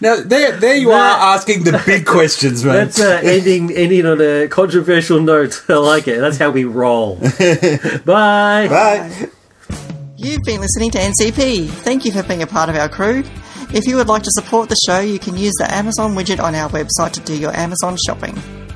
[0.00, 2.74] Now, there, there you That- are asking the big questions, man.
[2.74, 5.62] That's uh, ending ending on a controversial note.
[5.68, 6.18] I like it.
[6.18, 7.14] That's how we roll.
[8.04, 8.66] Bye.
[8.68, 9.28] Bye.
[10.16, 11.68] You've been listening to NCP.
[11.68, 13.22] Thank you for being a part of our crew.
[13.72, 16.56] If you would like to support the show, you can use the Amazon widget on
[16.56, 18.34] our website to do your Amazon shopping.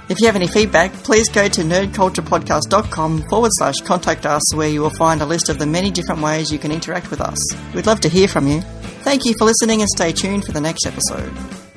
[0.09, 4.81] If you have any feedback, please go to nerdculturepodcast.com forward slash contact us, where you
[4.81, 7.39] will find a list of the many different ways you can interact with us.
[7.75, 8.63] We'd love to hear from you.
[9.03, 11.68] Thank you for listening and stay tuned for the next episode.